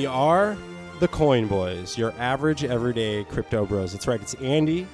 We 0.00 0.06
are 0.06 0.56
the 0.98 1.08
Coin 1.08 1.46
Boys, 1.46 1.98
your 1.98 2.14
average 2.18 2.64
everyday 2.64 3.24
crypto 3.24 3.66
bros. 3.66 3.92
That's 3.92 4.06
right. 4.06 4.18
It's 4.18 4.32
Andy, 4.36 4.86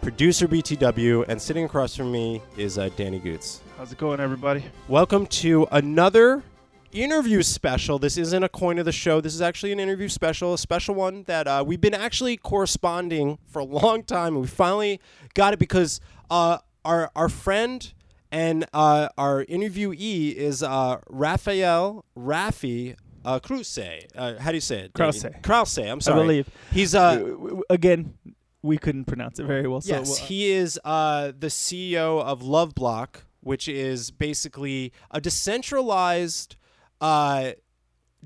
producer 0.00 0.48
BTW, 0.48 1.26
and 1.28 1.42
sitting 1.42 1.66
across 1.66 1.94
from 1.94 2.10
me 2.10 2.40
is 2.56 2.78
uh, 2.78 2.88
Danny 2.96 3.18
Goots. 3.18 3.60
How's 3.76 3.92
it 3.92 3.98
going, 3.98 4.18
everybody? 4.18 4.64
Welcome 4.88 5.26
to 5.26 5.66
another 5.72 6.42
interview 6.90 7.42
special. 7.42 7.98
This 7.98 8.16
isn't 8.16 8.42
a 8.42 8.48
coin 8.48 8.78
of 8.78 8.86
the 8.86 8.92
show. 8.92 9.20
This 9.20 9.34
is 9.34 9.42
actually 9.42 9.72
an 9.72 9.78
interview 9.78 10.08
special, 10.08 10.54
a 10.54 10.58
special 10.58 10.94
one 10.94 11.24
that 11.24 11.46
uh, 11.46 11.62
we've 11.66 11.82
been 11.82 11.92
actually 11.92 12.38
corresponding 12.38 13.36
for 13.46 13.58
a 13.58 13.64
long 13.66 14.04
time, 14.04 14.28
and 14.28 14.40
we 14.40 14.46
finally 14.46 15.02
got 15.34 15.52
it 15.52 15.58
because 15.58 16.00
uh, 16.30 16.56
our 16.82 17.10
our 17.14 17.28
friend 17.28 17.92
and 18.32 18.64
uh, 18.72 19.08
our 19.18 19.44
interviewee 19.44 20.32
is 20.34 20.62
uh, 20.62 20.96
Raffael 21.10 22.06
Rafi 22.18 22.96
uh, 23.26 23.40
Krause. 23.40 23.78
Uh, 24.14 24.38
how 24.38 24.50
do 24.50 24.56
you 24.56 24.60
say 24.60 24.80
it? 24.80 24.92
Krause. 24.94 25.26
Krause. 25.42 25.78
I'm 25.78 26.00
sorry. 26.00 26.20
I 26.20 26.22
believe. 26.22 26.50
he's 26.70 26.94
Uh, 26.94 27.60
again, 27.68 28.14
we 28.62 28.78
couldn't 28.78 29.04
pronounce 29.04 29.38
it 29.38 29.44
very 29.44 29.66
well. 29.66 29.80
So, 29.80 29.94
yes, 29.94 30.18
he 30.18 30.50
is 30.50 30.78
uh, 30.84 31.32
the 31.38 31.48
CEO 31.48 32.22
of 32.22 32.40
LoveBlock, 32.40 33.22
which 33.40 33.68
is 33.68 34.10
basically 34.10 34.92
a 35.10 35.20
decentralized 35.20 36.56
uh, 37.00 37.52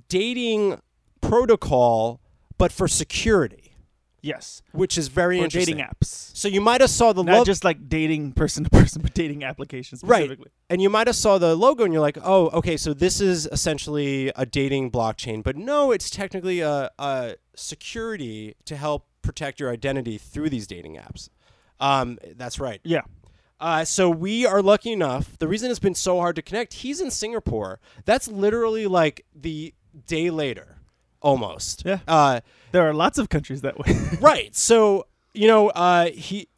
dating 0.08 0.80
protocol, 1.20 2.20
but 2.58 2.72
for 2.72 2.88
security, 2.88 3.59
yes, 4.22 4.62
which 4.72 4.96
is 4.98 5.08
very 5.08 5.38
for 5.38 5.44
interesting. 5.44 5.76
dating 5.76 5.90
apps, 5.90 6.30
So 6.36 6.48
you 6.48 6.60
might 6.60 6.80
have 6.80 6.90
saw 6.90 7.12
the 7.12 7.22
not 7.24 7.32
logo, 7.32 7.44
just 7.44 7.64
like 7.64 7.88
dating 7.88 8.32
person 8.32 8.64
to 8.64 8.70
person, 8.80 9.02
but 9.02 9.14
dating 9.14 9.44
applications 9.44 10.02
Right. 10.04 10.38
and 10.68 10.80
you 10.82 10.90
might 10.90 11.06
have 11.06 11.16
saw 11.16 11.38
the 11.38 11.54
logo, 11.56 11.84
and 11.84 11.92
you're 11.92 12.02
like, 12.02 12.18
"Oh, 12.22 12.48
okay, 12.50 12.76
so 12.76 12.92
this 12.94 13.20
is 13.20 13.46
essentially 13.52 14.32
a 14.36 14.44
dating 14.46 14.90
blockchain." 14.90 15.42
But 15.42 15.56
no, 15.56 15.90
it's 15.92 16.10
technically 16.10 16.60
a, 16.60 16.90
a 16.98 17.36
security 17.54 18.54
to 18.66 18.76
help 18.76 19.06
protect 19.22 19.60
your 19.60 19.70
identity 19.70 20.18
through 20.18 20.50
these 20.50 20.66
dating 20.66 20.96
apps. 20.96 21.28
Um, 21.78 22.18
that's 22.36 22.58
right. 22.60 22.80
Yeah, 22.84 23.02
Uh, 23.58 23.84
so 23.84 24.08
we 24.10 24.44
are 24.46 24.62
lucky 24.62 24.92
enough. 24.92 25.38
The 25.38 25.46
reason 25.48 25.70
it's 25.70 25.78
been 25.78 25.94
so 25.94 26.18
hard 26.18 26.36
to 26.36 26.42
connect, 26.42 26.72
he's 26.74 27.00
in 27.00 27.10
Singapore. 27.10 27.80
That's 28.04 28.28
literally 28.28 28.86
like 28.86 29.24
the 29.34 29.74
day 30.06 30.30
later, 30.30 30.78
almost. 31.22 31.84
Yeah. 31.84 32.00
Uh, 32.06 32.40
there 32.72 32.88
are 32.88 32.94
lots 32.94 33.18
of 33.18 33.28
countries 33.28 33.62
that 33.62 33.78
way. 33.78 33.98
right. 34.20 34.54
So 34.54 35.06
you 35.34 35.48
know, 35.48 35.68
uh, 35.70 36.10
he. 36.10 36.48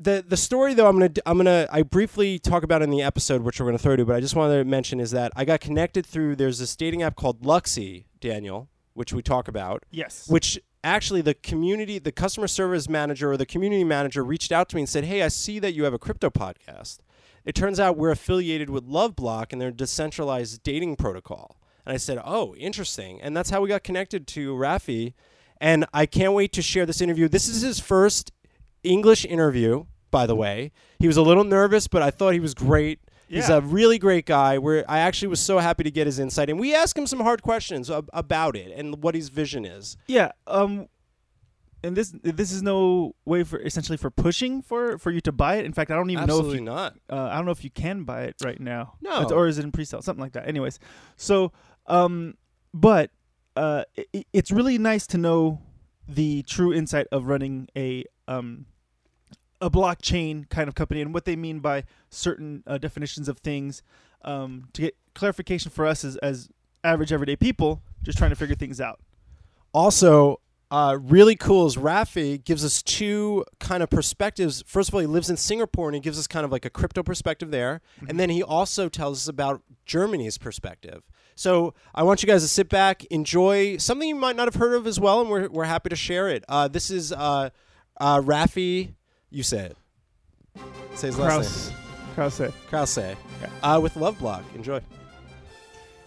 The 0.00 0.24
the 0.26 0.36
story 0.36 0.74
though 0.74 0.88
I'm 0.88 0.98
gonna 0.98 1.12
I'm 1.24 1.36
gonna 1.36 1.68
I 1.70 1.82
briefly 1.82 2.40
talk 2.40 2.64
about 2.64 2.82
in 2.82 2.90
the 2.90 3.02
episode 3.02 3.42
which 3.42 3.60
we're 3.60 3.66
gonna 3.66 3.78
throw 3.78 3.94
to 3.94 4.04
but 4.04 4.16
I 4.16 4.20
just 4.20 4.34
wanted 4.34 4.58
to 4.58 4.64
mention 4.64 4.98
is 4.98 5.12
that 5.12 5.30
I 5.36 5.44
got 5.44 5.60
connected 5.60 6.04
through 6.04 6.34
there's 6.34 6.58
this 6.58 6.74
dating 6.74 7.04
app 7.04 7.14
called 7.14 7.42
Luxy 7.42 8.06
Daniel 8.18 8.68
which 8.94 9.12
we 9.12 9.22
talk 9.22 9.46
about 9.46 9.84
yes, 9.92 10.28
which 10.28 10.58
actually 10.82 11.20
the 11.20 11.34
community 11.34 11.98
the 11.98 12.12
customer 12.12 12.48
service 12.48 12.88
manager 12.88 13.30
or 13.30 13.36
the 13.36 13.46
community 13.46 13.84
manager 13.84 14.24
reached 14.24 14.50
out 14.50 14.68
to 14.68 14.76
me 14.76 14.82
and 14.82 14.88
said 14.88 15.04
hey 15.04 15.22
i 15.22 15.28
see 15.28 15.58
that 15.58 15.74
you 15.74 15.84
have 15.84 15.94
a 15.94 15.98
crypto 15.98 16.30
podcast 16.30 16.98
it 17.44 17.54
turns 17.54 17.78
out 17.78 17.96
we're 17.96 18.10
affiliated 18.10 18.70
with 18.70 18.84
loveblock 18.88 19.52
and 19.52 19.60
their 19.60 19.70
decentralized 19.70 20.62
dating 20.62 20.96
protocol 20.96 21.56
and 21.86 21.92
i 21.94 21.96
said 21.96 22.18
oh 22.24 22.54
interesting 22.56 23.20
and 23.20 23.36
that's 23.36 23.50
how 23.50 23.60
we 23.60 23.68
got 23.68 23.82
connected 23.84 24.26
to 24.26 24.54
rafi 24.54 25.14
and 25.60 25.84
i 25.94 26.06
can't 26.06 26.32
wait 26.32 26.52
to 26.52 26.62
share 26.62 26.86
this 26.86 27.00
interview 27.00 27.28
this 27.28 27.48
is 27.48 27.62
his 27.62 27.78
first 27.80 28.32
english 28.82 29.24
interview 29.24 29.84
by 30.10 30.26
the 30.26 30.34
way 30.36 30.72
he 30.98 31.06
was 31.06 31.16
a 31.16 31.22
little 31.22 31.44
nervous 31.44 31.86
but 31.88 32.02
i 32.02 32.10
thought 32.10 32.32
he 32.34 32.40
was 32.40 32.54
great 32.54 32.98
He's 33.32 33.48
a 33.48 33.60
really 33.60 33.96
great 33.96 34.26
guy. 34.26 34.58
Where 34.58 34.84
I 34.90 34.98
actually 34.98 35.28
was 35.28 35.38
so 35.38 35.58
happy 35.60 35.84
to 35.84 35.90
get 35.92 36.08
his 36.08 36.18
insight, 36.18 36.50
and 36.50 36.58
we 36.58 36.74
asked 36.74 36.98
him 36.98 37.06
some 37.06 37.20
hard 37.20 37.42
questions 37.42 37.88
ab- 37.88 38.10
about 38.12 38.56
it 38.56 38.72
and 38.76 39.00
what 39.04 39.14
his 39.14 39.28
vision 39.28 39.64
is. 39.64 39.96
yeah. 40.08 40.32
Um, 40.48 40.88
and 41.84 41.96
this 41.96 42.12
this 42.24 42.50
is 42.50 42.60
no 42.60 43.14
way 43.24 43.44
for 43.44 43.60
essentially 43.60 43.96
for 43.96 44.10
pushing 44.10 44.62
for 44.62 44.98
for 44.98 45.12
you 45.12 45.20
to 45.20 45.30
buy 45.30 45.58
it. 45.58 45.64
In 45.64 45.72
fact, 45.72 45.92
I 45.92 45.94
don't 45.94 46.10
even 46.10 46.26
know 46.26 46.44
if 46.44 46.52
you 46.56 46.60
not. 46.60 46.96
uh, 47.08 47.28
I 47.30 47.36
don't 47.36 47.44
know 47.44 47.52
if 47.52 47.62
you 47.62 47.70
can 47.70 48.02
buy 48.02 48.22
it 48.24 48.34
right 48.44 48.58
now. 48.58 48.94
No. 49.00 49.18
It's- 49.22 49.30
or 49.30 49.46
is 49.46 49.58
it 49.58 49.64
in 49.64 49.70
pre-sale? 49.70 50.02
Something 50.02 50.20
like 50.22 50.32
that. 50.32 50.48
Anyways, 50.48 50.80
so 51.16 51.52
um, 51.90 52.34
but 52.72 53.10
uh, 53.56 53.84
i 53.98 54.24
it's 54.32 54.50
really 54.50 54.78
nice 54.78 55.06
to 55.06 55.18
know 55.18 55.60
the 56.08 56.42
true 56.42 56.72
insight 56.72 57.06
of 57.12 57.26
running 57.26 57.68
a 57.76 58.04
um 58.26 58.66
a 59.60 59.70
blockchain 59.70 60.48
kind 60.48 60.68
of 60.68 60.74
company 60.74 61.00
and 61.00 61.12
what 61.12 61.24
they 61.24 61.36
mean 61.36 61.60
by 61.60 61.84
certain 62.08 62.62
uh, 62.66 62.78
definitions 62.78 63.28
of 63.28 63.38
things 63.38 63.82
um, 64.22 64.68
to 64.72 64.82
get 64.82 64.96
clarification 65.14 65.70
for 65.70 65.86
us 65.86 66.04
as, 66.04 66.16
as 66.18 66.48
average 66.82 67.12
everyday 67.12 67.36
people 67.36 67.82
just 68.02 68.16
trying 68.16 68.30
to 68.30 68.36
figure 68.36 68.54
things 68.54 68.80
out. 68.80 69.00
Also, 69.72 70.40
uh, 70.70 70.96
really 71.00 71.36
cool 71.36 71.66
is 71.66 71.76
Rafi 71.76 72.42
gives 72.42 72.64
us 72.64 72.82
two 72.82 73.44
kind 73.58 73.82
of 73.82 73.90
perspectives. 73.90 74.62
First 74.66 74.88
of 74.88 74.94
all, 74.94 75.00
he 75.00 75.06
lives 75.06 75.28
in 75.28 75.36
Singapore 75.36 75.88
and 75.88 75.94
he 75.94 76.00
gives 76.00 76.18
us 76.18 76.26
kind 76.26 76.44
of 76.44 76.52
like 76.52 76.64
a 76.64 76.70
crypto 76.70 77.02
perspective 77.02 77.50
there. 77.50 77.80
And 78.08 78.18
then 78.18 78.30
he 78.30 78.42
also 78.42 78.88
tells 78.88 79.18
us 79.18 79.28
about 79.28 79.62
Germany's 79.84 80.38
perspective. 80.38 81.02
So 81.40 81.72
I 81.94 82.02
want 82.02 82.22
you 82.22 82.26
guys 82.26 82.42
to 82.42 82.48
sit 82.48 82.68
back, 82.68 83.02
enjoy 83.06 83.78
something 83.78 84.06
you 84.06 84.14
might 84.14 84.36
not 84.36 84.46
have 84.46 84.56
heard 84.56 84.74
of 84.74 84.86
as 84.86 85.00
well, 85.00 85.22
and 85.22 85.30
we're, 85.30 85.48
we're 85.48 85.64
happy 85.64 85.88
to 85.88 85.96
share 85.96 86.28
it. 86.28 86.44
Uh, 86.46 86.68
this 86.68 86.90
is 86.90 87.12
uh, 87.12 87.48
uh, 87.98 88.20
Rafi, 88.20 88.92
you 89.30 89.42
say 89.42 89.70
it. 89.70 89.76
Say 90.96 91.06
his 91.06 91.18
last 91.18 91.32
Krause. 91.32 91.70
name. 91.70 91.78
Krause. 92.14 92.52
Krause. 92.68 93.16
Uh, 93.62 93.80
with 93.82 93.96
Love 93.96 94.18
Block. 94.18 94.44
Enjoy. 94.54 94.82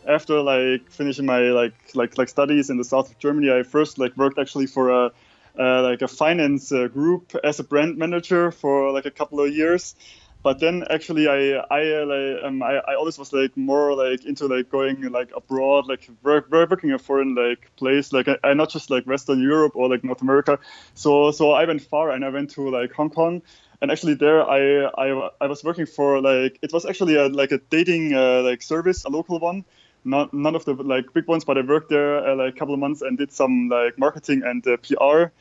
after 0.08 0.40
like 0.40 0.88
finishing 0.92 1.26
my 1.26 1.40
like 1.40 1.74
like 1.96 2.16
like 2.16 2.30
studies 2.30 2.70
in 2.70 2.78
the 2.78 2.84
south 2.84 3.10
of 3.10 3.18
Germany, 3.18 3.52
I 3.52 3.64
first 3.64 3.98
like 3.98 4.16
worked 4.16 4.38
actually 4.38 4.68
for 4.68 4.92
a 4.92 5.12
uh, 5.58 5.82
like 5.82 6.04
a 6.04 6.08
finance 6.08 6.72
uh, 6.72 6.88
group 6.90 7.36
as 7.44 7.60
a 7.60 7.64
brand 7.64 7.98
manager 7.98 8.52
for 8.52 8.92
like 8.92 9.08
a 9.08 9.12
couple 9.12 9.40
of 9.40 9.52
years. 9.52 9.96
But 10.44 10.60
then 10.60 10.84
actually 10.90 11.30
I 11.30 11.64
I 11.72 12.02
uh, 12.02 12.06
like, 12.06 12.44
um, 12.44 12.62
I, 12.62 12.74
I 12.76 12.96
always 12.96 13.18
was 13.18 13.32
like 13.32 13.56
more 13.56 13.96
like 13.96 14.26
into 14.26 14.48
like 14.48 14.70
going 14.70 15.02
like 15.10 15.32
abroad 15.34 15.88
like 15.88 16.10
work, 16.22 16.52
work, 16.52 16.70
working 16.70 16.90
in 16.90 16.96
a 16.96 17.00
foreign 17.00 17.34
like 17.34 17.72
place 17.78 18.12
like 18.12 18.28
I, 18.28 18.38
I 18.44 18.54
not 18.54 18.70
just 18.70 18.90
like 18.90 19.08
Western 19.08 19.42
Europe 19.42 19.74
or 19.76 19.88
like 19.88 20.04
North 20.04 20.22
America. 20.22 20.60
So 20.96 21.32
so 21.32 21.52
I 21.52 21.64
went 21.64 21.82
far 21.82 22.12
and 22.12 22.26
I 22.26 22.30
went 22.30 22.50
to 22.52 22.70
like 22.70 22.92
Hong 22.92 23.10
Kong. 23.10 23.42
And 23.82 23.90
actually 23.90 24.16
there 24.16 24.44
I, 24.44 24.86
I 24.98 25.30
I 25.40 25.48
was 25.48 25.64
working 25.64 25.86
for 25.86 26.22
like 26.22 26.60
it 26.62 26.74
was 26.74 26.86
actually 26.86 27.16
a 27.16 27.28
like 27.30 27.54
a 27.54 27.60
dating 27.70 28.14
uh, 28.14 28.42
like 28.42 28.62
service 28.62 29.06
a 29.06 29.10
local 29.10 29.40
one. 29.40 29.64
Not 30.04 30.34
none 30.34 30.56
of 30.56 30.66
the 30.66 30.74
like 30.74 31.14
big 31.14 31.26
ones 31.26 31.46
but 31.46 31.58
I 31.58 31.62
worked 31.62 31.90
there 31.90 32.18
uh, 32.18 32.36
like 32.36 32.54
a 32.56 32.60
couple 32.60 32.74
of 32.74 32.82
months 32.82 33.02
and 33.02 33.18
did 33.18 33.32
some 33.32 33.70
like 33.70 33.98
marketing 33.98 34.44
and 34.44 34.68
uh, 34.68 34.76
PR 34.76 35.32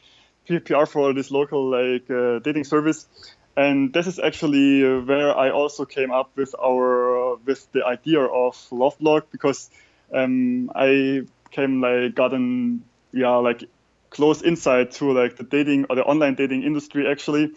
PR 0.46 0.86
for 0.86 1.12
this 1.12 1.32
local 1.32 1.70
like 1.70 2.08
uh, 2.08 2.38
dating 2.38 2.64
service 2.64 3.08
and 3.56 3.92
this 3.92 4.06
is 4.06 4.18
actually 4.18 4.84
uh, 4.84 5.00
where 5.00 5.36
I 5.36 5.50
also 5.50 5.84
came 5.84 6.10
up 6.10 6.30
with 6.36 6.54
our 6.58 7.34
uh, 7.34 7.36
with 7.44 7.70
the 7.72 7.84
idea 7.84 8.20
of 8.20 8.54
LoveBlock 8.70 9.24
because 9.30 9.70
um, 10.12 10.70
I 10.74 11.22
came 11.50 11.80
like 11.80 12.14
gotten 12.14 12.84
yeah 13.12 13.36
like 13.36 13.64
close 14.10 14.42
insight 14.42 14.92
to 14.92 15.12
like 15.12 15.36
the 15.36 15.44
dating 15.44 15.86
or 15.90 15.96
the 15.96 16.04
online 16.04 16.34
dating 16.34 16.62
industry 16.62 17.10
actually. 17.10 17.52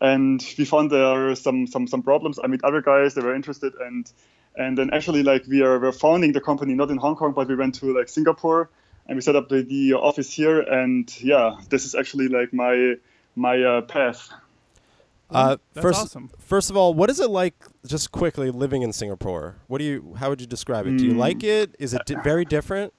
And 0.00 0.44
we 0.58 0.64
found 0.64 0.90
there 0.90 1.04
are 1.04 1.34
some 1.34 1.66
some 1.66 1.86
some 1.86 2.02
problems. 2.02 2.38
I 2.42 2.46
meet 2.46 2.64
other 2.64 2.80
guys 2.80 3.14
that 3.14 3.24
were 3.24 3.34
interested. 3.34 3.74
And 3.74 4.10
and 4.56 4.78
then 4.78 4.90
actually 4.92 5.22
like 5.22 5.46
we 5.46 5.62
are 5.62 5.78
we're 5.78 5.92
founding 5.92 6.32
the 6.32 6.40
company 6.40 6.74
not 6.74 6.90
in 6.90 6.96
hong 6.96 7.16
kong 7.16 7.32
but 7.32 7.48
we 7.48 7.56
went 7.56 7.74
to 7.76 7.96
like 7.96 8.08
singapore. 8.08 8.70
And 9.06 9.16
we 9.16 9.20
set 9.20 9.36
up 9.36 9.50
the, 9.50 9.62
the 9.62 9.94
office 9.94 10.32
here. 10.32 10.60
And 10.60 11.10
yeah 11.20 11.56
this 11.68 11.84
is 11.84 11.94
actually 11.94 12.28
like 12.28 12.54
my 12.54 12.94
my 13.36 13.62
uh, 13.62 13.80
path 13.82 14.30
Uh, 15.30 15.56
That's 15.72 15.82
first, 15.82 16.00
awesome. 16.00 16.30
first 16.38 16.70
of 16.70 16.76
all, 16.76 16.94
what 16.94 17.10
is 17.10 17.18
it 17.18 17.30
like, 17.30 17.54
just 17.86 18.12
quickly, 18.12 18.50
living 18.50 18.82
in 18.82 18.92
Singapore? 18.92 19.56
What 19.66 19.78
do 19.78 19.84
you? 19.84 20.14
How 20.18 20.28
would 20.30 20.40
you 20.40 20.46
describe 20.46 20.86
it? 20.86 20.96
Do 20.98 21.04
you 21.04 21.14
Mm. 21.14 21.18
like 21.18 21.42
it? 21.42 21.74
Is 21.78 21.94
it 21.94 22.02
di- 22.06 22.16
very 22.22 22.44
different? 22.44 22.92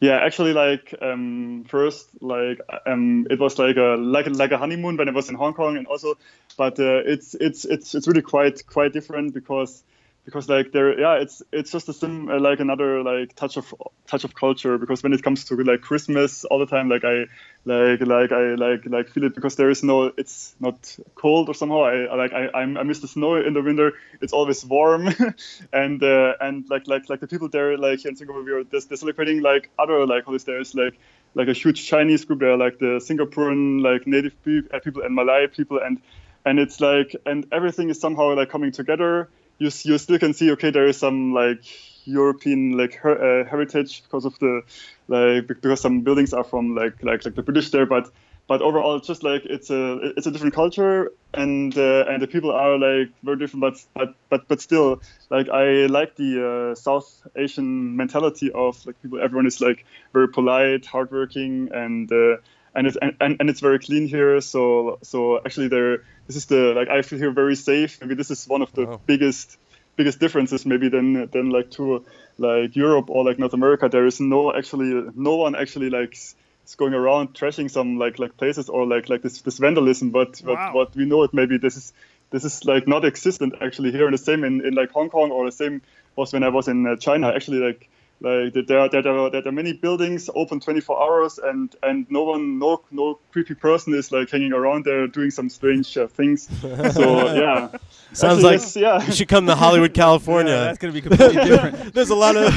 Yeah, 0.00 0.16
actually, 0.16 0.52
like 0.52 0.94
um, 1.00 1.64
first, 1.68 2.08
like 2.20 2.60
um, 2.86 3.26
it 3.30 3.38
was 3.38 3.58
like 3.58 3.76
a 3.76 3.96
like 3.98 4.26
a, 4.26 4.30
like 4.30 4.50
a 4.50 4.58
honeymoon 4.58 4.96
when 4.96 5.08
I 5.08 5.12
was 5.12 5.28
in 5.28 5.34
Hong 5.36 5.54
Kong, 5.54 5.76
and 5.76 5.86
also, 5.86 6.16
but 6.56 6.78
uh, 6.80 7.02
it's 7.04 7.34
it's 7.34 7.64
it's 7.64 7.94
it's 7.94 8.08
really 8.08 8.22
quite 8.22 8.66
quite 8.66 8.92
different 8.92 9.32
because 9.34 9.82
because 10.24 10.48
like 10.48 10.70
there 10.70 10.98
yeah 11.00 11.14
it's 11.14 11.42
it's 11.52 11.72
just 11.72 11.88
a 11.88 11.92
sim 11.92 12.28
uh, 12.28 12.38
like 12.38 12.60
another 12.60 13.02
like 13.02 13.34
touch 13.34 13.56
of 13.56 13.74
touch 14.06 14.22
of 14.24 14.34
culture. 14.34 14.78
Because 14.78 15.02
when 15.02 15.12
it 15.12 15.22
comes 15.22 15.44
to 15.46 15.56
like 15.56 15.80
Christmas 15.80 16.44
all 16.44 16.60
the 16.60 16.66
time 16.66 16.88
like 16.88 17.04
I 17.04 17.26
like 17.64 18.00
like 18.00 18.30
I 18.30 18.54
like 18.54 18.86
like 18.86 19.08
feel 19.08 19.24
it. 19.24 19.34
Because 19.34 19.56
there 19.56 19.70
is 19.70 19.82
no 19.82 20.12
it's 20.16 20.54
not 20.60 20.96
cold 21.16 21.48
or 21.48 21.54
somehow. 21.54 21.82
I 21.82 22.04
I 22.04 22.14
like 22.14 22.32
I 22.32 22.50
I'm, 22.54 22.86
miss 22.86 23.00
the 23.00 23.08
snow 23.08 23.34
in 23.34 23.52
the 23.52 23.62
winter. 23.62 23.92
It's 24.20 24.32
always 24.32 24.64
warm. 24.64 25.08
And 25.72 26.02
uh, 26.02 26.34
and 26.40 26.68
like 26.70 26.86
like 26.86 27.08
like 27.08 27.20
the 27.20 27.26
people 27.26 27.48
there 27.48 27.76
like 27.76 28.00
here 28.00 28.10
in 28.10 28.16
Singapore 28.16 28.42
we 28.42 28.52
are 28.52 28.64
they're, 28.64 28.80
they're 28.80 28.96
celebrating 28.96 29.42
like 29.42 29.70
other 29.78 30.06
like 30.06 30.24
holidays 30.24 30.44
there's 30.44 30.74
like 30.74 30.98
like 31.34 31.48
a 31.48 31.52
huge 31.52 31.86
Chinese 31.86 32.24
group 32.24 32.40
there 32.40 32.56
like 32.56 32.78
the 32.78 33.00
Singaporean 33.00 33.82
like 33.82 34.06
native 34.06 34.34
uh, 34.46 34.78
people 34.78 35.02
and 35.02 35.14
Malay 35.14 35.48
people. 35.48 35.80
And 35.80 36.00
and 36.44 36.60
it's 36.60 36.80
like 36.80 37.16
and 37.26 37.46
everything 37.50 37.90
is 37.90 38.00
somehow 38.00 38.34
like 38.36 38.50
coming 38.50 38.70
together 38.70 39.28
you, 39.62 39.70
you 39.84 39.98
still 39.98 40.18
can 40.18 40.34
see 40.34 40.50
okay 40.52 40.70
there 40.70 40.86
is 40.86 40.98
some 40.98 41.32
like 41.32 41.64
European 42.04 42.72
like 42.76 42.94
her, 42.96 43.14
uh, 43.14 43.48
heritage 43.48 44.02
because 44.02 44.24
of 44.24 44.38
the 44.40 44.62
like 45.08 45.46
because 45.46 45.80
some 45.80 46.00
buildings 46.02 46.32
are 46.32 46.44
from 46.44 46.74
like 46.74 47.02
like 47.02 47.24
like 47.24 47.34
the 47.34 47.42
British 47.42 47.70
there, 47.70 47.86
but 47.86 48.10
but 48.48 48.60
overall 48.60 48.98
just 48.98 49.22
like 49.22 49.42
it's 49.44 49.70
a 49.70 49.98
it's 50.16 50.26
a 50.26 50.30
different 50.32 50.54
culture 50.54 51.10
and 51.32 51.76
uh, 51.78 52.04
and 52.08 52.20
the 52.20 52.26
people 52.26 52.50
are 52.50 52.76
like 52.78 53.08
very 53.22 53.38
different 53.38 53.60
but 53.62 53.74
but 53.94 54.14
but 54.30 54.48
but 54.48 54.60
still 54.60 55.00
like 55.30 55.48
I 55.48 55.86
like 55.86 56.16
the 56.16 56.72
uh, 56.72 56.74
South 56.74 57.08
Asian 57.36 57.96
mentality 57.96 58.50
of 58.52 58.84
like 58.84 59.00
people 59.00 59.20
everyone 59.22 59.46
is 59.46 59.60
like 59.60 59.84
very 60.12 60.28
polite 60.28 60.84
hardworking 60.86 61.68
and 61.72 62.10
uh, 62.10 62.36
and 62.74 62.86
it's 62.86 62.96
and, 63.00 63.14
and 63.20 63.50
it's 63.50 63.60
very 63.60 63.78
clean 63.78 64.06
here. 64.08 64.40
So 64.40 64.98
so 65.02 65.38
actually 65.44 65.68
there 65.68 66.02
this 66.32 66.42
is 66.44 66.46
the 66.46 66.72
like 66.74 66.88
I 66.88 67.02
feel 67.02 67.18
here 67.18 67.30
very 67.30 67.56
safe 67.56 68.00
maybe 68.00 68.14
this 68.14 68.30
is 68.30 68.48
one 68.48 68.62
of 68.62 68.72
the 68.72 68.86
Wow. 68.86 69.00
biggest 69.06 69.58
biggest 69.96 70.18
differences 70.20 70.64
maybe 70.64 70.88
than 70.88 71.28
than 71.30 71.50
like 71.50 71.70
to 71.72 72.04
like 72.38 72.74
Europe 72.76 73.10
or 73.10 73.24
like 73.24 73.38
North 73.38 73.52
America 73.54 73.88
there 73.88 74.06
is 74.06 74.20
no 74.20 74.52
actually 74.54 75.10
no 75.14 75.36
one 75.36 75.54
actually 75.54 75.90
like 75.90 76.14
is 76.14 76.74
going 76.76 76.94
around 76.94 77.34
trashing 77.34 77.70
some 77.70 77.98
like 77.98 78.18
like 78.18 78.36
places 78.36 78.68
or 78.68 78.86
like 78.86 79.08
like 79.08 79.22
this 79.22 79.42
this 79.42 79.58
vandalism 79.58 80.10
but 80.10 80.40
Wow. 80.42 80.54
but 80.54 80.74
what 80.74 80.96
we 80.96 81.04
know 81.04 81.22
it 81.24 81.34
maybe 81.34 81.58
this 81.58 81.76
is 81.76 81.92
this 82.30 82.44
is 82.44 82.64
like 82.64 82.88
not 82.88 83.04
existent 83.04 83.54
actually 83.60 83.92
here 83.92 84.06
and 84.06 84.14
the 84.14 84.18
same 84.18 84.42
in, 84.44 84.64
in 84.66 84.74
like 84.74 84.90
Hong 84.92 85.10
Kong 85.10 85.30
or 85.30 85.44
the 85.44 85.52
same 85.52 85.82
was 86.16 86.32
when 86.32 86.42
I 86.42 86.48
was 86.48 86.68
in 86.68 86.86
uh, 86.86 86.96
China 86.96 87.28
actually 87.28 87.58
like 87.58 87.88
like 88.22 88.54
there 88.66 88.78
are, 88.78 88.88
there, 88.88 89.06
are, 89.06 89.30
there 89.30 89.46
are 89.46 89.52
many 89.52 89.72
buildings 89.72 90.30
open 90.34 90.60
24 90.60 91.02
hours 91.02 91.38
and 91.38 91.74
and 91.82 92.06
no 92.10 92.22
one 92.24 92.58
no 92.58 92.82
no 92.90 93.18
creepy 93.32 93.54
person 93.54 93.94
is 93.94 94.12
like 94.12 94.30
hanging 94.30 94.52
around 94.52 94.84
there 94.84 95.06
doing 95.06 95.30
some 95.30 95.48
strange 95.48 95.96
uh, 95.96 96.06
things 96.06 96.48
so 96.94 97.34
yeah 97.34 97.68
Sounds 98.14 98.44
Actually, 98.44 98.44
like 98.44 98.60
yes, 98.60 98.76
yeah 98.76 99.06
you 99.06 99.12
should 99.12 99.28
come 99.28 99.46
to 99.46 99.54
Hollywood, 99.54 99.94
California. 100.04 100.52
Yeah, 100.52 100.64
that's 100.64 100.78
gonna 100.78 100.92
be 100.92 101.00
completely 101.00 101.44
different. 101.44 101.94
There's 101.94 102.10
a 102.10 102.14
lot 102.14 102.36
of. 102.36 102.54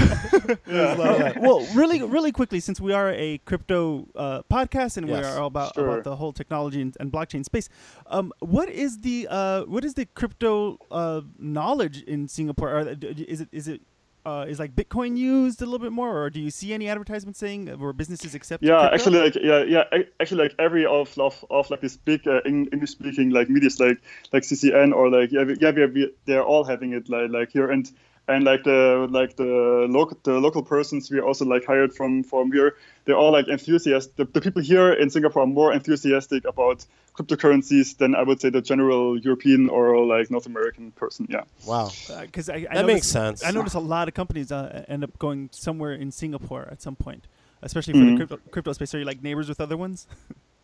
there's 0.65 1.00
a 1.00 1.01
lot 1.01 1.21
of 1.21 1.38
well, 1.41 1.65
really, 1.73 2.01
really 2.03 2.33
quickly, 2.33 2.59
since 2.59 2.81
we 2.81 2.91
are 2.91 3.11
a 3.13 3.38
crypto 3.45 4.06
uh, 4.15 4.41
podcast 4.51 4.97
and 4.97 5.07
we 5.07 5.13
are 5.13 5.39
all 5.39 5.47
about 5.47 5.75
Sure. 5.75 5.88
about 5.88 6.03
the 6.03 6.15
whole 6.18 6.33
technology 6.33 6.81
and, 6.81 6.95
and 7.00 7.09
blockchain 7.09 7.45
space, 7.45 7.69
um, 8.07 8.33
what 8.39 8.68
is 8.69 9.00
the 9.00 9.27
uh, 9.29 9.63
what 9.63 9.85
is 9.85 9.94
the 9.94 10.06
crypto 10.07 10.77
uh, 10.91 11.21
knowledge 11.39 12.01
in 12.03 12.27
Singapore? 12.27 12.71
Are, 12.71 12.95
is 13.01 13.39
it 13.39 13.47
is 13.53 13.69
it 13.69 13.81
uh, 14.25 14.45
is 14.48 14.60
like 14.60 14.75
Bitcoin 14.75 15.18
used 15.18 15.62
a 15.62 15.66
little 15.66 15.80
bit 15.80 15.92
more, 15.92 16.24
or 16.24 16.30
do 16.30 16.39
you 16.39 16.50
see 16.50 16.74
any 16.74 16.88
advertisements 16.89 17.39
saying 17.39 17.68
where 17.80 17.94
businesses 17.94 18.33
accept? 18.36 18.63
Yeah, 18.63 18.89
crypto? 18.89 18.95
actually, 18.95 19.19
like 19.19 19.36
yeah, 19.36 19.63
yeah, 19.63 20.04
actually, 20.19 20.44
like 20.44 20.56
every 20.60 20.86
of 20.86 21.18
of, 21.19 21.45
of 21.50 21.69
like 21.69 21.81
this 21.81 21.98
big 21.98 22.27
uh, 22.27 22.42
English 22.45 22.92
speaking 22.92 23.30
like 23.30 23.50
medias 23.50 23.80
like 23.80 24.00
like 24.33 24.44
CCN 24.44 24.94
or 24.94 25.10
like 25.10 25.31
yeah, 25.31 25.44
we- 25.44 25.57
yeah, 25.60 25.72
we, 25.72 25.86
we, 25.86 26.13
they're 26.25 26.44
all 26.44 26.63
having 26.63 26.94
it 26.94 27.10
like 27.10 27.30
like 27.30 27.51
here 27.51 27.69
and 27.69 27.92
and 28.27 28.44
like 28.44 28.63
the 28.63 29.07
like 29.12 29.36
the 29.36 29.86
local 29.89 30.18
the 30.24 30.39
local 30.39 30.63
persons 30.63 31.12
we 31.12 31.19
also 31.19 31.45
like 31.45 31.66
hired 31.66 31.94
from 31.94 32.24
from 32.24 32.51
here 32.51 32.75
they're 33.06 33.16
all 33.18 33.31
like 33.31 33.48
enthusiastic 33.48 34.16
the, 34.16 34.25
the 34.25 34.42
people 34.42 34.62
here 34.62 34.92
in 34.94 35.10
singapore 35.10 35.44
are 35.44 35.48
more 35.48 35.72
enthusiastic 35.74 36.44
about 36.45 36.86
cryptocurrencies 37.16 37.98
than 37.98 38.16
i 38.16 38.24
would 38.24 38.42
say 38.42 38.50
the 38.50 38.62
general 38.62 39.18
european 39.19 39.69
or 39.69 40.06
like 40.06 40.31
north 40.31 40.45
american 40.48 40.92
person 40.92 41.27
yeah 41.30 41.44
Wow. 41.68 41.89
because 42.22 42.50
Uh, 42.50 42.54
I, 42.54 42.68
I 42.69 42.75
That 42.75 42.86
makes 42.86 43.07
sense. 43.07 43.44
I 43.44 43.51
notice 43.51 43.74
a 43.74 43.80
lot 43.80 44.07
of 44.07 44.13
companies 44.13 44.51
uh, 44.51 44.86
end 44.88 45.04
up 45.04 45.18
going 45.18 45.50
somewhere 45.51 45.94
in 45.94 46.12
Singapore 46.12 46.68
at 46.71 46.80
some 46.80 46.95
point, 46.95 47.28
especially 47.63 47.94
for 47.94 48.00
Mhm. 48.06 48.10
the 48.12 48.16
crypto, 48.25 48.38
crypto 48.51 48.74
space. 48.74 48.94
Are 48.94 49.00
you 49.00 49.06
like 49.06 49.24
neighbors 49.24 49.50
with 49.50 49.60
other 49.60 49.75
ones? 49.78 50.06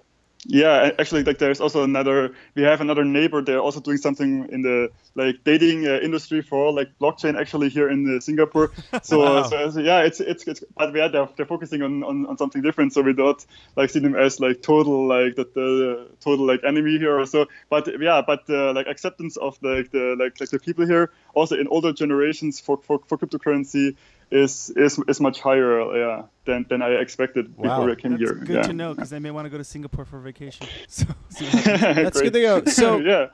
Yeah, 0.47 0.89
actually, 0.97 1.23
like 1.23 1.37
there's 1.37 1.61
also 1.61 1.83
another. 1.83 2.33
We 2.55 2.63
have 2.63 2.81
another 2.81 3.05
neighbor. 3.05 3.43
They're 3.43 3.59
also 3.59 3.79
doing 3.79 3.97
something 3.97 4.49
in 4.51 4.63
the 4.63 4.91
like 5.13 5.43
dating 5.43 5.85
uh, 5.87 5.99
industry 6.01 6.41
for 6.41 6.73
like 6.73 6.89
blockchain. 6.99 7.39
Actually, 7.39 7.69
here 7.69 7.87
in 7.89 8.17
uh, 8.17 8.19
Singapore. 8.19 8.71
So, 9.03 9.19
Wow. 9.19 9.43
so, 9.43 9.69
so, 9.69 9.79
yeah, 9.79 10.01
it's 10.01 10.19
it's 10.19 10.47
it's. 10.47 10.63
But 10.75 10.95
yeah, 10.95 11.09
they're, 11.09 11.29
they're 11.35 11.45
focusing 11.45 11.83
on, 11.83 12.03
on, 12.03 12.25
on 12.25 12.37
something 12.37 12.61
different. 12.61 12.93
So 12.93 13.01
we 13.01 13.13
don't 13.13 13.43
like 13.75 13.91
see 13.91 13.99
them 13.99 14.15
as 14.15 14.39
like 14.39 14.61
total 14.63 15.07
like 15.07 15.35
the, 15.35 15.43
the 15.43 16.07
total 16.19 16.45
like 16.47 16.61
enemy 16.63 16.97
here 16.97 17.19
or 17.19 17.25
so. 17.27 17.45
But 17.69 17.87
yeah, 18.01 18.21
but 18.25 18.49
uh, 18.49 18.73
like 18.73 18.87
acceptance 18.87 19.37
of 19.37 19.57
like 19.61 19.91
the 19.91 20.15
like 20.17 20.39
like 20.39 20.49
the 20.49 20.59
people 20.59 20.87
here 20.87 21.11
also 21.35 21.55
in 21.55 21.67
older 21.67 21.93
generations 21.93 22.59
for 22.59 22.77
for, 22.77 22.99
for 23.05 23.17
cryptocurrency 23.17 23.95
is 24.31 24.71
is 24.75 24.99
is 25.07 25.19
much 25.19 25.41
higher. 25.41 25.81
Yeah, 25.95 26.23
than 26.45 26.65
than 26.69 26.81
I 26.81 26.89
expected 26.91 27.55
Wow. 27.57 27.77
before 27.79 27.91
I 27.91 27.95
came 27.95 28.11
That's 28.11 28.23
here. 28.23 28.33
good 28.35 28.55
yeah. 28.55 28.61
to 28.63 28.73
know 28.73 28.93
because 28.93 29.09
they 29.09 29.19
may 29.19 29.31
want 29.31 29.45
to 29.45 29.49
go 29.49 29.57
to 29.57 29.63
Singapore 29.63 30.05
for 30.05 30.19
vacation. 30.19 30.67
So, 30.87 31.05
see 31.29 31.45
what 31.45 31.53
happens. 31.65 31.95
That's 31.95 32.21
good 32.21 32.33
to 32.33 32.41
go. 32.41 32.65
So- 32.65 32.97
yeah. 33.11 33.27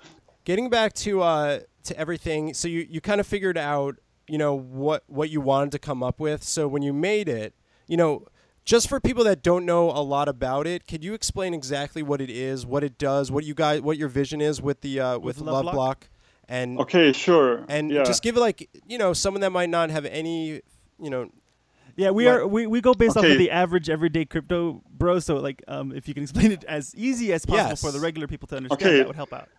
Getting 0.46 0.70
back 0.70 0.94
to 0.94 1.22
uh, 1.22 1.60
to 1.84 2.00
everything, 2.00 2.54
so 2.54 2.68
you, 2.70 2.88
you 2.90 3.02
kind 3.02 3.20
of 3.20 3.28
figured 3.28 3.58
out, 3.58 3.98
you 4.28 4.38
know, 4.38 4.56
what 4.58 5.04
what 5.08 5.30
you 5.30 5.42
wanted 5.42 5.72
to 5.74 5.80
come 5.80 6.02
up 6.02 6.20
with. 6.22 6.42
So 6.44 6.68
when 6.70 6.82
you 6.82 6.94
made 6.94 7.28
it, 7.28 7.54
you 7.86 7.98
know, 7.98 8.26
just 8.64 8.88
for 8.88 9.00
people 9.02 9.26
that 9.26 9.44
don't 9.44 9.66
know 9.66 9.90
a 9.92 10.00
lot 10.02 10.30
about 10.30 10.66
it, 10.66 10.88
could 10.88 11.04
you 11.04 11.14
explain 11.14 11.54
exactly 11.54 12.02
what 12.02 12.22
it 12.22 12.30
is, 12.30 12.66
what 12.66 12.84
it 12.86 12.98
does, 12.98 13.30
what 13.30 13.44
you 13.44 13.54
guys, 13.54 13.82
what 13.82 13.98
your 13.98 14.08
vision 14.08 14.40
is 14.40 14.62
with 14.62 14.80
the 14.82 15.00
uh, 15.02 15.20
with, 15.20 15.38
With 15.40 15.48
Love 15.48 15.66
Loveblock? 15.66 15.74
Block, 15.74 16.10
and 16.48 16.80
Okay, 16.80 17.12
sure. 17.12 17.66
and 17.68 17.92
yeah. 17.92 18.04
just 18.04 18.24
give 18.24 18.38
it 18.38 18.40
like 18.40 18.70
you 18.88 18.98
know 18.98 19.12
someone 19.12 19.42
that 19.42 19.52
might 19.52 19.70
not 19.70 19.90
have 19.90 20.06
any, 20.06 20.62
you 21.00 21.10
know, 21.10 21.30
yeah, 21.96 22.12
we 22.12 22.28
Right. 22.28 22.42
are 22.42 22.48
we, 22.48 22.68
we 22.68 22.82
go 22.82 22.94
based 22.94 23.18
off 23.18 23.26
of 23.26 23.38
the 23.38 23.50
average 23.52 23.90
everyday 23.90 24.26
crypto 24.26 24.82
bro. 24.90 25.20
So 25.20 25.38
like, 25.38 25.64
um, 25.68 25.92
if 25.92 26.08
you 26.08 26.14
can 26.14 26.24
explain 26.24 26.52
it 26.52 26.64
as 26.66 26.94
easy 26.96 27.34
as 27.34 27.46
possible 27.46 27.70
Yes. 27.70 27.82
for 27.82 27.92
the 27.92 28.00
regular 28.00 28.28
people 28.28 28.48
to 28.50 28.58
understand, 28.58 28.82
Okay. 28.82 28.98
that 29.00 29.08
would 29.08 29.16
help 29.16 29.34
out. 29.34 29.50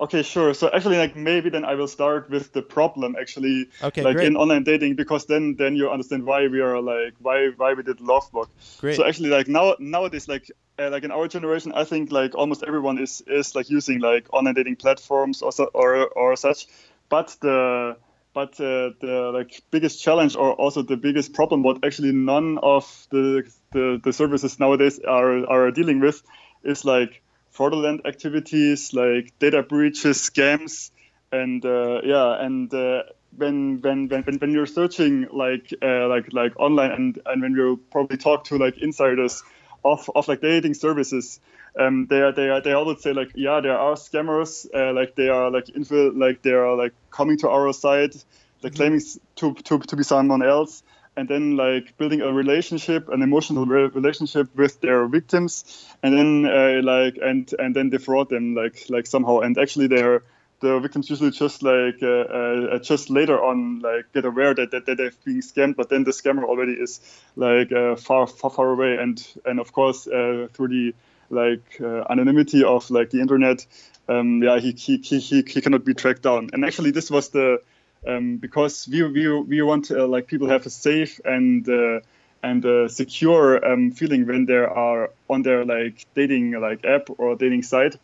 Okay, 0.00 0.22
sure. 0.22 0.54
So 0.54 0.70
actually, 0.72 0.96
like 0.96 1.14
maybe 1.14 1.50
then 1.50 1.64
I 1.66 1.74
will 1.74 1.86
start 1.88 2.30
with 2.30 2.52
the 2.54 2.62
problem 2.62 3.16
actually, 3.20 3.68
Okay, 3.82 4.02
like 4.02 4.14
great. 4.16 4.28
in 4.28 4.36
online 4.36 4.64
dating, 4.64 4.94
because 4.96 5.26
then 5.26 5.56
then 5.58 5.76
you 5.76 5.90
understand 5.90 6.24
why 6.24 6.46
we 6.48 6.60
are 6.60 6.80
like 6.80 7.12
why 7.20 7.50
why 7.56 7.74
we 7.74 7.82
did 7.82 7.98
Loveblock. 7.98 8.48
great. 8.78 8.96
So 8.96 9.04
actually, 9.04 9.28
like 9.28 9.46
now 9.46 9.76
nowadays, 9.78 10.26
like 10.26 10.50
uh, 10.78 10.88
like 10.88 11.04
in 11.04 11.10
our 11.10 11.28
generation, 11.28 11.72
I 11.74 11.84
think 11.84 12.10
like 12.12 12.34
almost 12.34 12.62
everyone 12.62 12.96
is 12.98 13.20
is 13.26 13.54
like 13.54 13.68
using 13.68 14.00
like 14.00 14.26
online 14.32 14.54
dating 14.54 14.76
platforms 14.76 15.42
or 15.42 15.52
so, 15.52 15.64
or 15.74 16.08
or 16.08 16.34
such. 16.34 16.66
But 17.10 17.36
the 17.42 17.96
but 18.32 18.60
uh, 18.60 18.90
the 19.00 19.30
like 19.34 19.62
biggest 19.70 20.02
challenge 20.02 20.36
or 20.36 20.52
also 20.52 20.82
the 20.82 20.96
biggest 20.96 21.32
problem 21.32 21.62
what 21.62 21.84
actually 21.84 22.12
none 22.12 22.58
of 22.62 23.06
the 23.10 23.50
the, 23.72 24.00
the 24.02 24.12
services 24.12 24.58
nowadays 24.58 25.00
are 25.00 25.46
are 25.46 25.70
dealing 25.70 26.00
with 26.00 26.22
is 26.62 26.84
like 26.84 27.22
fraudulent 27.50 28.06
activities 28.06 28.92
like 28.92 29.32
data 29.38 29.62
breaches 29.62 30.18
scams 30.18 30.90
and 31.32 31.64
uh, 31.64 32.00
yeah 32.04 32.44
and 32.44 32.72
uh, 32.74 33.02
when, 33.36 33.80
when 33.80 34.08
when 34.08 34.22
when 34.22 34.50
you're 34.50 34.66
searching 34.66 35.26
like 35.32 35.72
uh, 35.82 36.08
like 36.08 36.32
like 36.32 36.58
online 36.58 36.90
and 36.92 37.20
and 37.26 37.42
when 37.42 37.52
you 37.52 37.80
probably 37.90 38.16
talk 38.16 38.44
to 38.44 38.56
like 38.58 38.78
insiders 38.78 39.42
of, 39.84 40.10
of 40.14 40.28
like 40.28 40.40
dating 40.40 40.74
services 40.74 41.40
um, 41.80 42.06
they 42.06 42.20
are 42.20 42.32
they 42.32 42.48
are 42.48 42.60
they 42.60 42.74
would 42.74 43.00
say 43.00 43.12
like 43.12 43.30
yeah 43.34 43.60
there 43.60 43.78
are 43.78 43.94
scammers 43.94 44.66
uh, 44.74 44.92
like 44.92 45.14
they 45.16 45.28
are 45.28 45.50
like 45.50 45.66
infil- 45.66 46.16
like 46.16 46.42
they 46.42 46.52
are 46.52 46.76
like 46.76 46.92
coming 47.10 47.38
to 47.38 47.48
our 47.48 47.72
site 47.72 48.24
like 48.62 48.74
claiming 48.74 49.00
to, 49.36 49.54
to 49.54 49.78
to 49.78 49.96
be 49.96 50.02
someone 50.02 50.42
else 50.42 50.82
and 51.16 51.28
then 51.28 51.56
like 51.56 51.96
building 51.98 52.20
a 52.22 52.32
relationship 52.32 53.08
an 53.08 53.22
emotional 53.22 53.66
re- 53.66 53.88
relationship 53.88 54.54
with 54.56 54.80
their 54.80 55.06
victims 55.06 55.86
and 56.02 56.16
then 56.16 56.46
uh, 56.46 56.80
like 56.82 57.18
and 57.22 57.52
and 57.58 57.74
then 57.74 57.90
defraud 57.90 58.28
them 58.28 58.54
like 58.54 58.86
like 58.88 59.06
somehow. 59.06 59.40
And 59.40 59.58
actually 59.58 59.88
they're 59.88 60.22
the 60.60 60.78
victims 60.78 61.08
usually 61.08 61.30
just 61.30 61.62
like 61.62 62.02
uh, 62.02 62.06
uh, 62.06 62.78
just 62.78 63.10
later 63.10 63.42
on 63.42 63.80
like 63.80 64.12
get 64.12 64.24
aware 64.24 64.54
that, 64.54 64.70
that, 64.70 64.86
that 64.86 64.98
they're 64.98 65.12
being 65.24 65.40
scammed 65.40 65.74
but 65.74 65.88
then 65.88 66.04
the 66.04 66.10
scammer 66.10 66.44
already 66.44 66.72
is 66.72 67.00
like 67.34 67.72
uh, 67.72 67.96
far 67.96 68.26
far 68.26 68.50
far 68.50 68.70
away. 68.70 68.96
And 68.96 69.26
and 69.44 69.58
of 69.58 69.72
course 69.72 70.06
uh, 70.06 70.48
through 70.52 70.68
the 70.68 70.94
like 71.30 71.80
uh, 71.80 72.04
anonymity 72.10 72.64
of 72.64 72.90
like 72.90 73.10
the 73.10 73.20
internet 73.20 73.66
um, 74.08 74.42
yeah 74.42 74.58
he, 74.58 74.72
he, 74.72 74.96
he, 74.98 75.18
he 75.20 75.60
cannot 75.60 75.84
be 75.84 75.94
tracked 75.94 76.22
down. 76.22 76.50
And 76.52 76.64
actually 76.64 76.90
this 76.90 77.10
was 77.10 77.30
the 77.30 77.60
um, 78.06 78.38
because 78.38 78.88
we, 78.88 79.02
we, 79.02 79.40
we 79.42 79.62
want 79.62 79.90
uh, 79.90 80.06
like 80.06 80.26
people 80.26 80.48
have 80.48 80.66
a 80.66 80.70
safe 80.70 81.20
and 81.24 81.68
uh, 81.68 82.00
and 82.42 82.90
secure 82.90 83.62
um, 83.64 83.90
feeling 83.90 84.26
when 84.26 84.46
they 84.46 84.54
are 84.56 85.10
on 85.28 85.42
their 85.42 85.64
like 85.64 86.06
dating 86.14 86.52
like 86.52 86.84
app 86.84 87.08
or 87.18 87.36
dating 87.36 87.62
site. 87.62 87.96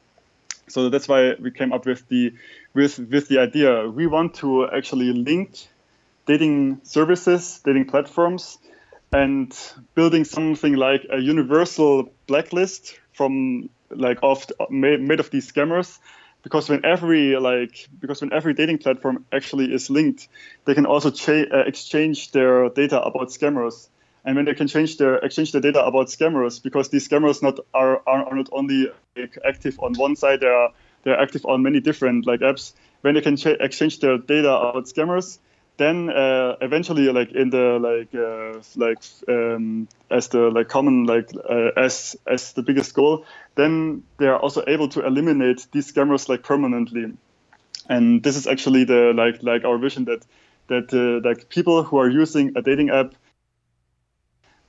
So 0.68 0.90
that's 0.90 1.08
why 1.08 1.34
we 1.40 1.50
came 1.50 1.72
up 1.72 1.86
with 1.86 2.06
the 2.08 2.34
with 2.74 2.98
with 2.98 3.28
the 3.28 3.38
idea. 3.38 3.88
We 3.88 4.06
want 4.06 4.34
to 4.36 4.68
actually 4.68 5.12
link 5.12 5.56
dating 6.26 6.80
services 6.82 7.60
dating 7.64 7.86
platforms 7.86 8.58
and 9.12 9.56
building 9.94 10.24
something 10.24 10.74
like 10.74 11.06
a 11.10 11.18
universal 11.18 12.10
blacklist 12.26 12.98
from 13.12 13.68
like 13.90 14.18
of 14.22 14.46
made, 14.70 15.20
of 15.20 15.30
these 15.30 15.50
scammers 15.50 15.98
because 16.42 16.68
when 16.68 16.84
every 16.84 17.36
like 17.36 17.88
because 18.00 18.20
when 18.20 18.32
every 18.32 18.54
dating 18.54 18.78
platform 18.78 19.24
actually 19.32 19.72
is 19.72 19.90
linked 19.90 20.28
they 20.64 20.74
can 20.74 20.86
also 20.86 21.10
cha- 21.10 21.50
uh, 21.52 21.64
exchange 21.66 22.32
their 22.32 22.68
data 22.70 23.00
about 23.00 23.28
scammers. 23.28 23.88
And 24.24 24.34
when 24.34 24.44
they 24.44 24.54
can 24.54 24.66
change 24.66 24.96
their 24.96 25.16
exchange 25.18 25.52
their 25.52 25.60
data 25.60 25.84
about 25.84 26.08
scammers 26.08 26.60
because 26.60 26.88
these 26.88 27.08
scammers 27.08 27.42
not 27.42 27.60
are, 27.72 28.02
are, 28.08 28.26
are 28.26 28.34
not 28.34 28.48
only 28.50 28.90
like, 29.16 29.38
active 29.46 29.78
on 29.78 29.94
one 29.94 30.16
side 30.16 30.40
they 30.40 30.48
are 30.48 30.70
they're 31.04 31.20
active 31.20 31.46
on 31.46 31.62
many 31.62 31.78
different 31.78 32.26
like 32.26 32.40
apps 32.40 32.72
when 33.02 33.14
they 33.14 33.20
can 33.20 33.36
cha- 33.36 33.60
exchange 33.60 34.00
their 34.00 34.18
data 34.18 34.52
about 34.52 34.86
scammers 34.86 35.38
then 35.78 36.10
uh, 36.10 36.56
eventually 36.60 37.10
like 37.12 37.32
in 37.32 37.50
the 37.50 37.78
like 37.78 38.14
uh, 38.14 38.60
like 38.76 39.02
um, 39.28 39.88
as 40.10 40.28
the 40.28 40.50
like 40.50 40.68
common 40.68 41.04
like 41.04 41.30
uh, 41.48 41.70
as 41.76 42.16
as 42.26 42.52
the 42.52 42.62
biggest 42.62 42.94
goal 42.94 43.26
then 43.56 44.02
they 44.18 44.26
are 44.26 44.38
also 44.38 44.62
able 44.66 44.88
to 44.88 45.04
eliminate 45.04 45.66
these 45.72 45.92
scammers 45.92 46.28
like 46.28 46.42
permanently. 46.42 47.12
And 47.88 48.22
this 48.22 48.36
is 48.36 48.46
actually 48.46 48.84
the 48.84 49.12
like 49.14 49.42
like 49.42 49.64
our 49.64 49.78
vision 49.78 50.04
that 50.06 50.24
that 50.68 50.92
uh, 50.92 51.26
like 51.26 51.48
people 51.48 51.82
who 51.82 51.98
are 51.98 52.08
using 52.08 52.52
a 52.56 52.62
dating 52.62 52.90
app 52.90 53.14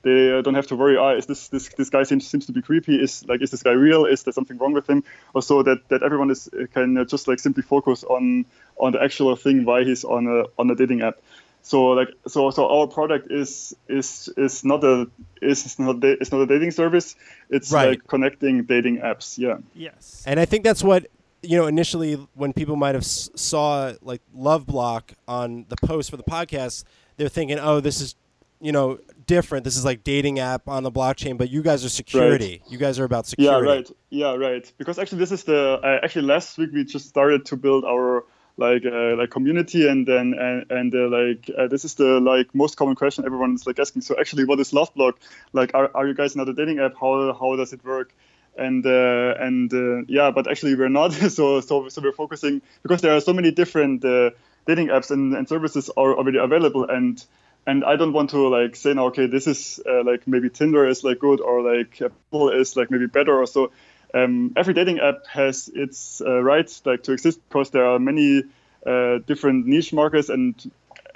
they 0.03 0.31
uh, 0.31 0.41
don't 0.41 0.53
have 0.55 0.67
to 0.67 0.75
worry. 0.75 0.97
Ah, 0.97 1.11
is 1.15 1.25
this 1.25 1.47
this 1.49 1.69
this 1.69 1.89
guy 1.89 2.03
seems 2.03 2.27
seems 2.27 2.45
to 2.45 2.51
be 2.51 2.61
creepy? 2.61 2.95
Is 3.01 3.25
like 3.27 3.41
is 3.41 3.51
this 3.51 3.63
guy 3.63 3.71
real? 3.71 4.05
Is 4.05 4.23
there 4.23 4.33
something 4.33 4.57
wrong 4.57 4.73
with 4.73 4.87
him? 4.89 5.03
Or 5.33 5.41
so 5.41 5.63
that 5.63 5.87
that 5.89 6.03
everyone 6.03 6.29
is 6.31 6.47
uh, 6.53 6.65
can 6.73 7.05
just 7.07 7.27
like 7.27 7.39
simply 7.39 7.63
focus 7.63 8.03
on 8.03 8.45
on 8.77 8.91
the 8.93 9.01
actual 9.01 9.35
thing 9.35 9.65
why 9.65 9.83
he's 9.83 10.03
on 10.03 10.27
a 10.27 10.45
on 10.59 10.69
a 10.69 10.75
dating 10.75 11.01
app. 11.01 11.15
So 11.63 11.87
like 11.89 12.09
so 12.27 12.49
so 12.51 12.69
our 12.69 12.87
product 12.87 13.29
is 13.31 13.75
is 13.89 14.29
is 14.37 14.63
not 14.63 14.83
a 14.83 15.07
is 15.41 15.77
not 15.79 16.01
a, 16.03 16.11
it's 16.21 16.31
not 16.31 16.41
a 16.41 16.45
dating 16.47 16.71
service. 16.71 17.15
It's 17.49 17.71
Right. 17.71 17.89
like 17.89 18.07
connecting 18.07 18.63
dating 18.63 18.99
apps. 18.99 19.37
Yeah. 19.37 19.57
Yes. 19.73 20.23
And 20.25 20.39
I 20.39 20.45
think 20.45 20.63
that's 20.63 20.83
what 20.83 21.07
you 21.41 21.57
know 21.57 21.67
initially 21.67 22.13
when 22.35 22.53
people 22.53 22.75
might 22.77 22.95
have 22.95 23.03
s- 23.03 23.29
saw 23.35 23.93
like 24.01 24.21
Love 24.33 24.65
Block 24.65 25.13
on 25.27 25.65
the 25.69 25.75
post 25.85 26.09
for 26.11 26.17
the 26.17 26.23
podcast, 26.23 26.83
they're 27.17 27.29
thinking, 27.29 27.59
"Oh, 27.59 27.79
this 27.81 27.99
is 27.99 28.15
you 28.61 28.71
know 28.71 28.99
different. 29.27 29.63
This 29.63 29.77
is 29.77 29.85
like 29.85 30.03
dating 30.03 30.39
app 30.39 30.67
on 30.67 30.83
the 30.83 30.91
blockchain." 30.91 31.37
But 31.37 31.49
you 31.49 31.61
guys 31.61 31.85
are 31.85 31.89
security. 31.89 32.61
You 32.69 32.77
guys 32.77 32.99
are 32.99 33.05
about 33.05 33.27
security. 33.27 33.67
Yeah, 33.67 33.73
right. 33.73 33.91
Yeah, 34.09 34.35
right. 34.35 34.71
Because 34.77 34.97
actually, 34.97 35.19
this 35.19 35.31
is 35.31 35.43
the 35.43 35.79
uh, 35.83 35.99
actually 36.03 36.25
last 36.25 36.57
week 36.57 36.71
we 36.73 36.83
just 36.83 37.07
started 37.07 37.45
to 37.45 37.57
build 37.57 37.85
our 37.85 38.23
like 38.57 38.85
uh, 38.85 39.15
like 39.15 39.29
community, 39.29 39.87
and 39.87 40.07
then 40.07 40.33
and, 40.33 40.65
and 40.71 40.95
uh, 40.95 41.07
like 41.07 41.49
uh, 41.57 41.67
this 41.67 41.85
is 41.85 41.95
the 41.95 42.19
like 42.19 42.53
most 42.55 42.77
common 42.77 42.95
question 42.95 43.25
everyone 43.25 43.53
is 43.53 43.67
like 43.67 43.79
asking. 43.79 44.01
So 44.01 44.15
actually, 44.19 44.45
what 44.45 44.59
is 44.59 44.71
LoveBlock? 44.71 45.13
Like, 45.53 45.71
are, 45.73 45.91
are 45.93 46.07
you 46.07 46.13
guys 46.13 46.35
not 46.35 46.49
a 46.49 46.53
dating 46.53 46.79
app? 46.79 46.95
How 46.99 47.33
how 47.33 47.55
does 47.55 47.73
it 47.73 47.83
work? 47.85 48.13
And 48.57 48.83
uh, 48.85 49.35
and 49.39 49.71
uh, 49.71 50.03
yeah, 50.07 50.31
but 50.31 50.49
actually 50.49 50.75
we're 50.75 50.89
not. 50.89 51.13
so 51.37 51.61
so 51.61 51.89
so 51.89 52.01
we're 52.01 52.11
focusing 52.11 52.61
because 52.81 53.01
there 53.01 53.15
are 53.15 53.21
so 53.21 53.33
many 53.33 53.51
different 53.51 54.03
uh, 54.03 54.31
dating 54.65 54.87
apps 54.87 55.11
and, 55.11 55.33
and 55.35 55.47
services 55.47 55.89
are 55.95 56.15
already 56.15 56.37
available 56.37 56.87
and 56.89 57.23
and 57.67 57.83
I 57.83 57.97
don't 57.97 58.13
want 58.13 58.29
to 58.29 58.47
like 58.47 58.77
say 58.77 58.93
now, 58.93 59.07
okay, 59.07 59.27
this 59.27 59.45
is 59.45 59.79
uh, 59.85 60.03
like 60.03 60.25
maybe 60.25 60.49
Tinder 60.49 60.87
is 60.87 61.03
like 61.03 61.19
good 61.19 61.41
or 61.41 61.61
like 61.61 62.01
Apple 62.01 62.49
is 62.49 62.77
like 62.77 62.89
maybe 62.89 63.07
better 63.07 63.37
or 63.37 63.45
so. 63.45 63.71
Um, 64.13 64.53
every 64.55 64.73
dating 64.73 64.99
app 64.99 65.27
has 65.27 65.69
its 65.75 66.21
uh, 66.21 66.41
right 66.41 66.81
like 66.85 67.03
to 67.03 67.11
exist 67.11 67.41
because 67.49 67.71
there 67.71 67.85
are 67.85 67.99
many 67.99 68.43
uh, 68.85 69.17
different 69.27 69.67
niche 69.67 69.91
markets 69.91 70.29
and 70.29 70.55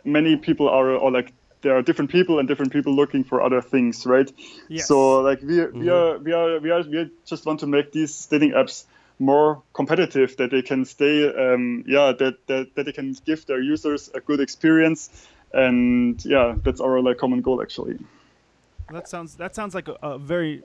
many 0.04 0.36
people 0.36 0.68
are 0.68 0.92
or 0.92 1.10
like 1.10 1.32
there 1.62 1.78
are 1.78 1.82
different 1.82 2.12
people 2.12 2.38
and 2.40 2.50
different 2.50 2.74
people 2.74 2.94
looking 2.94 3.24
for 3.24 3.42
other 3.42 3.62
things, 3.62 4.06
right? 4.06 4.30
Yes. 4.68 4.88
So 4.88 5.22
like 5.22 5.42
we 5.42 5.66
we 5.68 5.90
are 5.90 6.18
we 6.18 6.34
are 6.34 6.60
we 6.60 6.70
are 6.70 6.82
we 6.82 7.12
just 7.26 7.46
want 7.46 7.62
to 7.62 7.68
make 7.68 7.94
these 7.94 8.26
dating 8.26 8.52
apps 8.52 8.84
more 9.20 9.62
competitive 9.72 10.36
that 10.38 10.50
they 10.50 10.64
can 10.64 10.84
stay 10.84 11.30
um, 11.30 11.84
yeah 11.86 12.12
that, 12.18 12.36
that 12.48 12.76
that 12.76 12.86
they 12.88 12.92
can 12.92 13.16
give 13.24 13.46
their 13.46 13.62
users 13.62 14.10
a 14.16 14.20
good 14.20 14.40
experience 14.40 15.28
and 15.54 16.24
yeah 16.26 16.56
that's 16.64 16.80
our 16.82 17.02
like 17.02 17.18
common 17.18 17.42
goal 17.42 17.62
actually 17.62 17.98
That 18.92 19.08
sounds 19.08 19.36
that 19.36 19.56
sounds 19.56 19.74
like 19.74 19.88
a, 19.88 19.98
a 20.04 20.18
very 20.18 20.64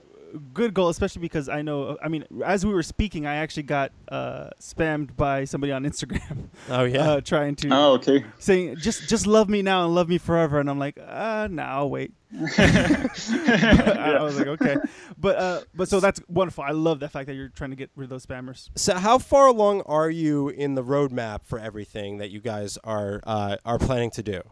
good 0.53 0.75
goal, 0.75 0.89
especially 0.89 1.23
because 1.23 1.49
I 1.49 1.63
know. 1.63 1.97
I 2.03 2.09
mean, 2.09 2.25
as 2.45 2.67
we 2.67 2.73
were 2.75 2.83
speaking, 2.83 3.27
I 3.27 3.37
actually 3.37 3.63
got 3.63 3.93
uh, 4.09 4.51
spammed 4.61 5.17
by 5.17 5.45
somebody 5.45 5.73
on 5.73 5.85
Instagram 5.85 6.49
Oh 6.69 6.83
yeah. 6.85 7.11
uh, 7.11 7.21
trying 7.21 7.55
to 7.57 7.69
oh 7.71 7.93
okay 7.95 8.25
saying 8.39 8.77
just 8.77 9.09
just 9.09 9.27
love 9.27 9.49
me 9.49 9.63
now 9.63 9.85
and 9.85 9.95
love 9.95 10.09
me 10.09 10.19
forever, 10.19 10.59
and 10.59 10.69
I'm 10.69 10.79
like, 10.81 10.99
uh, 10.99 11.47
no, 11.51 11.63
I'll 11.63 11.91
wait. 11.91 12.13
I 12.59 14.19
was 14.21 14.37
like, 14.37 14.49
okay, 14.49 14.77
but 15.17 15.37
uh, 15.37 15.61
but 15.75 15.89
so 15.89 16.01
that's 16.01 16.21
wonderful. 16.29 16.65
I 16.65 16.73
love 16.73 16.99
the 17.01 17.09
fact 17.09 17.29
that 17.29 17.35
you're 17.35 17.49
trying 17.49 17.71
to 17.71 17.77
get 17.77 17.91
rid 17.95 18.05
of 18.05 18.11
those 18.11 18.27
spammers. 18.27 18.69
so 18.75 18.95
how 18.95 19.19
far 19.19 19.47
along 19.47 19.83
are 19.83 20.11
you 20.11 20.49
in 20.49 20.75
the 20.75 20.83
roadmap 20.83 21.45
for 21.45 21.59
everything 21.59 22.19
that 22.19 22.31
you 22.31 22.41
guys 22.41 22.77
are 22.83 23.21
uh, 23.25 23.57
are 23.65 23.79
planning 23.79 24.11
to 24.13 24.23
do? 24.23 24.43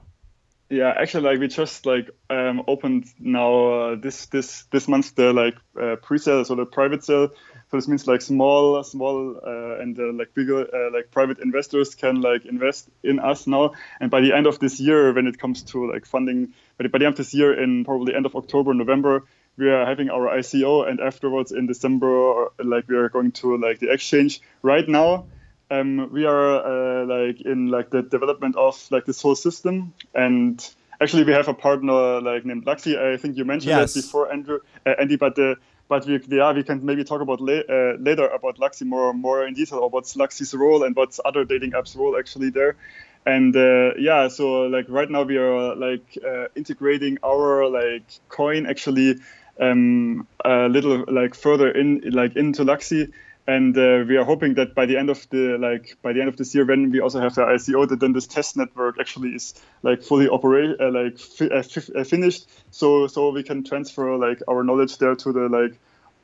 Yeah 0.70 0.92
actually 0.96 1.24
like 1.24 1.38
we 1.38 1.48
just 1.48 1.84
like 1.84 2.10
um, 2.30 2.62
opened 2.66 3.04
now 3.18 3.68
uh, 3.68 3.94
this 3.96 4.26
this 4.26 4.64
this 4.70 4.88
month 4.88 5.14
the 5.14 5.32
like 5.32 5.56
uh, 5.80 5.96
pre-sale 5.96 6.44
so 6.44 6.54
the 6.54 6.64
private 6.64 7.04
sale. 7.04 7.28
So 7.70 7.78
this 7.78 7.88
means 7.88 8.06
like 8.06 8.22
small 8.22 8.82
small 8.84 9.36
uh, 9.44 9.80
and 9.80 9.98
uh, 9.98 10.12
like 10.12 10.32
bigger 10.34 10.60
uh, 10.60 10.92
like 10.92 11.10
private 11.10 11.38
investors 11.40 11.94
can 11.94 12.20
like 12.20 12.46
invest 12.46 12.88
in 13.02 13.18
us 13.18 13.46
now. 13.46 13.72
And 14.00 14.10
by 14.10 14.20
the 14.20 14.32
end 14.32 14.46
of 14.46 14.58
this 14.58 14.80
year 14.80 15.12
when 15.12 15.26
it 15.26 15.38
comes 15.38 15.62
to 15.64 15.90
like 15.92 16.06
funding 16.06 16.54
by 16.78 16.84
the, 16.84 16.88
by 16.88 16.98
the 16.98 17.06
end 17.06 17.14
of 17.14 17.18
this 17.18 17.34
year 17.34 17.60
in 17.60 17.84
probably 17.84 18.14
end 18.14 18.26
of 18.26 18.34
october 18.34 18.74
november 18.74 19.24
we 19.56 19.70
are 19.70 19.86
having 19.86 20.10
our 20.10 20.36
ico 20.38 20.88
and 20.88 21.00
afterwards 21.00 21.52
in 21.52 21.66
december 21.66 22.48
like 22.62 22.88
we 22.88 22.96
are 22.96 23.08
going 23.08 23.32
to 23.32 23.56
like 23.58 23.78
the 23.80 23.92
exchange. 23.92 24.40
Right 24.62 24.88
now 24.88 25.26
um, 25.80 26.12
we 26.12 26.24
are 26.24 26.64
uh, 26.64 27.06
like 27.06 27.40
in 27.40 27.68
like 27.68 27.90
the 27.90 28.02
development 28.02 28.56
of 28.56 28.86
like 28.90 29.04
this 29.04 29.20
whole 29.22 29.36
system 29.36 29.94
and 30.14 30.74
actually 31.00 31.24
we 31.24 31.32
have 31.32 31.48
a 31.48 31.54
partner 31.54 32.20
like 32.20 32.44
named 32.44 32.64
Luxy. 32.64 32.96
I 32.96 33.16
think 33.16 33.36
you 33.36 33.44
mentioned 33.44 33.70
Yes. 33.76 33.94
that 33.94 34.02
before, 34.02 34.32
Andrew, 34.32 34.58
uh, 34.86 34.94
Andy, 34.98 35.16
but 35.16 35.38
uh, 35.38 35.54
but 35.88 36.06
we 36.06 36.20
yeah 36.28 36.52
we 36.52 36.62
can 36.62 36.84
maybe 36.84 37.04
talk 37.04 37.20
about 37.20 37.40
la- 37.40 37.66
uh, 37.68 37.96
later 37.98 38.26
about 38.28 38.58
Luxy 38.58 38.86
more 38.86 39.12
more 39.12 39.46
in 39.46 39.54
detail 39.54 39.78
or 39.80 39.90
what's 39.90 40.14
Luxy's 40.16 40.54
role 40.54 40.82
and 40.84 40.96
what's 40.96 41.20
other 41.24 41.44
dating 41.44 41.72
apps 41.72 41.96
role 41.96 42.16
actually 42.18 42.50
there. 42.50 42.76
And 43.26 43.56
uh, 43.56 43.94
yeah, 43.98 44.28
so 44.28 44.62
like 44.62 44.86
right 44.88 45.10
now 45.10 45.22
we 45.22 45.38
are 45.38 45.74
like 45.74 46.18
uh, 46.24 46.46
integrating 46.54 47.18
our 47.24 47.68
like 47.68 48.04
coin 48.28 48.66
actually 48.66 49.16
um, 49.58 50.26
a 50.44 50.68
little 50.68 51.04
like 51.08 51.34
further 51.34 51.70
in 51.70 52.02
like 52.12 52.36
into 52.36 52.64
Luxy 52.64 53.12
and 53.46 53.76
uh, 53.76 54.04
we 54.08 54.16
are 54.16 54.24
hoping 54.24 54.54
that 54.54 54.74
by 54.74 54.86
the 54.86 54.96
end 54.96 55.10
of 55.10 55.28
the 55.30 55.58
like 55.58 55.96
by 56.02 56.12
the 56.12 56.20
end 56.20 56.28
of 56.28 56.36
this 56.36 56.54
year 56.54 56.64
when 56.64 56.90
we 56.90 57.00
also 57.00 57.20
have 57.20 57.34
the 57.34 57.42
ICO 57.42 57.88
that 57.88 58.00
then 58.00 58.12
this 58.12 58.26
test 58.26 58.56
network 58.56 58.98
actually 58.98 59.30
is 59.30 59.54
like 59.82 60.02
fully 60.02 60.28
operate 60.28 60.80
uh, 60.80 60.90
like 60.90 61.18
fi- 61.18 61.50
uh, 61.50 61.62
fi- 61.62 62.00
uh, 62.00 62.04
finished 62.04 62.48
so 62.70 63.06
so 63.06 63.30
we 63.30 63.42
can 63.42 63.62
transfer 63.62 64.16
like 64.16 64.40
our 64.48 64.64
knowledge 64.64 64.98
there 64.98 65.14
to 65.14 65.32
the 65.32 65.48
like 65.48 65.78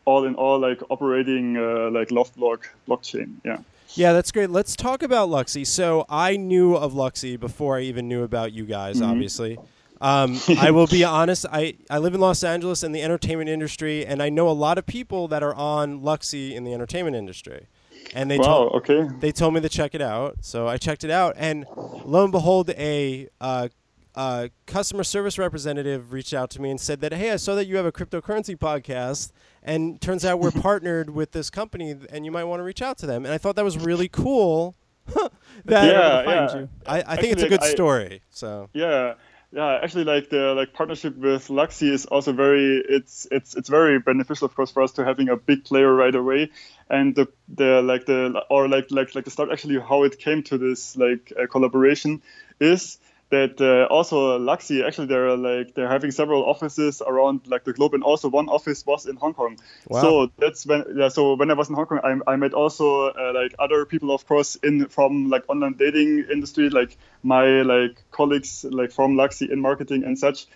all 0.07 0.25
in 0.25 0.35
all 0.35 0.59
like 0.59 0.81
operating 0.91 1.57
uh, 1.57 1.91
like 1.91 2.09
LoveBlock 2.09 2.61
blockchain 2.89 3.35
yeah 3.45 3.59
Yeah, 3.95 4.13
that's 4.13 4.31
great. 4.31 4.51
Let's 4.51 4.77
talk 4.77 5.03
about 5.03 5.29
Luxy. 5.29 5.67
So 5.67 6.07
I 6.09 6.37
knew 6.37 6.77
of 6.77 6.95
Luxy 6.95 7.39
before 7.39 7.77
I 7.77 7.83
even 7.83 8.07
knew 8.07 8.23
about 8.23 8.53
you 8.53 8.65
guys. 8.65 9.01
Mm-hmm. 9.01 9.11
Obviously, 9.11 9.59
um, 10.01 10.39
I 10.59 10.71
will 10.71 10.87
be 10.87 11.05
honest. 11.05 11.47
I, 11.51 11.77
I 11.89 11.99
live 11.99 12.15
in 12.15 12.21
Los 12.21 12.43
Angeles 12.43 12.83
in 12.83 12.93
the 12.93 13.03
entertainment 13.03 13.49
industry, 13.51 14.07
and 14.07 14.23
I 14.23 14.29
know 14.29 14.49
a 14.49 14.53
lot 14.53 14.79
of 14.79 14.87
people 14.87 15.29
that 15.29 15.43
are 15.43 15.55
on 15.55 16.01
Luxy 16.01 16.53
in 16.55 16.65
the 16.65 16.73
entertainment 16.73 17.17
industry. 17.17 17.67
And 18.15 18.31
they 18.31 18.39
wow 18.39 18.45
told 18.45 18.73
okay 18.77 19.07
they 19.21 19.31
told 19.31 19.55
me 19.55 19.61
to 19.61 19.69
check 19.69 19.95
it 19.95 20.01
out, 20.01 20.39
so 20.41 20.67
I 20.67 20.79
checked 20.79 21.05
it 21.05 21.11
out, 21.11 21.35
and 21.37 21.67
lo 21.77 22.25
and 22.25 22.33
behold, 22.33 22.71
a 22.71 23.29
uh, 23.41 23.69
uh, 24.15 24.49
customer 24.67 25.05
service 25.05 25.39
representative 25.39 26.13
reached 26.13 26.35
out 26.35 26.51
to 26.51 26.63
me 26.63 26.71
and 26.71 26.81
said 26.81 27.03
that, 27.03 27.13
"Hey, 27.13 27.31
I 27.31 27.37
saw 27.37 27.55
that 27.55 27.67
you 27.67 27.77
have 27.77 27.87
a 27.87 27.93
cryptocurrency 27.93 28.57
podcast, 28.57 29.33
and 29.63 30.01
turns 30.01 30.25
out 30.25 30.41
we're 30.41 30.51
partnered 30.63 31.11
with 31.11 31.33
this 31.33 31.51
company, 31.51 31.95
and 32.11 32.25
you 32.25 32.33
might 32.33 32.45
want 32.45 32.61
to 32.61 32.65
reach 32.65 32.83
out 32.83 32.99
to 32.99 33.07
them." 33.07 33.25
And 33.25 33.35
I 33.35 33.39
thought 33.39 33.55
that 33.57 33.65
was 33.65 33.79
really 33.79 34.09
cool. 34.09 34.75
that 35.67 35.85
Yeah, 35.87 36.25
find 36.25 36.61
yeah. 36.87 36.93
I, 36.93 37.15
I 37.15 37.17
think 37.17 37.35
it's 37.35 37.43
a 37.43 37.49
good 37.49 37.63
I- 37.63 37.71
story. 37.71 38.23
So 38.31 38.71
yeah 38.73 39.15
yeah 39.53 39.81
actually 39.83 40.05
like 40.05 40.31
the 40.31 40.55
like 40.55 40.73
partnership 40.73 41.17
with 41.17 41.49
Luxy 41.49 41.91
is 41.91 42.07
also 42.07 42.33
very 42.33 42.83
it's 42.89 43.27
it's 43.31 43.55
it's 43.57 43.69
very 43.69 43.99
beneficial 43.99 44.47
of 44.47 44.55
course 44.55 44.71
for 44.71 44.83
us 44.83 44.93
to 44.93 45.05
having 45.05 45.29
a 45.29 45.37
big 45.37 45.65
player 45.65 45.93
right 45.93 46.15
away. 46.15 46.51
And 46.89 47.15
the 47.15 47.29
the 47.49 47.83
like 47.83 48.07
the 48.07 48.45
or 48.49 48.69
like 48.69 48.91
like 48.91 49.15
like 49.15 49.25
the 49.25 49.31
start 49.31 49.51
actually 49.51 49.81
how 49.81 50.05
it 50.05 50.19
came 50.19 50.43
to 50.45 50.59
this 50.59 50.97
like 50.97 51.33
uh, 51.41 51.47
collaboration 51.47 52.23
is 52.61 52.99
that 53.31 53.61
uh, 53.61 53.93
also 53.93 54.39
Luxy 54.39 54.85
actually 54.85 55.07
they're 55.07 55.37
like 55.37 55.75
they're 55.75 55.89
having 55.89 56.11
several 56.11 56.45
offices 56.45 57.01
around 57.01 57.41
like 57.47 57.65
the 57.65 57.73
globe 57.73 57.95
and 57.95 58.03
also 58.03 58.29
one 58.29 58.49
office 58.49 58.85
was 58.85 59.07
in 59.07 59.17
Hong 59.17 59.35
Kong. 59.35 59.57
Wow. 59.89 60.01
so 60.01 60.31
that's 60.37 60.67
when 60.67 60.85
yeah 60.97 61.09
so 61.09 61.35
when 61.37 61.51
I 61.51 61.55
was 61.55 61.69
in 61.69 61.77
Hong 61.77 61.87
Kong 61.87 62.01
I, 62.03 62.33
I 62.33 62.37
met 62.37 62.55
also 62.55 63.11
uh, 63.11 63.33
like 63.35 63.55
other 63.59 63.87
people 63.87 64.13
of 64.13 64.27
course 64.27 64.57
in 64.57 64.89
from 64.89 65.31
like 65.31 65.45
online 65.49 65.75
dating 65.75 66.27
industry 66.31 66.71
like 66.71 66.97
my 67.23 67.63
like 67.63 68.03
colleagues 68.11 68.65
like 68.69 68.91
from 68.91 69.15
Luxy 69.15 69.51
in 69.51 69.61
marketing 69.61 70.05
and 70.05 70.19
such. 70.19 70.47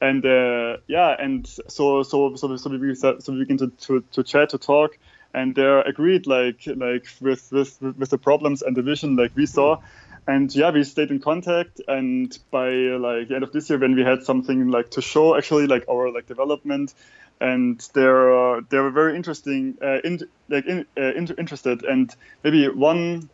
And 0.00 0.26
uh, 0.26 0.78
yeah 0.88 1.14
and 1.18 1.46
so 1.46 2.02
so 2.02 2.34
so 2.34 2.56
so 2.56 2.68
we 2.68 2.94
so 2.96 3.16
we 3.28 3.38
begin 3.38 3.58
to, 3.58 3.68
to, 3.68 4.04
to 4.12 4.24
chat 4.24 4.50
to 4.50 4.58
talk 4.58 4.98
and 5.32 5.54
they 5.54 5.82
agreed 5.86 6.26
like 6.26 6.66
like 6.66 7.06
with, 7.20 7.52
with 7.52 7.80
with 7.80 8.10
the 8.10 8.18
problems 8.18 8.62
and 8.62 8.76
the 8.76 8.82
vision 8.82 9.16
like 9.16 9.32
we 9.36 9.46
saw 9.46 9.80
and 10.26 10.54
yeah 10.54 10.70
we 10.70 10.84
stayed 10.84 11.10
in 11.10 11.20
contact 11.20 11.80
and 11.86 12.38
by 12.50 12.70
like 12.70 13.28
the 13.28 13.34
end 13.34 13.44
of 13.44 13.52
this 13.52 13.68
year 13.68 13.78
when 13.78 13.94
we 13.94 14.02
had 14.02 14.22
something 14.22 14.68
like 14.68 14.90
to 14.90 15.02
show 15.02 15.36
actually 15.36 15.66
like 15.66 15.84
our 15.88 16.10
like 16.10 16.26
development 16.26 16.94
and 17.40 17.86
they're 17.94 18.56
uh, 18.56 18.60
they 18.68 18.78
were 18.78 18.90
very 18.90 19.16
interesting 19.16 19.76
uh, 19.82 19.98
in 20.04 20.20
like 20.48 20.66
in, 20.66 20.86
uh, 20.96 21.14
in, 21.14 21.28
interested. 21.38 21.84
And 21.84 22.14
maybe 22.42 22.68
one 22.68 23.28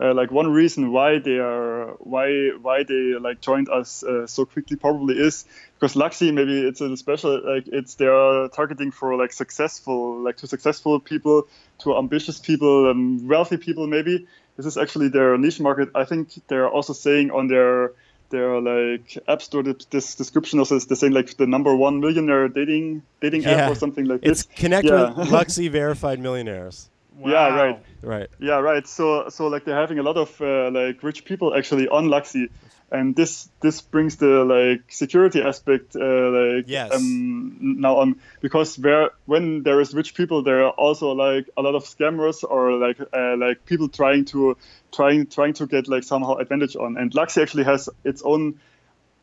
uh, 0.00 0.14
like 0.14 0.30
one 0.30 0.50
reason 0.50 0.92
why 0.92 1.18
they 1.18 1.38
are 1.38 1.94
why 1.98 2.50
why 2.62 2.84
they 2.84 3.14
like 3.20 3.40
joined 3.40 3.68
us 3.68 4.02
uh, 4.02 4.26
so 4.26 4.44
quickly 4.44 4.76
probably 4.76 5.16
is 5.16 5.44
because 5.74 5.94
Luxy 5.94 6.32
maybe 6.32 6.66
it's 6.66 6.80
a 6.80 6.96
special 6.96 7.32
like 7.44 7.66
it's 7.66 7.96
they 7.96 8.06
are 8.06 8.48
targeting 8.48 8.92
for 8.92 9.16
like 9.16 9.32
successful 9.32 10.20
like 10.20 10.36
to 10.38 10.46
successful 10.46 11.00
people 11.00 11.48
to 11.80 11.96
ambitious 11.96 12.38
people 12.38 12.90
um, 12.90 13.26
wealthy 13.26 13.56
people 13.56 13.86
maybe 13.86 14.26
this 14.56 14.66
is 14.66 14.76
actually 14.76 15.08
their 15.08 15.36
niche 15.38 15.60
market 15.60 15.88
I 15.94 16.04
think 16.04 16.28
they're 16.48 16.68
also 16.68 16.92
saying 16.92 17.30
on 17.30 17.48
their 17.48 17.92
their 18.30 18.60
like 18.60 19.18
app 19.26 19.42
store 19.42 19.62
this 19.62 20.14
description 20.14 20.58
also 20.60 20.76
is 20.76 20.86
the 20.86 20.96
saying 20.96 21.12
like 21.12 21.36
the 21.36 21.46
number 21.46 21.74
one 21.74 22.00
millionaire 22.00 22.48
dating 22.48 23.02
dating 23.20 23.42
Yeah. 23.42 23.50
app 23.66 23.70
or 23.70 23.74
something 23.74 24.04
like 24.04 24.20
It's 24.22 24.44
this 24.44 24.56
connect 24.56 24.86
Yeah. 24.86 25.12
with 25.18 25.28
Luxy 25.36 25.68
verified 25.70 26.20
millionaires. 26.20 26.88
Yeah, 27.28 27.48
right. 27.48 27.84
Right. 28.02 28.28
Yeah, 28.38 28.60
right. 28.60 28.86
So, 28.86 29.28
so 29.28 29.48
like 29.48 29.64
they're 29.64 29.76
having 29.76 29.98
a 29.98 30.02
lot 30.02 30.16
of 30.16 30.40
uh, 30.40 30.70
like 30.70 31.02
rich 31.02 31.24
people 31.24 31.54
actually 31.54 31.88
on 31.88 32.06
Luxy, 32.06 32.48
and 32.90 33.14
this 33.14 33.48
this 33.60 33.82
brings 33.82 34.16
the 34.16 34.44
like 34.44 34.90
security 34.90 35.42
aspect 35.42 35.94
uh, 35.94 36.30
like 36.30 36.64
Yes. 36.66 36.92
um, 36.92 37.80
now 37.80 37.98
on 37.98 38.20
because 38.40 38.78
where 38.78 39.10
when 39.26 39.62
there 39.62 39.80
is 39.80 39.92
rich 39.94 40.14
people, 40.14 40.42
there 40.42 40.64
are 40.64 40.70
also 40.70 41.12
like 41.12 41.48
a 41.56 41.62
lot 41.62 41.74
of 41.74 41.84
scammers 41.84 42.42
or 42.42 42.72
like 42.72 42.98
uh, 43.12 43.36
like 43.36 43.66
people 43.66 43.88
trying 43.88 44.24
to 44.26 44.56
trying 44.92 45.26
trying 45.26 45.52
to 45.54 45.66
get 45.66 45.88
like 45.88 46.04
somehow 46.04 46.36
advantage 46.36 46.76
on. 46.76 46.96
And 46.96 47.12
Luxy 47.12 47.42
actually 47.42 47.64
has 47.64 47.88
its 48.04 48.22
own 48.22 48.60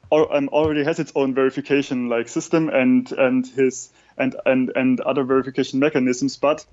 or, 0.10 0.34
um, 0.36 0.50
already 0.50 0.84
has 0.84 1.00
its 1.00 1.12
own 1.16 1.34
verification 1.34 2.10
like 2.10 2.30
system 2.30 2.70
and 2.70 3.12
and 3.12 3.46
his 3.46 3.92
and 4.18 4.36
and 4.46 4.72
and 4.76 5.02
other 5.02 5.24
verification 5.24 5.80
mechanisms, 5.80 6.38
but 6.38 6.66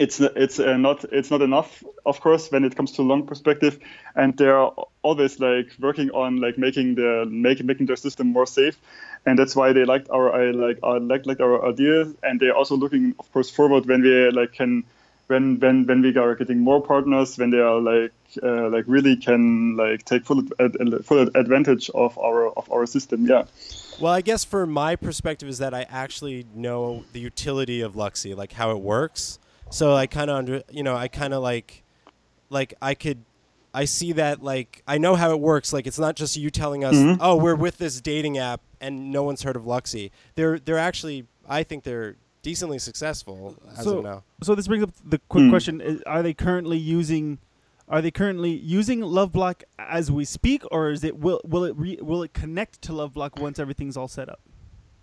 it's 0.00 0.18
it's 0.18 0.58
uh, 0.58 0.78
not 0.78 1.04
it's 1.12 1.30
not 1.30 1.42
enough 1.42 1.84
of 2.06 2.20
course 2.22 2.50
when 2.50 2.64
it 2.64 2.74
comes 2.74 2.92
to 2.92 3.02
long 3.02 3.26
perspective. 3.26 3.78
And 4.16 4.36
they're 4.36 4.70
always 5.02 5.38
like 5.38 5.68
working 5.78 6.10
on 6.10 6.40
like 6.40 6.56
making 6.56 6.94
the 6.94 7.26
make, 7.28 7.62
making 7.62 7.86
their 7.86 7.96
system 7.96 8.28
more 8.28 8.46
safe. 8.46 8.78
And 9.26 9.38
that's 9.38 9.54
why 9.54 9.74
they 9.74 9.84
liked 9.84 10.08
our 10.10 10.32
I 10.32 10.52
like 10.52 10.78
uh, 10.82 10.98
like 11.00 11.26
liked 11.26 11.42
our 11.42 11.68
idea 11.68 12.12
and 12.22 12.40
they're 12.40 12.56
also 12.56 12.76
looking 12.76 13.14
of 13.18 13.30
course 13.32 13.50
forward 13.50 13.86
when 13.86 14.00
we 14.00 14.30
like 14.30 14.54
can 14.54 14.84
when 15.26 15.60
when 15.60 15.86
when 15.86 16.00
we 16.00 16.16
are 16.16 16.34
getting 16.34 16.60
more 16.60 16.80
partners 16.80 17.36
when 17.36 17.50
they 17.50 17.60
are 17.60 17.78
like 17.78 18.12
uh, 18.42 18.70
like 18.70 18.84
really 18.86 19.16
can 19.16 19.76
like 19.76 20.06
take 20.06 20.24
full 20.24 20.42
ad- 20.58 21.04
full 21.04 21.28
advantage 21.34 21.90
of 21.90 22.18
our 22.18 22.48
of 22.48 22.72
our 22.72 22.86
system. 22.86 23.26
Yeah. 23.26 23.44
Well, 24.00 24.14
I 24.14 24.22
guess 24.22 24.44
for 24.44 24.66
my 24.66 24.96
perspective 24.96 25.46
is 25.50 25.58
that 25.58 25.74
I 25.74 25.82
actually 25.90 26.46
know 26.54 27.04
the 27.12 27.20
utility 27.20 27.82
of 27.82 27.92
Luxy, 27.92 28.34
like 28.34 28.52
how 28.52 28.70
it 28.70 28.80
works. 28.80 29.38
So 29.70 29.94
I 29.94 30.06
kind 30.06 30.30
of 30.30 30.36
under, 30.36 30.62
you 30.70 30.82
know, 30.82 30.96
I 30.96 31.08
kind 31.08 31.32
of 31.32 31.42
like, 31.42 31.82
like 32.48 32.74
I 32.82 32.94
could, 32.94 33.24
I 33.72 33.84
see 33.84 34.12
that 34.12 34.42
like 34.42 34.82
I 34.88 34.98
know 34.98 35.14
how 35.14 35.30
it 35.30 35.40
works. 35.40 35.72
Like 35.72 35.86
it's 35.86 35.98
not 35.98 36.16
just 36.16 36.36
you 36.36 36.50
telling 36.50 36.82
us, 36.84 36.94
Mhm. 36.96 37.18
oh, 37.20 37.36
we're 37.36 37.54
with 37.54 37.78
this 37.78 38.00
dating 38.00 38.36
app 38.36 38.60
and 38.80 39.12
no 39.12 39.22
one's 39.22 39.42
heard 39.42 39.54
of 39.56 39.62
Luxy. 39.62 40.10
They're 40.34 40.58
they're 40.58 40.76
actually, 40.78 41.26
I 41.48 41.62
think 41.62 41.84
they're 41.84 42.16
decently 42.42 42.78
successful 42.80 43.54
as 43.76 43.84
So- 43.84 43.98
of 43.98 44.04
now. 44.04 44.24
So 44.42 44.56
this 44.56 44.66
brings 44.66 44.82
up 44.82 44.90
the 45.08 45.20
quick 45.28 45.44
Hmm. 45.44 45.50
question: 45.50 46.02
Are 46.04 46.22
they 46.22 46.34
currently 46.34 46.78
using? 46.78 47.38
Are 47.88 48.00
they 48.02 48.10
currently 48.10 48.50
using 48.50 49.00
LoveBlock 49.00 49.62
as 49.78 50.10
we 50.12 50.24
speak, 50.24 50.62
or 50.72 50.90
is 50.90 51.04
it 51.04 51.18
will 51.18 51.40
will 51.44 51.64
it 51.64 51.76
re, 51.76 51.96
will 52.02 52.22
it 52.24 52.32
connect 52.32 52.82
to 52.82 52.92
LoveBlock 52.92 53.40
once 53.40 53.58
everything's 53.60 53.96
all 53.96 54.08
set 54.08 54.28
up? 54.28 54.40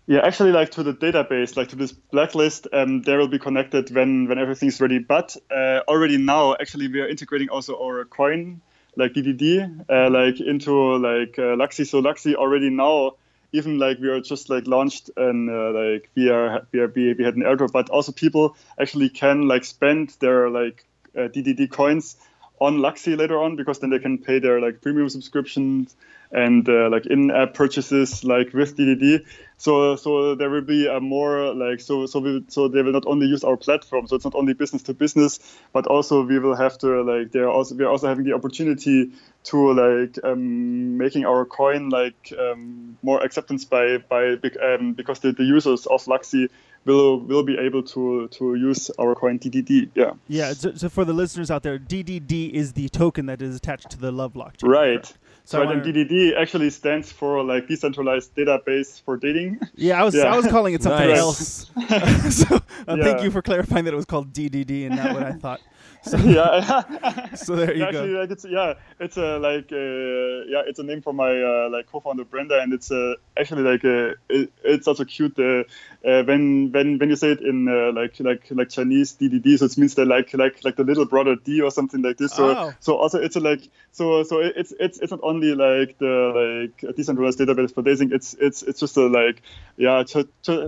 Yeah, 0.10 0.20
actually, 0.24 0.54
like 0.54 0.72
to 0.72 0.84
the 0.84 0.94
database, 0.94 1.58
like 1.58 1.68
to 1.70 1.76
this 1.76 1.92
blacklist, 1.92 2.66
um, 2.72 3.02
they 3.02 3.18
will 3.18 3.28
be 3.28 3.40
connected 3.40 3.94
when 3.94 4.30
when 4.30 4.38
everything's 4.40 4.80
ready. 4.80 5.00
But 5.00 5.36
uh, 5.52 5.82
already 5.86 6.18
now, 6.18 6.54
actually, 6.54 6.88
we 6.88 7.02
are 7.02 7.08
integrating 7.10 7.50
also 7.50 7.78
our 7.78 8.06
coin, 8.06 8.62
like 8.96 9.12
DDD, 9.14 9.60
uh, 9.90 10.10
like 10.10 10.40
into 10.40 10.96
like 10.96 11.38
uh, 11.38 11.58
Luxy. 11.60 11.86
So 11.86 12.02
Luxy 12.02 12.36
already 12.36 12.70
now, 12.70 13.16
even 13.52 13.80
like 13.80 14.00
we 14.00 14.08
are 14.08 14.22
just 14.22 14.50
like 14.50 14.66
launched 14.66 15.10
and 15.18 15.50
uh, 15.50 15.72
like 15.72 16.10
we 16.16 16.30
are 16.30 16.66
we 16.72 16.80
are 16.80 16.88
we, 16.88 17.10
had 17.10 17.36
an 17.36 17.44
airdrop, 17.44 17.74
but 17.74 17.90
also 17.90 18.14
people 18.14 18.56
actually 18.80 19.10
can 19.10 19.50
like 19.50 19.66
spend 19.66 20.16
their 20.22 20.50
like 20.50 20.86
uh, 21.18 21.28
DDD 21.28 21.70
coins 21.70 22.16
on 22.62 22.78
Luxy 22.78 23.18
later 23.18 23.38
on 23.38 23.58
because 23.58 23.80
then 23.80 23.90
they 23.90 24.00
can 24.00 24.20
pay 24.20 24.40
their 24.40 24.62
like 24.62 24.82
premium 24.82 25.10
subscriptions 25.10 25.98
and 26.32 26.68
uh, 26.68 26.90
like 26.90 27.06
in-app 27.06 27.54
purchases 27.54 28.24
like 28.24 28.54
with 28.54 28.76
DDD. 28.78 29.26
So 29.60 29.96
so 29.96 30.36
there 30.36 30.50
will 30.50 30.62
be 30.62 30.86
a 30.88 31.00
more 31.00 31.54
like 31.54 31.80
so 31.80 32.06
so 32.06 32.20
we, 32.20 32.44
so 32.48 32.68
they 32.68 32.82
will 32.84 32.92
not 32.92 33.06
only 33.08 33.26
use 33.26 33.44
our 33.44 33.58
platform. 33.58 34.08
So 34.08 34.16
it's 34.16 34.26
not 34.26 34.36
only 34.36 34.54
business 34.54 34.84
to 34.84 34.94
business, 34.94 35.40
but 35.74 35.88
also 35.88 36.24
we 36.24 36.38
will 36.38 36.56
have 36.56 36.78
to 36.80 37.02
like 37.02 37.32
they're 37.32 37.50
also 37.50 37.76
we're 37.76 37.90
also 37.90 38.08
having 38.08 38.26
the 38.26 38.34
opportunity 38.34 39.12
to 39.46 39.74
like 39.74 40.20
um, 40.24 40.98
making 40.98 41.26
our 41.26 41.46
coin 41.46 41.90
like 41.90 42.34
um, 42.38 42.98
more 43.02 43.24
acceptance 43.24 43.66
by 43.66 43.98
by 43.98 44.36
um, 44.62 44.94
because 44.94 45.20
the, 45.20 45.32
the 45.32 45.44
users 45.44 45.88
of 45.88 46.04
Luxy 46.06 46.50
will 46.86 47.20
will 47.20 47.44
be 47.44 47.58
able 47.58 47.82
to 47.84 48.28
to 48.30 48.54
use 48.56 48.92
our 49.00 49.16
coin 49.16 49.40
DDD. 49.40 49.90
Yeah. 49.96 50.12
Yeah. 50.28 50.54
So, 50.54 50.74
so 50.76 50.88
for 50.90 51.04
the 51.04 51.14
listeners 51.14 51.50
out 51.50 51.64
there, 51.64 51.80
DDD 51.80 52.52
is 52.52 52.74
the 52.74 52.90
token 52.90 53.26
that 53.26 53.42
is 53.42 53.56
attached 53.56 53.90
to 53.92 53.98
the 53.98 54.12
LoveBlock. 54.12 54.58
chain, 54.58 54.70
Right. 54.70 55.02
correct? 55.02 55.18
So, 55.48 55.60
I 55.60 55.62
and 55.62 55.80
wanna- 55.80 55.94
DDD 55.94 56.36
actually 56.36 56.70
stands 56.70 57.10
for 57.10 57.42
like 57.42 57.70
decentralized 57.70 58.36
database 58.36 59.02
for 59.02 59.16
dating. 59.16 59.60
Yeah, 59.76 60.02
I 60.02 60.04
was 60.04 60.14
Yeah. 60.14 60.24
I 60.34 60.36
was 60.36 60.46
calling 60.48 60.74
it 60.74 60.84
something 60.84 61.08
Nice. 61.08 61.18
else. 61.18 61.72
so 62.36 62.60
uh, 62.86 62.98
thank 62.98 63.24
you 63.24 63.32
for 63.32 63.42
clarifying 63.42 63.86
that 63.86 63.94
it 63.94 63.96
was 63.96 64.04
called 64.04 64.34
DDD 64.34 64.88
and 64.88 64.98
not 64.98 65.14
what 65.14 65.24
I 65.24 65.32
thought. 65.32 65.62
So, 66.08 66.18
yeah. 66.18 67.34
so 67.36 67.56
there 67.56 67.76
you 67.76 67.84
actually, 67.84 68.14
go. 68.14 68.20
like 68.20 68.32
it's 68.32 68.46
yeah, 68.46 68.76
it's 69.00 69.18
a 69.18 69.40
like 69.40 69.72
uh, 69.72 70.46
yeah, 70.48 70.62
it's 70.66 70.80
a 70.80 70.84
name 70.84 71.02
for 71.02 71.12
my 71.14 71.30
uh, 71.42 71.70
like 71.70 71.88
co-founder 71.88 72.24
Brenda, 72.24 72.60
and 72.62 72.72
it's 72.72 72.92
uh, 72.92 73.16
actually 73.38 73.64
like 73.64 73.84
uh, 73.84 74.14
it, 74.30 74.52
it's 74.64 74.88
also 74.88 75.04
cute 75.04 75.38
uh, 75.38 75.64
uh, 76.08 76.24
when 76.24 76.72
when 76.72 76.98
when 76.98 77.10
you 77.10 77.16
say 77.18 77.32
it 77.32 77.42
in 77.42 77.68
uh, 77.68 77.92
like 77.92 78.20
like 78.22 78.48
like 78.52 78.70
Chinese 78.70 79.14
DDD, 79.20 79.58
so 79.58 79.66
it 79.66 79.78
means 79.78 79.96
that 79.96 80.06
like 80.08 80.34
like 80.34 80.64
like 80.64 80.78
the 80.78 80.84
little 80.86 81.06
brother 81.06 81.36
D 81.36 81.62
or 81.62 81.72
something 81.72 82.02
like 82.02 82.18
this. 82.18 82.34
So 82.34 82.48
Oh. 82.56 82.74
so 82.80 82.96
also 82.96 83.20
it's 83.20 83.36
a 83.36 83.42
like 83.42 83.68
so 83.92 84.24
so 84.24 84.40
it's 84.40 84.74
it's 84.80 85.00
it's 85.00 85.12
not 85.12 85.20
only 85.24 85.56
like 85.56 85.98
the 85.98 86.70
like 86.72 86.90
a 86.90 86.94
decentralized 86.94 87.40
database 87.40 87.74
for 87.74 87.82
dating. 87.82 88.12
It's 88.14 88.34
it's 88.40 88.64
it's 88.64 88.80
just 88.80 88.96
a 88.96 89.08
like 89.08 89.42
yeah, 89.76 90.04
ch- 90.04 90.28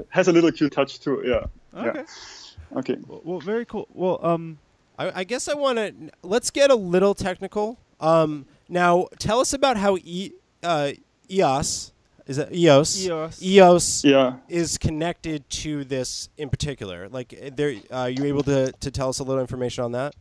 has 0.10 0.28
a 0.28 0.34
little 0.34 0.52
cute 0.52 0.74
touch 0.74 1.00
too. 1.00 1.24
Yeah. 1.26 1.46
Okay. 1.80 2.00
Yeah. 2.00 2.78
Okay. 2.80 2.98
Well, 3.08 3.22
well, 3.24 3.40
very 3.40 3.66
cool. 3.66 3.88
Well, 3.94 4.20
um, 4.22 4.58
I, 5.00 5.22
I 5.22 5.24
guess 5.24 5.48
I 5.48 5.54
want 5.56 5.78
to 5.80 5.94
let's 6.22 6.52
get 6.52 6.70
a 6.70 6.76
little 6.76 7.16
technical. 7.16 7.80
Um, 8.00 8.46
now 8.68 9.08
tell 9.18 9.40
us 9.40 9.54
about 9.54 9.78
how 9.78 9.98
e, 9.98 10.32
uh, 10.62 10.92
EOS 11.32 11.94
is 12.28 12.38
it 12.38 12.54
EOS 12.54 13.06
EOS. 13.06 13.42
EOS 13.42 14.04
Yeah. 14.06 14.34
is 14.48 14.78
connected 14.78 15.50
to 15.64 15.84
this 15.86 16.30
in 16.38 16.50
particular. 16.50 17.10
Like, 17.10 17.34
uh, 17.34 17.50
there, 17.56 17.76
uh, 17.90 18.06
you 18.06 18.26
able 18.26 18.44
to 18.44 18.72
to 18.72 18.92
tell 18.92 19.10
us 19.10 19.20
a 19.20 19.24
little 19.24 19.42
information 19.42 19.84
on 19.84 19.94
that? 19.94 20.14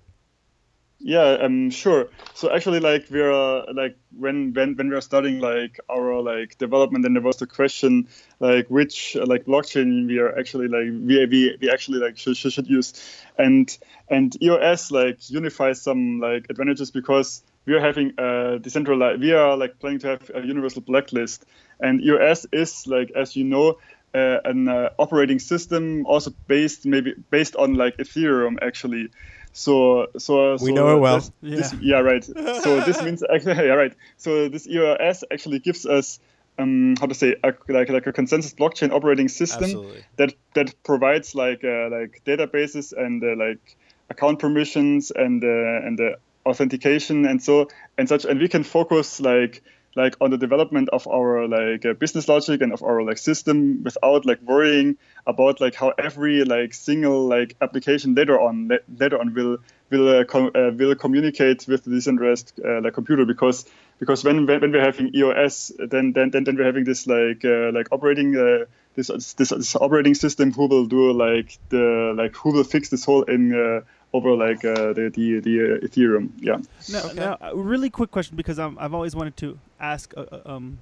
Yeah, 1.01 1.37
um, 1.43 1.71
sure. 1.71 2.09
So 2.35 2.51
actually, 2.53 2.81
like 2.81 3.07
we're 3.09 3.33
uh, 3.33 3.73
like 3.73 3.97
when 4.19 4.53
when 4.53 4.75
when 4.75 4.89
we 4.91 4.97
are 4.97 5.01
starting 5.01 5.39
like 5.39 5.79
our 5.89 6.21
like 6.21 6.59
development, 6.59 7.05
and 7.05 7.15
there 7.15 7.23
was 7.23 7.37
the 7.37 7.47
question 7.47 8.09
like 8.41 8.69
which 8.69 9.15
uh, 9.17 9.25
like 9.25 9.45
blockchain 9.45 10.09
we 10.09 10.19
are 10.19 10.37
actually 10.37 10.67
like 10.67 10.87
we 11.07 11.25
we, 11.27 11.57
we 11.61 11.71
actually 11.71 11.99
like 11.99 12.19
should, 12.19 12.37
should 12.37 12.53
should 12.53 12.69
use, 12.69 12.95
and 13.39 13.79
and 14.11 14.37
EOS 14.43 14.91
like 14.91 15.31
unifies 15.31 15.81
some 15.81 16.19
like 16.19 16.47
advantages 16.51 16.91
because 16.91 17.43
we 17.65 17.75
are 17.75 17.81
having 17.81 18.15
a 18.19 18.59
decentralized. 18.61 19.21
We 19.21 19.33
are 19.33 19.57
like 19.57 19.79
planning 19.79 20.01
to 20.01 20.09
have 20.09 20.31
a 20.35 20.41
universal 20.45 20.83
blacklist, 20.83 21.45
and 21.79 22.03
EOS 22.03 22.47
is 22.53 22.89
like 22.89 23.13
as 23.15 23.37
you 23.37 23.45
know. 23.45 23.79
Uh, 24.15 24.41
an 24.47 24.69
uh, 24.69 24.89
operating 24.99 25.39
system 25.39 26.07
also 26.07 26.33
based 26.47 26.87
maybe 26.87 27.13
based 27.31 27.55
on 27.57 27.75
like 27.75 27.95
Ethereum 27.99 28.57
actually, 28.63 29.11
so 29.53 30.07
so 30.19 30.53
We 30.53 30.59
so 30.59 30.75
know 30.75 30.97
it 30.97 31.01
well. 31.01 31.19
this- 31.19 31.31
this- 31.71 31.75
yeah, 31.81 31.99
right. 32.01 32.25
So 32.63 32.81
this 32.81 33.03
means 33.03 33.23
actually, 33.23 33.55
yeah, 33.67 33.75
right. 33.75 33.95
So 34.17 34.49
this 34.49 34.67
EOS 34.67 35.25
actually 35.31 35.59
gives 35.61 35.87
us 35.87 36.21
um, 36.59 36.97
how 37.01 37.07
to 37.07 37.15
say 37.15 37.37
a, 37.43 37.55
like 37.69 37.89
like 37.89 38.07
a 38.07 38.13
consensus 38.13 38.53
blockchain 38.55 38.93
operating 38.93 39.29
system 39.29 39.65
Absolutely. 39.65 40.05
that 40.17 40.35
that 40.55 40.75
provides 40.83 41.35
like 41.35 41.63
uh, 41.65 41.89
like 41.91 42.23
databases 42.25 42.93
and 42.93 43.23
uh, 43.23 43.37
like 43.37 43.77
account 44.11 44.39
permissions 44.39 45.11
and 45.11 45.43
uh, 45.45 45.87
and 45.87 46.01
uh, 46.01 46.17
authentication 46.47 47.27
and 47.27 47.43
so 47.43 47.69
and 47.97 48.09
such, 48.09 48.25
and 48.25 48.41
we 48.41 48.49
can 48.49 48.65
focus 48.65 49.21
like 49.21 49.63
like 49.99 50.15
on 50.21 50.31
the 50.31 50.39
development 50.39 50.89
of 50.91 51.07
our 51.09 51.49
like 51.49 51.85
uh, 51.85 51.93
business 51.93 52.29
logic 52.29 52.63
and 52.63 52.73
of 52.73 52.83
our 52.83 53.03
like 53.03 53.19
system 53.19 53.83
without 53.83 54.25
like 54.25 54.41
worrying 54.43 54.97
about 55.27 55.61
like 55.61 55.75
how 55.75 55.93
every 55.99 56.45
like 56.45 56.73
single 56.73 57.27
like 57.27 57.57
application 57.61 58.15
later 58.15 58.41
on 58.41 58.69
la- 58.69 58.87
later 58.97 59.19
on 59.21 59.35
will 59.35 59.59
will 59.91 60.09
uh, 60.09 60.25
com- 60.25 60.53
uh, 60.55 60.71
will 60.79 60.95
communicate 60.95 61.67
with 61.67 61.85
the 61.85 61.91
decentralized 61.91 62.53
uh, 62.65 62.81
like 62.81 62.95
computer 62.95 63.25
because 63.27 63.67
because 63.99 64.25
when 64.25 64.47
when, 64.47 64.61
when 64.61 64.73
we're 64.73 64.89
having 64.91 65.11
EOS 65.15 65.73
then 65.79 66.13
then 66.13 66.31
then, 66.31 66.45
then 66.45 66.57
we're 66.57 66.71
having 66.73 66.85
this 66.85 67.07
like 67.07 67.45
uh, 67.45 67.71
like 67.73 67.89
operating 67.91 68.37
uh, 68.37 68.65
this, 68.95 69.09
this 69.35 69.51
this 69.51 69.77
operating 69.77 70.15
system 70.15 70.53
who 70.53 70.67
will 70.67 70.87
do 70.87 71.13
like 71.13 71.59
the 71.71 72.15
like 72.17 72.35
who 72.37 72.53
will 72.53 72.65
fix 72.65 72.89
this 72.89 73.05
whole 73.05 73.25
in 73.25 73.83
over 74.13 74.35
like 74.35 74.65
uh, 74.65 74.93
the 74.95 75.11
the, 75.15 75.41
the 75.41 75.61
uh, 75.61 75.87
Ethereum. 75.87 76.31
Yeah. 76.39 76.59
Now, 76.89 77.05
Okay. 77.11 77.15
now, 77.15 77.53
really 77.55 77.91
quick 77.91 78.11
question 78.11 78.37
because 78.37 78.59
I'm, 78.59 78.79
I've 78.79 78.95
always 78.95 79.15
wanted 79.15 79.37
to 79.39 79.59
ask 79.81 80.13
uh, 80.17 80.23
uh, 80.33 80.41
um, 80.47 80.79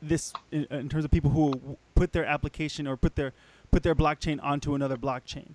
this 0.00 0.34
in, 0.50 0.66
in 0.70 0.88
terms 0.88 1.04
of 1.04 1.10
people 1.10 1.30
who 1.30 1.76
put 1.94 2.12
their 2.12 2.24
application 2.24 2.86
or 2.86 2.96
put 2.96 3.16
their 3.16 3.32
put 3.70 3.82
their 3.82 3.94
blockchain 3.94 4.38
onto 4.42 4.74
another 4.74 4.96
blockchain. 4.96 5.54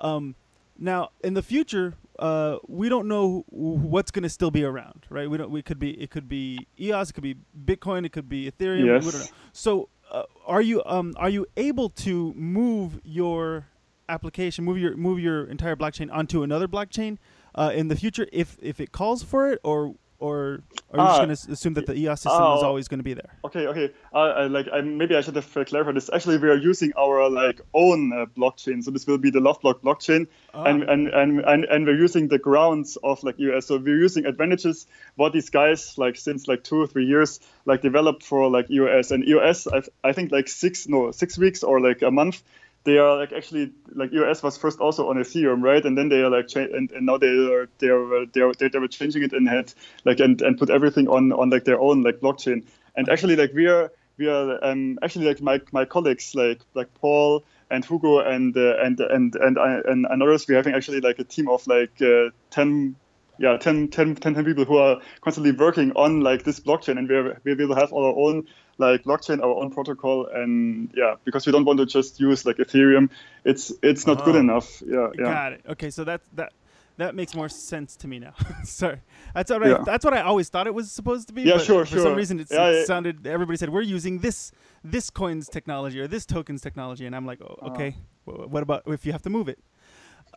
Um, 0.00 0.34
now, 0.78 1.10
in 1.22 1.34
the 1.34 1.42
future, 1.42 1.94
uh, 2.18 2.56
we 2.66 2.88
don't 2.88 3.06
know 3.06 3.44
what's 3.48 4.10
going 4.10 4.24
to 4.24 4.28
still 4.28 4.50
be 4.50 4.64
around, 4.64 5.06
right? 5.08 5.30
We 5.30 5.38
don't. 5.38 5.50
We 5.50 5.62
could 5.62 5.78
be. 5.78 5.90
It 6.00 6.10
could 6.10 6.28
be 6.28 6.66
EOS. 6.80 7.10
It 7.10 7.12
could 7.14 7.22
be 7.22 7.36
Bitcoin. 7.64 8.04
It 8.04 8.12
could 8.12 8.28
be 8.28 8.50
Ethereum. 8.50 8.82
We 8.82 8.88
Yes. 8.88 9.04
don't 9.12 9.20
know. 9.20 9.26
So, 9.52 9.88
uh, 10.10 10.24
are 10.46 10.60
you 10.62 10.82
um, 10.84 11.14
are 11.16 11.28
you 11.30 11.46
able 11.56 11.90
to 11.90 12.32
move 12.34 13.00
your 13.04 13.66
application, 14.08 14.64
move 14.64 14.78
your 14.78 14.96
move 14.96 15.18
your 15.18 15.44
entire 15.44 15.76
blockchain 15.76 16.12
onto 16.12 16.42
another 16.42 16.68
blockchain 16.68 17.18
uh, 17.54 17.72
in 17.74 17.88
the 17.88 17.96
future 17.96 18.26
if 18.32 18.56
if 18.62 18.80
it 18.80 18.92
calls 18.92 19.22
for 19.22 19.52
it, 19.52 19.60
or 19.64 19.94
or 20.24 20.62
are 20.90 20.98
you 20.98 21.00
Ah, 21.00 21.06
just 21.06 21.18
going 21.18 21.36
to 21.36 21.52
assume 21.52 21.74
that 21.74 21.86
the 21.86 21.94
EOS 21.94 22.22
system 22.22 22.40
is 22.56 22.62
oh. 22.62 22.66
always 22.66 22.88
going 22.88 22.98
to 22.98 23.04
be 23.04 23.14
there? 23.14 23.36
Okay, 23.44 23.66
okay. 23.66 23.92
Uh, 24.12 24.18
I, 24.18 24.46
like, 24.46 24.68
I, 24.72 24.80
maybe 24.80 25.16
I 25.16 25.20
should 25.20 25.36
have 25.36 25.56
uh, 25.56 25.64
clarified 25.64 25.96
this. 25.96 26.08
Actually, 26.10 26.38
we 26.38 26.48
are 26.48 26.56
using 26.56 26.92
our 26.96 27.28
like 27.28 27.60
own 27.74 28.12
uh, 28.12 28.26
blockchain, 28.26 28.82
so 28.82 28.90
this 28.90 29.06
will 29.06 29.18
be 29.18 29.30
the 29.30 29.40
LoveBlock 29.40 29.82
blockchain, 29.82 30.26
and, 30.54 30.82
and, 30.84 31.08
and 31.08 31.40
and 31.40 31.64
and 31.64 31.86
we're 31.86 31.98
using 31.98 32.28
the 32.28 32.38
grounds 32.38 32.96
of 33.02 33.22
like 33.22 33.38
EOS. 33.40 33.66
So 33.66 33.76
we're 33.76 33.98
using 33.98 34.24
advantages 34.24 34.86
what 35.16 35.32
these 35.32 35.50
guys 35.50 35.98
like 35.98 36.16
since 36.16 36.48
like 36.48 36.64
two 36.64 36.80
or 36.80 36.86
three 36.86 37.06
years 37.06 37.40
like 37.66 37.82
developed 37.82 38.22
for 38.22 38.48
like 38.48 38.70
EOS 38.70 39.10
and 39.10 39.28
EOS. 39.28 39.66
I, 39.66 39.82
I 40.02 40.12
think 40.12 40.32
like 40.32 40.48
six 40.48 40.88
no 40.88 41.10
six 41.10 41.36
weeks 41.36 41.62
or 41.62 41.80
like 41.80 42.02
a 42.02 42.10
month. 42.10 42.42
They 42.84 42.98
are 42.98 43.16
like 43.16 43.32
actually 43.32 43.72
like 43.94 44.12
EOS 44.12 44.42
was 44.42 44.58
first 44.58 44.78
also 44.78 45.08
on 45.08 45.16
Ethereum, 45.16 45.62
right? 45.62 45.84
And 45.84 45.96
then 45.96 46.08
they 46.10 46.20
are 46.22 46.30
like 46.30 46.48
cha- 46.48 46.60
and, 46.60 46.90
and 46.92 47.06
now 47.06 47.16
they 47.16 47.28
are 47.28 47.68
they 47.78 47.88
are 47.88 48.26
they 48.26 48.40
are 48.42 48.52
they, 48.52 48.78
were 48.78 48.88
changing 48.88 49.22
it 49.22 49.32
and 49.32 49.48
had 49.48 49.72
like 50.04 50.20
and, 50.20 50.40
and 50.42 50.58
put 50.58 50.68
everything 50.70 51.08
on 51.08 51.32
on 51.32 51.48
like 51.50 51.64
their 51.64 51.80
own 51.80 52.02
like 52.02 52.20
blockchain. 52.20 52.64
And 52.94 53.08
actually 53.08 53.36
like 53.36 53.52
we 53.54 53.66
are 53.68 53.90
we 54.18 54.28
are 54.28 54.62
um, 54.64 54.98
actually 55.02 55.26
like 55.26 55.40
my 55.40 55.60
my 55.72 55.86
colleagues 55.86 56.34
like 56.34 56.60
like 56.74 56.92
Paul 56.94 57.44
and 57.70 57.84
Hugo 57.84 58.18
and 58.20 58.56
uh, 58.56 58.76
and 58.82 59.00
and 59.00 59.34
and 59.36 59.58
I- 59.58 59.80
and 59.86 60.06
and 60.06 60.22
others. 60.22 60.46
We're 60.46 60.56
having 60.56 60.74
actually 60.74 61.00
like 61.00 61.18
a 61.18 61.24
team 61.24 61.48
of 61.48 61.66
like 61.66 62.00
uh, 62.02 62.30
ten. 62.50 62.96
Yeah, 63.36 63.56
10, 63.56 63.88
10, 63.88 64.14
10, 64.14 64.34
10 64.34 64.44
people 64.44 64.64
who 64.64 64.76
are 64.78 65.00
constantly 65.20 65.50
working 65.50 65.90
on 65.96 66.20
like 66.20 66.44
this 66.44 66.60
blockchain, 66.60 66.98
and 66.98 67.08
we're, 67.08 67.40
we 67.42 67.56
will 67.56 67.74
have 67.74 67.92
our 67.92 68.14
own 68.16 68.46
like 68.78 69.04
blockchain, 69.04 69.40
our 69.40 69.54
own 69.62 69.70
protocol, 69.70 70.26
and 70.26 70.90
yeah, 70.96 71.14
because 71.24 71.46
we 71.46 71.52
don't 71.52 71.64
want 71.64 71.78
to 71.78 71.86
just 71.86 72.18
use 72.20 72.44
like 72.46 72.56
Ethereum, 72.56 73.10
it's 73.44 73.72
it's 73.82 74.06
not 74.06 74.24
good 74.24 74.36
Oh. 74.36 74.40
enough. 74.40 74.82
Yeah, 74.86 75.08
yeah. 75.18 75.24
Got 75.24 75.52
it. 75.54 75.60
Okay, 75.70 75.90
so 75.90 76.04
that 76.04 76.20
that. 76.34 76.52
That 76.96 77.16
makes 77.16 77.34
more 77.34 77.48
sense 77.48 77.96
to 77.96 78.06
me 78.06 78.20
now. 78.20 78.34
Sorry, 78.64 79.00
that's 79.34 79.50
what 79.50 79.64
I. 79.64 79.68
Yeah. 79.70 79.82
That's 79.84 80.04
what 80.04 80.14
I 80.14 80.20
always 80.20 80.48
thought 80.48 80.68
it 80.68 80.74
was 80.74 80.92
supposed 80.92 81.26
to 81.26 81.34
be. 81.34 81.42
Yeah, 81.42 81.54
but 81.56 81.64
sure, 81.64 81.84
For 81.84 81.98
some 81.98 82.14
reason, 82.14 82.38
it, 82.38 82.46
Yeah, 82.52 82.68
it 82.68 82.86
sounded. 82.86 83.26
Everybody 83.26 83.56
said 83.56 83.70
we're 83.70 83.82
using 83.82 84.20
this 84.20 84.52
this 84.84 85.10
coin's 85.10 85.48
technology 85.48 85.98
or 85.98 86.06
this 86.06 86.24
token's 86.24 86.60
technology, 86.60 87.04
and 87.04 87.16
I'm 87.16 87.26
like, 87.26 87.40
oh, 87.42 87.58
oh. 87.62 87.70
okay. 87.72 87.96
wh- 88.26 88.46
What 88.48 88.62
about 88.62 88.84
if 88.86 89.04
you 89.04 89.10
have 89.10 89.22
to 89.22 89.30
move 89.30 89.48
it? 89.48 89.58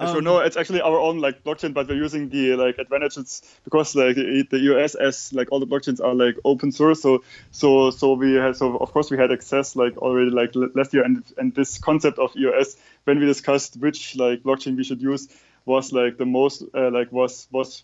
So 0.06 0.18
Um, 0.18 0.24
no, 0.24 0.40
it's 0.40 0.58
actually 0.58 0.82
our 0.82 1.00
own 1.00 1.20
like 1.20 1.44
blockchain, 1.44 1.74
but 1.74 1.88
we're 1.88 1.96
using 1.96 2.30
the 2.30 2.56
like 2.56 2.78
advantages 2.78 3.42
because 3.64 3.96
like 3.96 4.16
the 4.16 4.58
EOS 4.58 4.96
as 4.96 5.34
like 5.34 5.48
all 5.52 5.60
the 5.60 5.66
blockchains 5.66 6.00
are 6.04 6.14
like 6.14 6.36
open 6.46 6.72
source. 6.72 7.02
So 7.02 7.24
so 7.52 7.90
so 7.90 8.14
we 8.14 8.34
had 8.34 8.56
so 8.56 8.78
of 8.78 8.92
course 8.92 9.10
we 9.10 9.18
had 9.18 9.32
access 9.32 9.76
like 9.76 9.98
already 9.98 10.30
like 10.30 10.56
l- 10.56 10.70
last 10.76 10.94
year, 10.94 11.04
and 11.04 11.24
and 11.38 11.54
this 11.56 11.80
concept 11.80 12.20
of 12.20 12.36
EOS 12.36 12.78
when 13.06 13.20
we 13.20 13.26
discussed 13.26 13.78
which 13.78 14.16
like 14.16 14.44
blockchain 14.44 14.78
we 14.78 14.84
should 14.84 15.02
use 15.02 15.28
was 15.66 15.92
like 15.92 16.18
the 16.18 16.26
most 16.26 16.64
uh, 16.76 16.92
like 16.92 17.12
was 17.12 17.48
was 17.52 17.84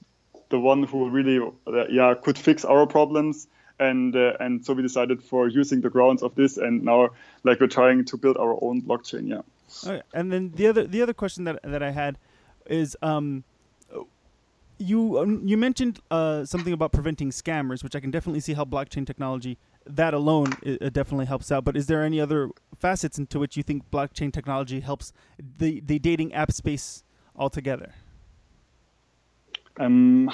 the 0.49 0.60
one 0.60 0.84
who 0.84 1.10
really 1.10 1.39
uh, 1.67 1.88
yeah 1.89 2.13
could 2.13 2.38
fix 2.38 2.63
our 2.65 2.86
problems. 2.86 3.47
And 3.80 4.15
uh, 4.15 4.38
and 4.39 4.63
so 4.63 4.73
we 4.73 4.84
decided 4.84 5.23
for 5.23 5.47
using 5.47 5.82
the 5.82 5.89
grounds 5.89 6.21
of 6.21 6.36
this, 6.36 6.58
and 6.58 6.84
now 6.84 7.10
like 7.43 7.60
we're 7.60 7.67
trying 7.67 8.06
to 8.06 8.17
build 8.17 8.38
our 8.38 8.56
own 8.62 8.84
blockchain. 8.84 9.28
Yeah. 9.28 9.41
Okay. 9.86 10.01
And 10.13 10.31
then 10.31 10.51
the 10.55 10.67
other 10.67 10.86
the 10.86 11.01
other 11.01 11.13
question 11.13 11.43
that 11.45 11.59
that 11.63 11.83
I 11.83 11.91
had 11.91 12.17
is 12.65 12.95
um 13.01 13.43
you 14.77 15.19
um, 15.19 15.41
you 15.47 15.57
mentioned 15.57 15.99
uh, 16.12 16.45
something 16.45 16.73
about 16.73 16.91
preventing 16.91 17.29
scammers, 17.29 17.83
which 17.83 17.95
I 17.95 17.99
can 17.99 18.12
definitely 18.12 18.39
see 18.39 18.53
how 18.53 18.65
blockchain 18.65 19.05
technology 19.05 19.57
that 19.86 20.13
alone 20.13 20.53
uh, 20.65 20.89
definitely 20.89 21.25
helps 21.25 21.51
out. 21.51 21.63
But 21.63 21.77
is 21.77 21.88
there 21.88 22.03
any 22.03 22.19
other 22.19 22.49
facets 22.77 23.17
into 23.17 23.39
which 23.39 23.57
you 23.57 23.63
think 23.63 23.89
blockchain 23.91 24.31
technology 24.31 24.79
helps 24.79 25.13
the 25.57 25.81
the 25.81 25.99
dating 25.99 26.33
app 26.33 26.51
space 26.51 27.03
altogether? 27.36 27.93
Um, 29.77 30.31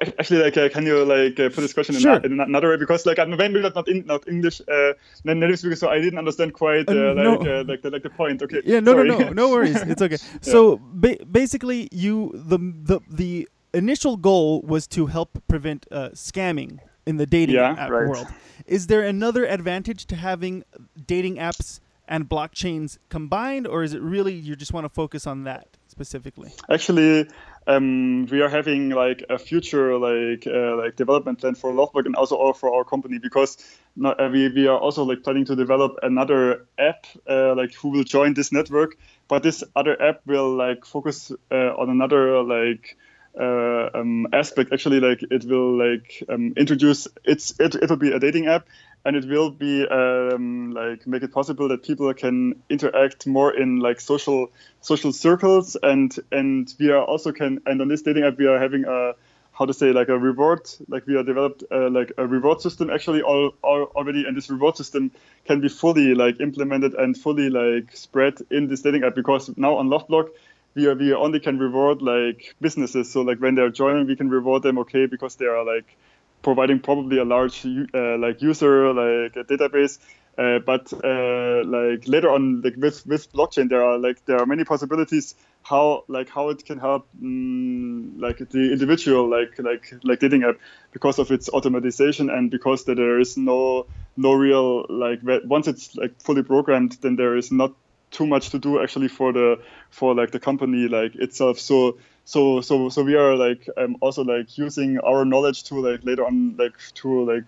actually, 0.00 0.42
like, 0.42 0.56
uh, 0.56 0.68
can 0.68 0.86
you 0.86 1.04
like 1.04 1.38
uh, 1.38 1.48
put 1.48 1.60
this 1.62 1.72
question 1.72 1.94
Sure. 1.96 2.16
in, 2.16 2.32
in 2.32 2.40
another 2.40 2.70
way? 2.70 2.76
Because 2.76 3.06
like 3.06 3.18
I'm 3.18 3.30
maybe 3.36 3.60
not 3.60 3.74
not, 3.74 3.88
in, 3.88 4.04
not 4.06 4.26
English, 4.28 4.60
uh, 4.68 4.92
native 5.24 5.58
speaker, 5.58 5.76
so 5.76 5.88
I 5.88 6.00
didn't 6.00 6.18
understand 6.18 6.54
quite 6.54 6.88
uh, 6.88 6.92
Uh, 6.92 7.14
no. 7.14 7.32
like 7.36 7.48
uh, 7.48 7.64
like 7.68 7.82
the 7.82 7.90
like 7.90 8.02
the 8.02 8.10
point. 8.10 8.42
Okay. 8.42 8.62
Yeah, 8.64 8.80
no, 8.80 8.92
sorry. 8.92 9.08
no, 9.08 9.18
no, 9.18 9.28
no 9.30 9.50
worries. 9.54 9.80
It's 9.82 10.02
okay. 10.02 10.18
So 10.40 10.80
ba- 10.82 11.18
basically, 11.30 11.88
you 11.92 12.30
the 12.34 12.58
the 12.58 13.00
the 13.08 13.48
initial 13.74 14.16
goal 14.16 14.62
was 14.62 14.86
to 14.88 15.06
help 15.06 15.30
prevent 15.48 15.86
uh, 15.90 16.10
scamming 16.14 16.78
in 17.06 17.16
the 17.16 17.26
dating 17.26 17.56
Yeah, 17.56 17.74
app 17.78 17.90
right. 17.90 18.08
world. 18.08 18.28
Is 18.66 18.86
there 18.86 19.02
another 19.02 19.44
advantage 19.46 20.06
to 20.06 20.16
having 20.16 20.62
dating 21.06 21.36
apps 21.36 21.80
and 22.08 22.28
blockchains 22.28 22.98
combined, 23.08 23.66
or 23.66 23.82
is 23.82 23.92
it 23.94 24.02
really 24.02 24.34
you 24.34 24.54
just 24.56 24.72
want 24.72 24.84
to 24.84 24.88
focus 24.90 25.26
on 25.26 25.44
that 25.44 25.66
specifically? 25.88 26.50
Actually, 26.70 27.28
um, 27.66 28.26
we 28.26 28.40
are 28.40 28.48
having 28.48 28.90
like 28.90 29.24
a 29.30 29.38
future 29.38 29.98
like 29.98 30.46
uh, 30.46 30.76
like 30.76 30.96
development 30.96 31.40
plan 31.40 31.54
for 31.54 31.72
LoveBlock 31.72 32.06
and 32.06 32.16
also 32.16 32.52
for 32.52 32.74
our 32.74 32.84
company 32.84 33.18
because 33.18 33.56
no, 33.94 34.10
uh, 34.10 34.28
we, 34.32 34.48
we 34.48 34.66
are 34.66 34.78
also 34.78 35.04
like 35.04 35.22
planning 35.22 35.44
to 35.44 35.56
develop 35.56 35.96
another 36.02 36.66
app 36.78 37.06
uh, 37.28 37.54
like 37.54 37.74
who 37.74 37.90
will 37.90 38.04
join 38.04 38.34
this 38.34 38.52
network, 38.52 38.96
but 39.28 39.42
this 39.42 39.62
other 39.76 40.00
app 40.00 40.20
will 40.26 40.54
like 40.54 40.84
focus 40.84 41.30
uh, 41.50 41.54
on 41.76 41.90
another 41.90 42.42
like 42.42 42.96
uh, 43.38 43.90
um, 43.94 44.26
aspect. 44.32 44.72
Actually, 44.72 45.00
like 45.00 45.22
it 45.30 45.44
will 45.44 45.76
like 45.78 46.22
um, 46.28 46.54
introduce 46.56 47.08
it's 47.24 47.58
it, 47.60 47.74
it 47.76 47.88
will 47.90 47.96
be 47.96 48.12
a 48.12 48.18
dating 48.18 48.46
app 48.46 48.66
and 49.04 49.16
it 49.16 49.24
will 49.26 49.50
be 49.50 49.86
um, 49.88 50.72
like 50.72 51.06
make 51.06 51.22
it 51.22 51.32
possible 51.32 51.68
that 51.68 51.82
people 51.82 52.12
can 52.14 52.62
interact 52.70 53.26
more 53.26 53.54
in 53.54 53.80
like 53.80 54.00
social 54.00 54.50
social 54.80 55.12
circles. 55.12 55.76
And 55.82 56.14
and 56.30 56.72
we 56.78 56.90
are 56.90 57.02
also 57.02 57.32
can 57.32 57.60
and 57.66 57.80
on 57.80 57.88
this 57.88 58.02
dating 58.02 58.24
app 58.24 58.38
we 58.38 58.46
are 58.46 58.58
having 58.58 58.84
a 58.84 59.14
how 59.52 59.66
to 59.66 59.74
say 59.74 59.92
like 59.92 60.08
a 60.08 60.18
reward 60.18 60.66
like 60.88 61.06
we 61.06 61.14
are 61.16 61.22
developed 61.22 61.62
uh, 61.70 61.90
like 61.90 62.12
a 62.16 62.26
reward 62.26 62.60
system. 62.60 62.90
Actually 62.90 63.22
all, 63.22 63.52
all 63.62 63.84
already 63.96 64.24
and 64.24 64.36
this 64.36 64.48
reward 64.48 64.76
system 64.76 65.10
can 65.46 65.60
be 65.60 65.68
fully 65.68 66.14
like 66.14 66.40
implemented 66.40 66.94
and 66.94 67.16
fully 67.16 67.50
like 67.50 67.94
spread 67.96 68.34
in 68.50 68.68
this 68.68 68.82
dating 68.82 69.02
app. 69.02 69.16
Because 69.16 69.50
now 69.56 69.76
on 69.76 69.88
Loveblock 69.88 70.28
we 70.74 70.86
are, 70.86 70.94
we 70.94 71.12
only 71.12 71.40
can 71.40 71.58
reward 71.58 72.02
like 72.02 72.54
businesses. 72.60 73.10
So 73.10 73.22
like 73.22 73.38
when 73.40 73.56
they're 73.56 73.70
joining 73.70 74.06
we 74.06 74.14
can 74.14 74.30
reward 74.30 74.62
them 74.62 74.78
okay 74.78 75.06
because 75.06 75.34
they 75.36 75.46
are 75.46 75.64
like 75.64 75.96
providing 76.42 76.80
probably 76.80 77.18
a 77.18 77.24
large 77.24 77.64
uh, 77.66 78.18
like 78.18 78.42
user 78.42 78.92
like 78.92 79.36
a 79.36 79.44
database 79.44 79.98
uh, 80.38 80.58
but 80.60 80.92
uh, 81.04 81.62
like 81.64 82.08
later 82.08 82.30
on 82.30 82.62
like 82.62 82.74
with 82.76 83.06
with 83.06 83.30
blockchain 83.32 83.68
there 83.68 83.84
are 83.84 83.98
like 83.98 84.24
there 84.24 84.38
are 84.38 84.46
many 84.46 84.64
possibilities 84.64 85.34
how 85.62 86.04
like 86.08 86.28
how 86.28 86.48
it 86.48 86.64
can 86.64 86.78
help 86.78 87.06
mm, 87.22 88.18
like 88.20 88.38
the 88.38 88.72
individual 88.72 89.28
like 89.28 89.58
like 89.58 89.92
like 90.02 90.20
dating 90.20 90.42
app 90.42 90.56
because 90.92 91.18
of 91.18 91.30
its 91.30 91.50
automatization 91.50 92.32
and 92.32 92.50
because 92.50 92.84
that 92.84 92.96
there 92.96 93.20
is 93.20 93.36
no 93.36 93.86
no 94.16 94.32
real 94.32 94.86
like 94.88 95.20
once 95.44 95.68
it's 95.68 95.94
like 95.96 96.20
fully 96.22 96.42
programmed 96.42 96.96
then 97.02 97.16
there 97.16 97.36
is 97.36 97.52
not 97.52 97.72
too 98.12 98.26
much 98.26 98.50
to 98.50 98.58
do 98.58 98.80
actually 98.80 99.08
for 99.08 99.32
the 99.32 99.56
for 99.90 100.14
like 100.14 100.30
the 100.30 100.38
company 100.38 100.86
like 100.86 101.14
itself. 101.16 101.58
So 101.58 101.98
so 102.24 102.60
so 102.60 102.88
so 102.88 103.02
we 103.02 103.14
are 103.14 103.36
like 103.36 103.68
um, 103.76 103.96
also 104.00 104.22
like 104.22 104.56
using 104.58 104.98
our 105.00 105.24
knowledge 105.24 105.64
to 105.64 105.80
like 105.80 106.00
later 106.04 106.24
on 106.24 106.56
like 106.56 106.74
to 106.94 107.24
like 107.24 107.44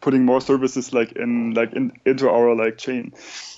putting 0.00 0.24
more 0.24 0.40
services 0.40 0.92
like 0.92 1.12
in 1.12 1.54
like 1.54 1.72
in 1.72 1.92
into 2.04 2.28
our 2.28 2.54
like 2.54 2.78
chain 2.78 3.12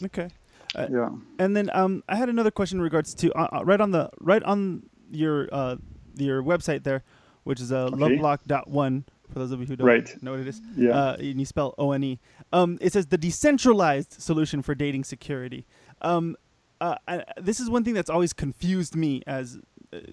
Okay. 0.05 0.29
yeah 0.77 1.11
And 1.39 1.57
then 1.57 1.71
um, 1.73 2.03
I 2.09 2.17
had 2.17 2.29
another 2.29 2.51
question 2.51 2.79
in 2.79 2.83
regards 2.83 3.15
to 3.15 3.33
uh, 3.33 3.49
uh, 3.53 3.65
right 3.65 3.81
on 3.81 3.91
the 3.91 4.11
right 4.21 4.43
on 4.43 4.83
your 5.11 5.49
uh, 5.53 5.77
your 6.17 6.43
website 6.43 6.85
there, 6.85 7.03
which 7.45 7.61
is 7.61 7.73
a 7.73 7.79
uh, 7.79 7.91
Okay. 7.91 8.17
loveblock.one 8.19 9.05
for 9.33 9.39
those 9.39 9.53
of 9.53 9.61
you 9.61 9.67
who 9.67 9.77
don't 9.77 9.87
Right. 9.87 10.23
know 10.23 10.33
what 10.33 10.41
it 10.41 10.49
is. 10.49 10.61
Yeah. 10.77 10.91
Uh, 10.93 11.17
and 11.19 11.39
you 11.41 11.47
spell 11.47 11.75
O 11.79 11.93
N 11.93 12.05
E. 12.05 12.19
Um, 12.53 12.79
it 12.81 12.93
says 12.93 13.07
the 13.07 13.19
decentralized 13.19 14.21
solution 14.21 14.63
for 14.63 14.75
dating 14.75 15.05
security. 15.05 15.67
Um, 16.03 16.37
uh, 16.81 16.97
I, 17.09 17.25
this 17.41 17.61
is 17.61 17.69
one 17.71 17.85
thing 17.85 17.95
that's 17.95 18.11
always 18.11 18.33
confused 18.33 18.95
me 18.97 19.23
as 19.27 19.57
uh, 19.57 19.61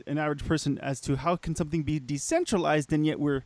an 0.08 0.18
average 0.18 0.46
person 0.46 0.78
as 0.80 1.00
to 1.02 1.16
how 1.18 1.36
can 1.36 1.56
something 1.56 1.84
be 1.84 2.00
decentralized 2.00 2.92
and 2.94 3.06
yet 3.06 3.20
we're 3.20 3.44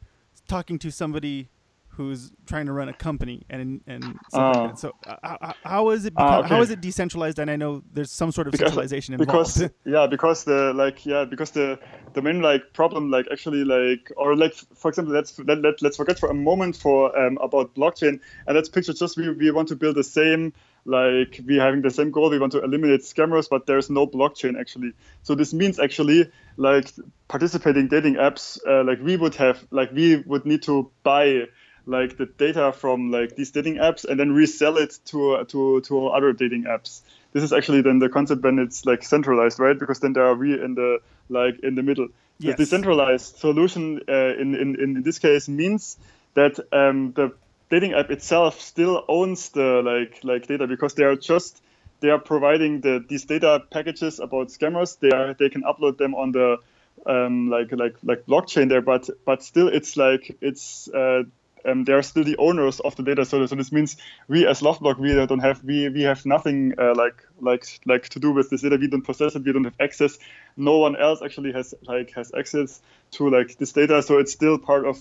talking 0.47 0.79
to 0.79 0.91
somebody 0.91 1.49
who's 1.95 2.31
trying 2.45 2.65
to 2.65 2.71
run 2.71 2.87
a 2.87 2.93
company 2.93 3.43
and 3.49 3.81
and 3.85 4.03
stuff 4.29 4.55
Ah. 4.55 4.61
like. 4.63 4.77
So 4.77 4.93
uh, 5.05 5.15
how, 5.41 5.53
how 5.63 5.89
is 5.89 6.05
it? 6.05 6.13
Ah, 6.15 6.37
become- 6.37 6.49
How 6.49 6.55
okay. 6.55 6.63
is 6.63 6.69
it 6.71 6.79
decentralized? 6.81 7.37
And 7.37 7.51
I 7.51 7.57
know 7.57 7.83
there's 7.93 8.11
some 8.11 8.31
sort 8.31 8.47
of 8.47 8.51
Because- 8.53 8.69
centralization 8.69 9.13
involved. 9.13 9.55
because 9.59 9.69
yeah 9.85 10.07
because 10.07 10.45
the 10.45 10.71
like 10.73 11.05
yeah 11.05 11.25
because 11.25 11.51
the 11.51 11.77
the 12.13 12.21
main 12.21 12.41
like 12.41 12.71
problem 12.73 13.11
like 13.11 13.27
actually 13.29 13.65
like 13.65 14.09
or 14.15 14.37
like 14.37 14.53
for 14.73 14.87
example 14.87 15.13
let's 15.13 15.37
let, 15.39 15.59
let, 15.61 15.81
let's 15.81 15.97
forget 15.97 16.17
for 16.17 16.29
a 16.29 16.33
moment 16.33 16.77
for 16.77 17.15
um, 17.19 17.37
about 17.41 17.75
blockchain 17.75 18.21
and 18.47 18.55
let's 18.55 18.69
picture 18.69 18.93
just 18.93 19.17
we, 19.17 19.29
we 19.29 19.51
want 19.51 19.67
to 19.67 19.75
build 19.75 19.95
the 19.97 20.03
same 20.03 20.53
like 20.85 21.39
we 21.45 21.57
having 21.57 21.81
the 21.81 21.91
same 21.91 22.11
goal 22.11 22.29
we 22.29 22.39
want 22.39 22.51
to 22.51 22.63
eliminate 22.63 23.01
scammers 23.01 23.47
but 23.49 23.65
there's 23.65 23.89
no 23.89 24.07
blockchain 24.07 24.59
actually. 24.59 24.93
So 25.23 25.35
this 25.35 25.53
means 25.53 25.79
actually 25.79 26.31
like 26.57 26.91
participating 27.27 27.87
dating 27.87 28.15
apps 28.15 28.59
uh, 28.67 28.83
like 28.83 28.99
we 29.01 29.17
would 29.17 29.35
have 29.35 29.65
like 29.71 29.91
we 29.91 30.17
would 30.17 30.45
need 30.45 30.63
to 30.63 30.91
buy 31.03 31.47
like 31.85 32.17
the 32.17 32.25
data 32.25 32.71
from 32.71 33.11
like 33.11 33.35
these 33.35 33.51
dating 33.51 33.75
apps 33.75 34.05
and 34.05 34.19
then 34.19 34.31
resell 34.31 34.77
it 34.77 34.99
to 35.05 35.43
to 35.45 35.81
to 35.81 36.07
other 36.07 36.33
dating 36.33 36.63
apps. 36.65 37.01
This 37.33 37.43
is 37.43 37.53
actually 37.53 37.81
then 37.81 37.99
the 37.99 38.09
concept 38.09 38.43
when 38.43 38.59
it's 38.59 38.85
like 38.85 39.03
centralized 39.03 39.59
right? 39.59 39.77
Because 39.77 39.99
then 39.99 40.13
there 40.13 40.25
are 40.25 40.35
we 40.35 40.53
in 40.53 40.75
the 40.75 40.99
like 41.29 41.59
in 41.63 41.75
the 41.75 41.83
middle. 41.83 42.07
Yes. 42.39 42.57
the 42.57 42.63
decentralized 42.63 43.37
solution 43.37 44.01
uh, 44.09 44.33
in, 44.35 44.55
in 44.55 44.79
in 44.79 45.03
this 45.03 45.19
case 45.19 45.47
means 45.47 45.97
that 46.33 46.59
um, 46.71 47.11
the 47.13 47.33
dating 47.71 47.93
app 47.93 48.11
itself 48.11 48.61
still 48.61 49.03
owns 49.07 49.49
the 49.49 49.81
like 49.81 50.23
like 50.23 50.45
data 50.45 50.67
because 50.67 50.93
they 50.93 51.03
are 51.03 51.15
just 51.15 51.63
they 52.01 52.09
are 52.09 52.19
providing 52.19 52.81
the 52.81 53.03
these 53.07 53.25
data 53.25 53.63
packages 53.71 54.19
about 54.19 54.49
scammers 54.49 54.99
they 54.99 55.09
are 55.09 55.33
they 55.33 55.49
can 55.49 55.63
upload 55.63 55.97
them 55.97 56.13
on 56.13 56.31
the 56.31 56.57
um, 57.05 57.49
like 57.49 57.71
like 57.71 57.95
like 58.03 58.25
blockchain 58.27 58.69
there 58.69 58.81
but 58.81 59.09
but 59.25 59.41
still 59.41 59.67
it's 59.67 59.97
like 59.97 60.37
it's 60.41 60.89
uh, 60.89 61.23
um, 61.65 61.83
they 61.85 61.93
are 61.93 62.01
still 62.01 62.23
the 62.23 62.37
owners 62.37 62.79
of 62.79 62.95
the 62.95 63.03
data. 63.03 63.25
So, 63.25 63.45
so 63.45 63.55
this 63.55 63.71
means 63.71 63.97
we 64.27 64.47
as 64.47 64.61
LoveBlock 64.61 64.97
we 64.97 65.13
don't 65.13 65.39
have 65.39 65.63
we 65.63 65.89
we 65.89 66.01
have 66.01 66.25
nothing 66.25 66.73
uh, 66.77 66.93
like 66.95 67.23
like 67.39 67.65
like 67.85 68.09
to 68.09 68.19
do 68.19 68.31
with 68.31 68.49
this 68.49 68.61
data. 68.61 68.77
We 68.77 68.87
don't 68.87 69.03
possess 69.03 69.35
it. 69.35 69.43
We 69.43 69.53
don't 69.53 69.63
have 69.63 69.75
access. 69.79 70.17
No 70.57 70.77
one 70.79 70.95
else 70.95 71.21
actually 71.21 71.51
has 71.53 71.73
like 71.83 72.13
has 72.13 72.31
access 72.37 72.81
to 73.11 73.29
like 73.29 73.57
this 73.57 73.71
data. 73.73 74.01
So 74.01 74.17
it's 74.17 74.31
still 74.31 74.57
part 74.57 74.85
of 74.85 74.99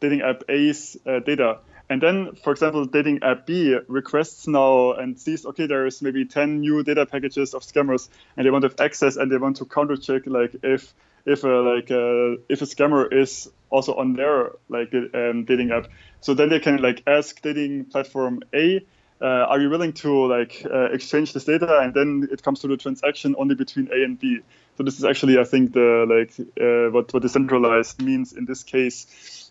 dating 0.00 0.22
app 0.22 0.42
A's 0.48 0.96
uh, 1.06 1.20
data. 1.20 1.58
And 1.88 2.02
then, 2.02 2.34
for 2.42 2.52
example, 2.52 2.84
dating 2.84 3.22
app 3.22 3.46
B 3.46 3.76
requests 3.86 4.48
now 4.48 4.92
and 4.92 5.18
sees, 5.18 5.46
okay, 5.46 5.66
there 5.66 5.86
is 5.86 6.02
maybe 6.02 6.24
10 6.24 6.60
new 6.60 6.82
data 6.82 7.06
packages 7.06 7.54
of 7.54 7.62
scammers, 7.62 8.08
and 8.36 8.44
they 8.44 8.50
want 8.50 8.62
to 8.62 8.68
have 8.68 8.80
access 8.80 9.16
and 9.16 9.30
they 9.30 9.36
want 9.36 9.58
to 9.58 9.64
counter 9.64 9.96
check 9.96 10.22
like 10.26 10.56
if 10.62 10.92
if 11.24 11.44
a 11.44 11.48
like 11.48 11.90
uh, 11.90 12.40
if 12.48 12.62
a 12.62 12.66
scammer 12.66 13.12
is 13.12 13.48
also 13.70 13.94
on 13.94 14.14
their 14.14 14.52
like 14.68 14.92
um, 14.94 15.44
dating 15.44 15.70
app. 15.72 15.88
So 16.20 16.34
then 16.34 16.48
they 16.48 16.60
can 16.60 16.78
like 16.78 17.02
ask 17.06 17.40
dating 17.42 17.86
platform 17.86 18.42
A, 18.54 18.80
uh, 19.20 19.24
are 19.24 19.60
you 19.60 19.70
willing 19.70 19.92
to 19.94 20.26
like 20.26 20.64
uh, 20.64 20.90
exchange 20.92 21.32
this 21.32 21.44
data? 21.44 21.80
And 21.80 21.94
then 21.94 22.28
it 22.30 22.42
comes 22.42 22.60
to 22.60 22.68
the 22.68 22.76
transaction 22.76 23.34
only 23.38 23.54
between 23.54 23.88
A 23.92 24.04
and 24.04 24.18
B. 24.18 24.40
So 24.76 24.82
this 24.82 24.98
is 24.98 25.04
actually, 25.04 25.38
I 25.38 25.44
think, 25.44 25.72
the 25.72 26.04
like 26.06 26.38
uh, 26.60 26.92
what 26.92 27.12
what 27.12 27.22
decentralized 27.22 28.02
means 28.02 28.32
in 28.34 28.44
this 28.44 28.62
case. 28.62 29.45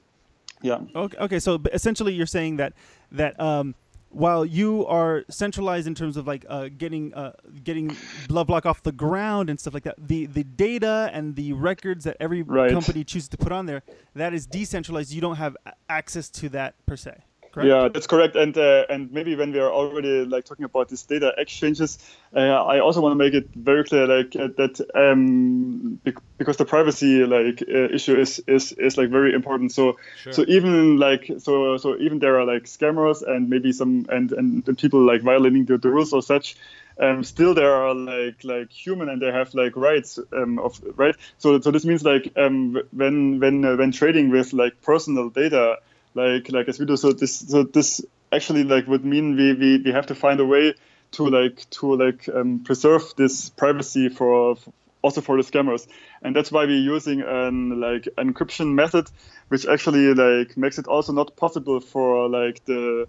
Yeah. 0.66 0.80
Okay, 1.04 1.18
okay. 1.26 1.40
So 1.40 1.62
essentially, 1.72 2.14
you're 2.14 2.34
saying 2.40 2.58
that 2.58 2.74
that 3.12 3.40
um, 3.40 3.76
while 4.10 4.44
you 4.46 4.86
are 4.88 5.24
centralized 5.30 5.88
in 5.88 5.96
terms 5.96 6.16
of 6.18 6.26
like 6.26 6.44
uh, 6.50 6.70
getting 6.84 7.14
uh, 7.14 7.34
getting 7.64 7.90
LoveBlock 8.30 8.66
off 8.66 8.82
the 8.82 8.92
ground 9.06 9.50
and 9.50 9.60
stuff 9.60 9.74
like 9.74 9.84
that, 9.84 9.96
the 10.00 10.26
the 10.26 10.44
data 10.44 11.10
and 11.14 11.36
the 11.36 11.54
records 11.54 12.04
that 12.06 12.18
every 12.20 12.42
Right. 12.42 12.72
company 12.72 13.04
chooses 13.04 13.30
to 13.30 13.38
put 13.38 13.52
on 13.52 13.66
there, 13.66 13.84
that 14.16 14.34
is 14.34 14.46
decentralized. 14.48 15.12
You 15.12 15.22
don't 15.22 15.36
have 15.46 15.56
access 15.90 16.30
to 16.40 16.50
that 16.50 16.74
per 16.86 16.96
se. 16.96 17.14
Correct? 17.56 17.70
Yeah, 17.70 17.88
that's 17.88 18.08
correct. 18.08 18.36
And 18.36 18.58
uh, 18.58 18.84
and 18.90 19.12
maybe 19.14 19.36
when 19.36 19.54
we 19.54 19.60
are 19.60 19.72
already 19.72 20.26
like 20.26 20.44
talking 20.44 20.66
about 20.66 20.90
these 20.90 21.04
data 21.04 21.34
exchanges, 21.38 21.98
uh, 22.36 22.40
I 22.42 22.80
also 22.82 23.00
want 23.00 23.14
to 23.14 23.18
make 23.18 23.34
it 23.34 23.50
very 23.56 23.86
clear 23.86 24.08
like 24.08 24.36
uh, 24.36 24.50
that 24.58 24.82
um, 24.94 25.96
bec- 26.04 26.22
because 26.38 26.58
the 26.58 26.66
privacy 26.66 27.26
like 27.26 27.64
uh, 27.64 27.94
issue 27.96 28.20
is, 28.20 28.42
is 28.48 28.74
is 28.74 28.98
like 28.98 29.10
very 29.10 29.34
important. 29.34 29.72
So 29.72 29.98
so 30.30 30.44
even 30.50 30.98
like 30.98 31.32
so 31.38 31.78
so 31.78 31.98
even 31.98 32.20
there 32.20 32.38
are 32.40 32.46
like 32.46 32.64
scammers 32.66 33.24
and 33.26 33.50
maybe 33.50 33.72
some 33.72 34.06
and 34.10 34.34
and 34.34 34.66
the 34.66 34.74
people 34.74 35.06
like 35.06 35.22
violating 35.22 35.66
the, 35.66 35.78
the 35.78 35.90
rules 35.90 36.12
or 36.12 36.22
such. 36.22 36.58
Um, 37.00 37.24
still, 37.24 37.54
there 37.54 37.74
are 37.74 37.94
like 37.96 38.44
like 38.44 38.72
human 38.72 39.10
and 39.10 39.22
they 39.22 39.32
have 39.32 39.54
like 39.54 39.78
rights 39.78 40.20
um, 40.34 40.60
of 40.60 40.80
right. 40.96 41.16
So 41.38 41.62
so 41.62 41.72
this 41.72 41.86
means 41.86 42.04
like 42.04 42.34
um, 42.38 42.82
when 42.92 43.40
when 43.40 43.64
uh, 43.66 43.76
when 43.78 43.92
trading 43.94 44.30
with 44.30 44.54
like 44.54 44.82
personal 44.82 45.30
data, 45.30 45.78
like 46.16 46.52
like 46.52 46.68
as 46.68 46.80
we 46.80 46.86
do 46.86 46.98
so 46.98 47.12
this 47.12 47.40
so 47.40 47.64
this 47.64 48.02
actually 48.32 48.64
like 48.64 48.88
would 48.88 49.06
mean 49.06 49.36
we, 49.36 49.54
we, 49.54 49.82
we 49.86 49.92
have 49.92 50.08
to 50.08 50.16
find 50.16 50.40
a 50.40 50.46
way 50.46 50.74
to 51.12 51.28
like 51.28 51.70
to 51.70 51.96
like 51.96 52.28
um, 52.34 52.64
preserve 52.64 53.14
this 53.16 53.50
privacy 53.50 54.10
for 54.10 54.58
also 55.02 55.22
for 55.22 55.38
the 55.38 55.44
scammers 55.44 55.88
and 56.24 56.36
that's 56.36 56.52
why 56.52 56.66
we're 56.66 56.72
using 56.96 57.22
an 57.22 57.80
like 57.80 58.08
encryption 58.18 58.74
method 58.74 59.08
which 59.50 59.68
actually 59.68 60.14
like 60.14 60.58
makes 60.58 60.80
it 60.80 60.88
also 60.88 61.14
not 61.14 61.36
possible 61.36 61.80
for 61.80 62.28
like 62.28 62.66
the 62.66 63.08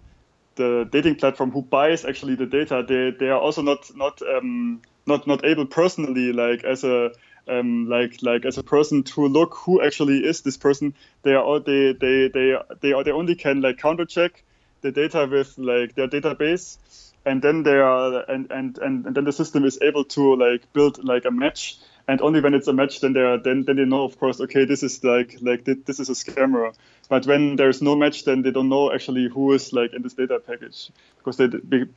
the 0.57 0.87
dating 0.91 1.15
platform 1.15 1.51
who 1.51 1.61
buys 1.61 2.03
actually 2.03 2.35
the 2.35 2.45
data. 2.45 2.83
They 2.85 3.11
they 3.17 3.29
are 3.29 3.39
also 3.39 3.61
not 3.61 3.89
not 3.95 4.21
um 4.21 4.81
not 5.05 5.25
not 5.25 5.45
able 5.45 5.65
personally 5.65 6.33
like 6.33 6.65
as 6.65 6.83
a 6.83 7.11
um, 7.47 7.87
like 7.89 8.21
like 8.21 8.45
as 8.45 8.57
a 8.57 8.63
person 8.63 9.03
to 9.03 9.27
look 9.27 9.55
who 9.55 9.81
actually 9.81 10.19
is 10.19 10.41
this 10.41 10.57
person. 10.57 10.93
They 11.23 11.31
are 11.33 11.43
all, 11.43 11.59
they 11.59 11.93
they 11.93 12.27
they 12.27 12.55
they 12.81 12.93
are, 12.93 13.03
they 13.03 13.11
only 13.11 13.35
can 13.35 13.61
like 13.61 13.77
counter 13.77 14.05
check 14.05 14.43
the 14.81 14.91
data 14.91 15.27
with 15.29 15.57
like 15.57 15.95
their 15.95 16.07
database, 16.07 16.77
and 17.25 17.41
then 17.41 17.63
they 17.63 17.77
are 17.77 18.29
and 18.29 18.51
and 18.51 18.77
and, 18.77 19.05
and 19.05 19.15
then 19.15 19.23
the 19.23 19.33
system 19.33 19.65
is 19.65 19.79
able 19.81 20.05
to 20.05 20.35
like 20.35 20.71
build 20.73 21.03
like 21.03 21.25
a 21.25 21.31
match. 21.31 21.77
And 22.09 22.21
only 22.21 22.39
when 22.39 22.53
it's 22.53 22.69
a 22.69 22.73
match, 22.73 23.01
then 23.01 23.11
they 23.11 23.19
are 23.19 23.37
then 23.37 23.63
then 23.65 23.75
they 23.75 23.83
know 23.83 24.05
of 24.05 24.17
course 24.17 24.39
okay 24.39 24.63
this 24.63 24.81
is 24.81 25.03
like 25.03 25.35
like 25.41 25.65
this 25.65 25.99
is 25.99 26.09
a 26.09 26.13
scammer. 26.13 26.73
But 27.09 27.25
when 27.25 27.57
there's 27.57 27.81
no 27.81 27.95
match, 27.95 28.23
then 28.23 28.43
they 28.43 28.51
don't 28.51 28.69
know 28.69 28.93
actually 28.93 29.27
who 29.27 29.51
is 29.53 29.73
like 29.73 29.93
in 29.93 30.03
this 30.03 30.13
data 30.13 30.39
package 30.39 30.89
because 31.17 31.35
they 31.35 31.47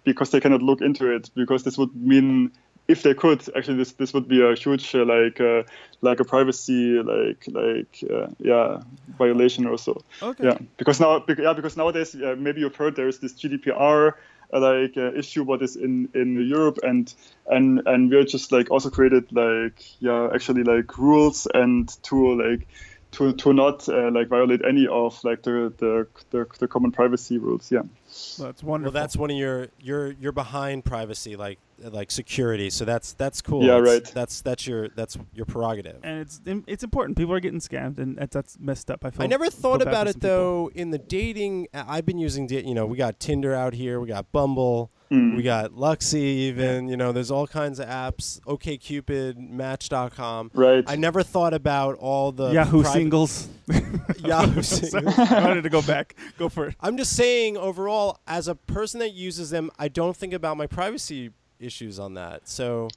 because 0.04 0.30
they 0.30 0.40
cannot 0.40 0.62
look 0.62 0.80
into 0.80 1.14
it 1.14 1.30
because 1.34 1.62
this 1.62 1.78
would 1.78 1.94
mean 1.94 2.50
if 2.90 3.02
they 3.02 3.14
could 3.14 3.40
actually 3.56 3.76
this 3.76 3.92
this 3.92 4.12
would 4.12 4.28
be 4.28 4.42
a 4.42 4.54
huge 4.54 4.94
uh, 4.94 5.04
like 5.04 5.40
uh, 5.40 5.62
like 6.00 6.20
a 6.20 6.24
privacy 6.24 7.00
like 7.02 7.44
like 7.48 8.04
uh, 8.10 8.26
yeah 8.38 8.80
violation 9.18 9.66
or 9.66 9.78
so 9.78 10.02
Okay. 10.22 10.44
yeah 10.44 10.58
because 10.76 11.00
now 11.00 11.24
yeah 11.38 11.52
because 11.52 11.76
nowadays 11.76 12.14
uh, 12.14 12.34
maybe 12.36 12.60
you've 12.60 12.76
heard 12.76 12.96
there's 12.96 13.18
this 13.20 13.34
GDPR 13.34 14.14
uh, 14.52 14.60
like 14.60 14.96
uh, 14.96 15.12
issue 15.12 15.44
what 15.44 15.62
is 15.62 15.76
in 15.76 16.08
in 16.14 16.48
Europe 16.48 16.78
and 16.82 17.14
and 17.46 17.82
and 17.86 18.10
we're 18.10 18.24
just 18.24 18.50
like 18.50 18.70
also 18.70 18.90
created 18.90 19.30
like 19.32 19.80
yeah 20.00 20.28
actually 20.34 20.64
like 20.64 20.98
rules 20.98 21.46
and 21.54 21.88
to 22.02 22.16
like 22.42 22.66
to 23.12 23.32
to 23.32 23.52
not 23.52 23.88
uh, 23.88 24.10
like 24.12 24.28
violate 24.28 24.64
any 24.64 24.86
of 24.86 25.22
like 25.24 25.42
the 25.42 25.72
the, 25.78 26.06
the 26.30 26.46
the 26.58 26.68
common 26.68 26.92
privacy 26.92 27.38
rules 27.38 27.70
yeah 27.70 27.80
Well, 28.38 28.48
that's 28.48 28.62
wonderful. 28.62 28.92
Well, 28.92 29.02
that's 29.02 29.16
one 29.16 29.30
of 29.30 29.36
your 29.36 29.68
you're 29.80 30.12
you're 30.12 30.32
behind 30.32 30.84
privacy, 30.84 31.36
like 31.36 31.58
like 31.82 32.10
security. 32.10 32.68
So 32.70 32.84
that's 32.84 33.12
that's 33.14 33.40
cool. 33.40 33.62
Yeah, 33.62 33.78
That's- 33.80 33.94
right. 33.94 34.14
That's 34.14 34.42
that's 34.42 34.66
your 34.66 34.88
that's 34.90 35.16
your 35.32 35.46
prerogative. 35.46 35.98
and 36.02 36.20
it's 36.20 36.40
it's 36.66 36.84
important. 36.84 37.16
People 37.16 37.32
are 37.34 37.40
getting 37.40 37.60
scammed, 37.60 37.98
and 37.98 38.16
that's, 38.16 38.34
that's 38.34 38.58
messed 38.60 38.90
up. 38.90 39.04
I 39.04 39.10
feel. 39.10 39.22
I 39.22 39.26
never 39.26 39.48
thought 39.50 39.80
about 39.82 40.06
it 40.06 40.12
some 40.14 40.20
people. 40.20 40.30
though. 40.30 40.70
In 40.74 40.90
the 40.90 40.98
dating, 40.98 41.68
I- 41.72 41.96
I've 41.98 42.06
been 42.06 42.18
using, 42.18 42.46
da- 42.46 42.62
you 42.62 42.74
know, 42.74 42.84
we 42.86 42.96
got 42.96 43.18
Tinder 43.18 43.54
out 43.54 43.74
here, 43.74 43.98
we 44.00 44.08
got 44.08 44.30
Bumble, 44.32 44.90
Mm. 45.10 45.36
we 45.36 45.42
got 45.42 45.72
Luxy, 45.72 46.14
even. 46.20 46.88
You 46.88 46.96
know, 46.96 47.10
there's 47.12 47.30
all 47.32 47.46
kinds 47.46 47.80
of 47.80 47.88
apps. 47.88 48.40
OkCupid, 48.42 49.36
Match.com. 49.50 50.50
right 50.54 50.84
I 50.86 50.96
never 50.96 51.22
thought 51.22 51.52
about 51.54 51.96
all 51.96 52.32
the 52.32 52.50
Yahoo 52.52 52.82
private- 52.82 52.96
singles. 52.98 53.48
Yahoo 54.18 54.62
singles. 54.62 55.18
I 55.18 55.44
wanted 55.44 55.62
to 55.62 55.70
go 55.70 55.82
back. 55.82 56.14
Go 56.38 56.48
for 56.48 56.68
it. 56.68 56.76
I'm 56.80 56.96
just 56.96 57.16
saying, 57.16 57.56
overall, 57.56 58.18
as 58.26 58.46
a 58.48 58.54
person 58.54 59.00
that 59.00 59.10
uses 59.12 59.50
them, 59.50 59.70
I 59.78 59.88
don't 59.88 60.16
think 60.16 60.32
about 60.32 60.56
my 60.56 60.66
privacy 60.66 61.30
issues 61.58 61.98
on 61.98 62.14
that. 62.14 62.48
So 62.48 62.88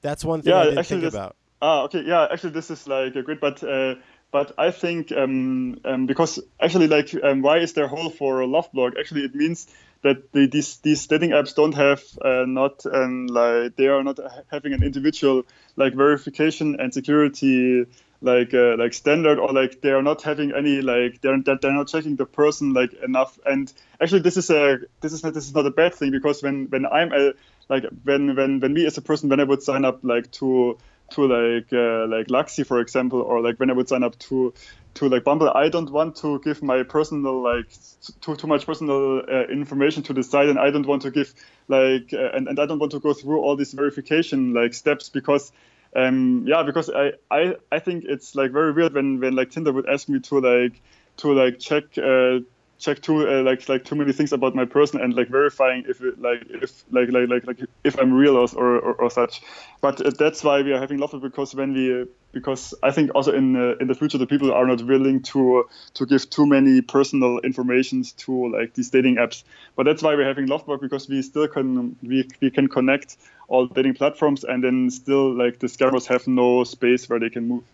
that's 0.00 0.24
one 0.24 0.42
thing 0.42 0.52
Yeah, 0.52 0.60
I 0.60 0.64
didn't 0.64 0.78
actually 0.78 1.00
think 1.00 1.12
this- 1.12 1.14
about. 1.14 1.36
Ah, 1.60 1.82
okay, 1.82 2.02
yeah. 2.02 2.28
Actually, 2.30 2.52
this 2.52 2.70
is 2.70 2.86
like 2.86 3.16
a 3.16 3.22
good, 3.22 3.40
but 3.40 3.62
uh, 3.64 3.96
but 4.30 4.52
I 4.58 4.70
think 4.70 5.10
um, 5.10 5.80
um, 5.84 6.06
because 6.06 6.38
actually, 6.60 6.86
like, 6.86 7.12
um, 7.24 7.42
why 7.42 7.58
is 7.58 7.72
there 7.72 7.86
a 7.86 7.88
hole 7.88 8.10
for 8.10 8.40
a 8.42 8.46
LoveBlock? 8.46 8.92
Actually, 8.98 9.22
it 9.24 9.34
means 9.34 9.66
that 10.02 10.32
the, 10.32 10.46
these 10.46 10.78
these 10.78 11.06
dating 11.06 11.30
apps 11.30 11.54
don't 11.54 11.74
have 11.74 12.02
uh, 12.24 12.44
not 12.46 12.84
um, 12.86 13.26
like 13.26 13.76
they 13.76 13.88
are 13.88 14.02
not 14.02 14.18
having 14.50 14.72
an 14.72 14.82
individual 14.82 15.44
like 15.76 15.94
verification 15.94 16.80
and 16.80 16.94
security 16.94 17.86
like 18.20 18.52
uh, 18.52 18.76
like 18.76 18.94
standard 18.94 19.38
or 19.38 19.52
like 19.52 19.80
they 19.80 19.90
are 19.90 20.02
not 20.02 20.22
having 20.22 20.52
any 20.52 20.80
like 20.80 21.20
they're 21.20 21.40
they're 21.42 21.58
they're 21.60 21.72
not 21.72 21.88
checking 21.88 22.16
the 22.16 22.26
person 22.26 22.72
like 22.72 22.92
enough. 22.94 23.38
And 23.46 23.72
actually 24.00 24.20
this 24.20 24.36
is 24.36 24.50
a 24.50 24.78
this 25.00 25.12
is 25.12 25.22
not 25.22 25.34
this 25.34 25.46
is 25.46 25.54
not 25.54 25.66
a 25.66 25.70
bad 25.70 25.94
thing 25.94 26.10
because 26.10 26.42
when 26.42 26.66
when 26.66 26.86
I'm 26.86 27.12
a 27.12 27.32
like 27.68 27.84
when 28.04 28.34
when 28.34 28.60
when 28.60 28.72
me 28.72 28.86
as 28.86 28.98
a 28.98 29.02
person 29.02 29.28
when 29.28 29.40
I 29.40 29.44
would 29.44 29.62
sign 29.62 29.84
up 29.84 30.00
like 30.02 30.30
to 30.32 30.78
to 31.10 31.26
like 31.26 31.72
uh, 31.72 32.06
like 32.06 32.28
Luxy, 32.28 32.66
for 32.66 32.80
example, 32.80 33.20
or 33.20 33.40
like 33.40 33.58
when 33.58 33.70
I 33.70 33.72
would 33.72 33.88
sign 33.88 34.02
up 34.02 34.18
to 34.18 34.52
to 34.94 35.08
like 35.08 35.24
Bumble, 35.24 35.50
I 35.50 35.68
don't 35.68 35.90
want 35.90 36.16
to 36.16 36.40
give 36.40 36.62
my 36.62 36.82
personal 36.82 37.42
like 37.42 37.72
too 38.20 38.36
too 38.36 38.46
much 38.46 38.66
personal 38.66 39.22
uh, 39.28 39.44
information 39.44 40.02
to 40.04 40.12
the 40.12 40.22
site, 40.22 40.48
and 40.48 40.58
I 40.58 40.70
don't 40.70 40.86
want 40.86 41.02
to 41.02 41.10
give 41.10 41.32
like 41.68 42.12
uh, 42.12 42.30
and, 42.34 42.48
and 42.48 42.58
I 42.58 42.66
don't 42.66 42.78
want 42.78 42.92
to 42.92 43.00
go 43.00 43.14
through 43.14 43.40
all 43.40 43.56
these 43.56 43.72
verification 43.72 44.52
like 44.54 44.74
steps 44.74 45.08
because 45.08 45.52
um 45.96 46.44
yeah 46.46 46.62
because 46.64 46.90
I 46.90 47.12
I 47.30 47.56
I 47.72 47.78
think 47.78 48.04
it's 48.06 48.34
like 48.34 48.50
very 48.50 48.72
weird 48.72 48.92
when 48.92 49.20
when 49.20 49.34
like 49.34 49.50
Tinder 49.50 49.72
would 49.72 49.88
ask 49.88 50.08
me 50.08 50.20
to 50.20 50.40
like 50.40 50.80
to 51.18 51.32
like 51.32 51.58
check 51.58 51.84
uh, 51.96 52.40
check 52.78 53.02
too 53.02 53.28
uh, 53.28 53.42
like 53.42 53.68
like 53.68 53.84
too 53.84 53.96
many 53.96 54.12
things 54.12 54.32
about 54.32 54.54
my 54.54 54.64
person 54.64 55.00
and 55.00 55.14
like 55.14 55.28
verifying 55.28 55.84
if 55.88 56.00
it, 56.00 56.20
like 56.20 56.42
if 56.48 56.84
like 56.90 57.10
like 57.10 57.28
like 57.28 57.46
like 57.46 57.60
if 57.84 57.98
I'm 57.98 58.12
real 58.12 58.36
or 58.36 58.48
or, 58.56 58.92
or 58.94 59.10
such. 59.10 59.42
But 59.80 60.00
uh, 60.04 60.10
that's 60.10 60.44
why 60.44 60.62
we 60.62 60.72
are 60.72 60.78
having 60.78 60.98
Loveblock 60.98 61.22
because 61.22 61.54
when 61.54 61.72
we 61.74 62.02
uh, 62.02 62.04
because 62.32 62.74
I 62.82 62.92
think 62.92 63.14
also 63.14 63.32
in 63.32 63.56
uh, 63.56 63.74
in 63.80 63.88
the 63.88 63.94
future 63.94 64.18
the 64.18 64.26
people 64.26 64.52
are 64.52 64.66
not 64.66 64.82
willing 64.82 65.22
to 65.34 65.68
to 65.94 66.06
give 66.06 66.30
too 66.30 66.46
many 66.46 66.80
personal 66.80 67.38
informations 67.40 68.12
to 68.24 68.52
like 68.52 68.74
these 68.74 68.90
dating 68.90 69.16
apps. 69.16 69.42
But 69.74 69.84
that's 69.84 70.02
why 70.02 70.14
we're 70.14 70.28
having 70.28 70.46
Loveblock 70.46 70.80
because 70.80 71.08
we 71.08 71.22
still 71.22 71.48
can 71.48 71.96
we 72.02 72.28
we 72.40 72.50
can 72.50 72.68
connect 72.68 73.16
all 73.48 73.66
dating 73.66 73.94
platforms 73.94 74.44
and 74.44 74.62
then 74.62 74.90
still 74.90 75.34
like 75.34 75.58
the 75.58 75.66
scammers 75.66 76.06
have 76.06 76.28
no 76.28 76.64
space 76.64 77.08
where 77.08 77.18
they 77.18 77.30
can 77.30 77.48
move. 77.48 77.64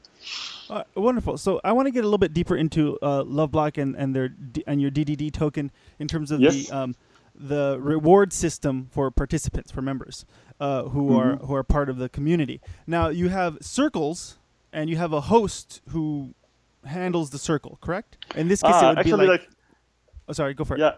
Uh, 0.70 0.82
wonderful. 0.94 1.37
So 1.38 1.60
I 1.62 1.72
want 1.72 1.87
to 1.87 1.90
get 1.92 2.00
a 2.00 2.06
little 2.06 2.18
bit 2.18 2.32
deeper 2.32 2.56
into 2.56 2.98
uh, 3.02 3.22
LoveBlock 3.24 3.76
and 3.80 3.94
and 3.96 4.14
their 4.16 4.34
and 4.66 4.80
your 4.80 4.90
DDD 4.90 5.32
token 5.32 5.70
in 5.98 6.08
terms 6.08 6.30
of 6.30 6.40
Yes. 6.40 6.68
the 6.68 6.76
um, 6.76 6.94
the 7.34 7.78
reward 7.80 8.32
system 8.32 8.88
for 8.90 9.10
participants 9.10 9.70
for 9.70 9.82
members 9.82 10.24
uh, 10.60 10.84
who 10.84 11.08
Mm-hmm. 11.10 11.16
are 11.16 11.37
who 11.46 11.54
are 11.54 11.62
part 11.64 11.88
of 11.90 11.98
the 11.98 12.08
community. 12.08 12.60
Now 12.87 13.08
you 13.08 13.28
have 13.28 13.58
circles 13.60 14.38
and 14.72 14.88
you 14.88 14.96
have 14.96 15.12
a 15.12 15.20
host 15.22 15.80
who 15.90 16.34
handles 16.84 17.30
the 17.30 17.38
circle, 17.38 17.78
correct? 17.80 18.16
In 18.37 18.48
this 18.48 18.62
case, 18.62 18.70
it 18.70 18.82
Ah, 18.84 18.88
would 18.90 18.98
actually 18.98 19.24
be 19.26 19.30
like, 19.32 19.40
like 19.42 19.50
oh, 20.28 20.32
sorry, 20.32 20.54
go 20.54 20.64
for 20.64 20.74
it. 20.76 20.80
yeah 20.80 20.92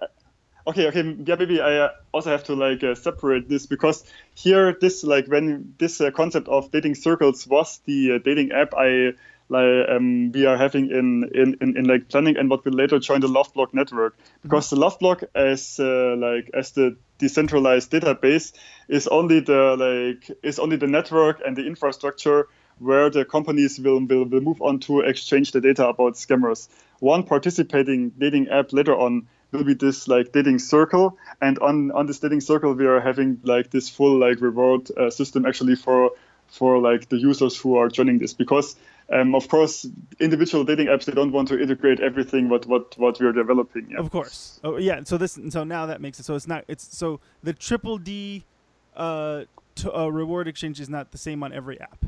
okay 0.66 0.88
okay 0.88 1.16
yeah 1.24 1.36
maybe 1.36 1.60
i 1.60 1.78
uh, 1.78 1.88
also 2.12 2.30
have 2.30 2.44
to 2.44 2.54
like 2.54 2.82
uh, 2.82 2.94
separate 2.94 3.48
this 3.48 3.66
because 3.66 4.04
here 4.34 4.76
this 4.80 5.04
like 5.04 5.26
when 5.28 5.74
this 5.78 6.00
uh, 6.00 6.10
concept 6.10 6.48
of 6.48 6.70
dating 6.70 6.94
circles 6.94 7.46
was 7.46 7.80
the 7.84 8.12
uh, 8.12 8.18
dating 8.18 8.52
app 8.52 8.74
i 8.74 9.12
like 9.48 9.88
um, 9.88 10.32
we 10.32 10.44
are 10.44 10.56
having 10.56 10.90
in, 10.90 11.30
in, 11.34 11.56
in, 11.60 11.76
in 11.76 11.84
like 11.84 12.08
planning 12.08 12.36
and 12.36 12.50
what 12.50 12.64
will 12.64 12.72
later 12.72 12.98
join 12.98 13.20
the 13.20 13.28
loveblock 13.28 13.72
network. 13.72 14.16
Because 14.42 14.70
the 14.70 14.76
loveblock 14.76 15.24
as 15.34 15.78
uh, 15.78 16.16
like 16.16 16.50
as 16.52 16.72
the 16.72 16.96
decentralized 17.18 17.90
database 17.90 18.52
is 18.88 19.06
only 19.06 19.40
the 19.40 19.76
like 19.76 20.36
is 20.42 20.58
only 20.58 20.76
the 20.76 20.86
network 20.86 21.40
and 21.46 21.56
the 21.56 21.66
infrastructure 21.66 22.48
where 22.78 23.08
the 23.08 23.24
companies 23.24 23.78
will, 23.78 24.04
will, 24.04 24.24
will 24.24 24.40
move 24.40 24.60
on 24.60 24.80
to 24.80 25.00
exchange 25.00 25.52
the 25.52 25.60
data 25.60 25.86
about 25.88 26.14
scammers. 26.14 26.68
One 26.98 27.22
participating 27.22 28.10
dating 28.10 28.48
app 28.48 28.72
later 28.72 28.94
on 28.94 29.28
will 29.52 29.64
be 29.64 29.74
this 29.74 30.08
like 30.08 30.32
dating 30.32 30.58
circle 30.58 31.16
and 31.40 31.58
on 31.60 31.90
on 31.92 32.06
this 32.06 32.18
dating 32.18 32.40
circle 32.40 32.72
we 32.72 32.86
are 32.86 33.00
having 33.00 33.40
like 33.44 33.70
this 33.70 33.88
full 33.88 34.18
like 34.18 34.40
reward 34.40 34.90
uh, 34.96 35.10
system 35.10 35.46
actually 35.46 35.76
for 35.76 36.10
for 36.48 36.78
like 36.78 37.08
the 37.08 37.18
users 37.18 37.56
who 37.56 37.76
are 37.76 37.88
joining 37.88 38.18
this 38.18 38.32
because 38.32 38.76
um, 39.12 39.34
of 39.34 39.48
course 39.48 39.86
individual 40.20 40.64
dating 40.64 40.88
apps 40.88 41.04
they 41.04 41.12
don't 41.12 41.32
want 41.32 41.48
to 41.48 41.60
integrate 41.60 42.00
everything 42.00 42.48
what 42.48 42.66
what 42.66 42.96
what 42.98 43.18
we 43.20 43.26
are 43.26 43.32
developing 43.32 43.86
yeah. 43.90 43.98
Of 43.98 44.10
course. 44.10 44.60
Oh 44.64 44.76
yeah. 44.76 45.00
So 45.04 45.16
this. 45.16 45.38
So 45.50 45.64
now 45.64 45.86
that 45.86 46.00
makes 46.00 46.18
it. 46.18 46.24
So 46.24 46.34
it's 46.34 46.46
not. 46.46 46.64
It's 46.68 46.96
so 46.96 47.20
the 47.42 47.52
triple 47.52 47.98
D, 47.98 48.44
uh, 48.96 49.44
to, 49.76 49.96
uh, 49.96 50.08
reward 50.08 50.48
exchange 50.48 50.80
is 50.80 50.88
not 50.88 51.12
the 51.12 51.18
same 51.18 51.42
on 51.42 51.52
every 51.52 51.80
app. 51.80 52.04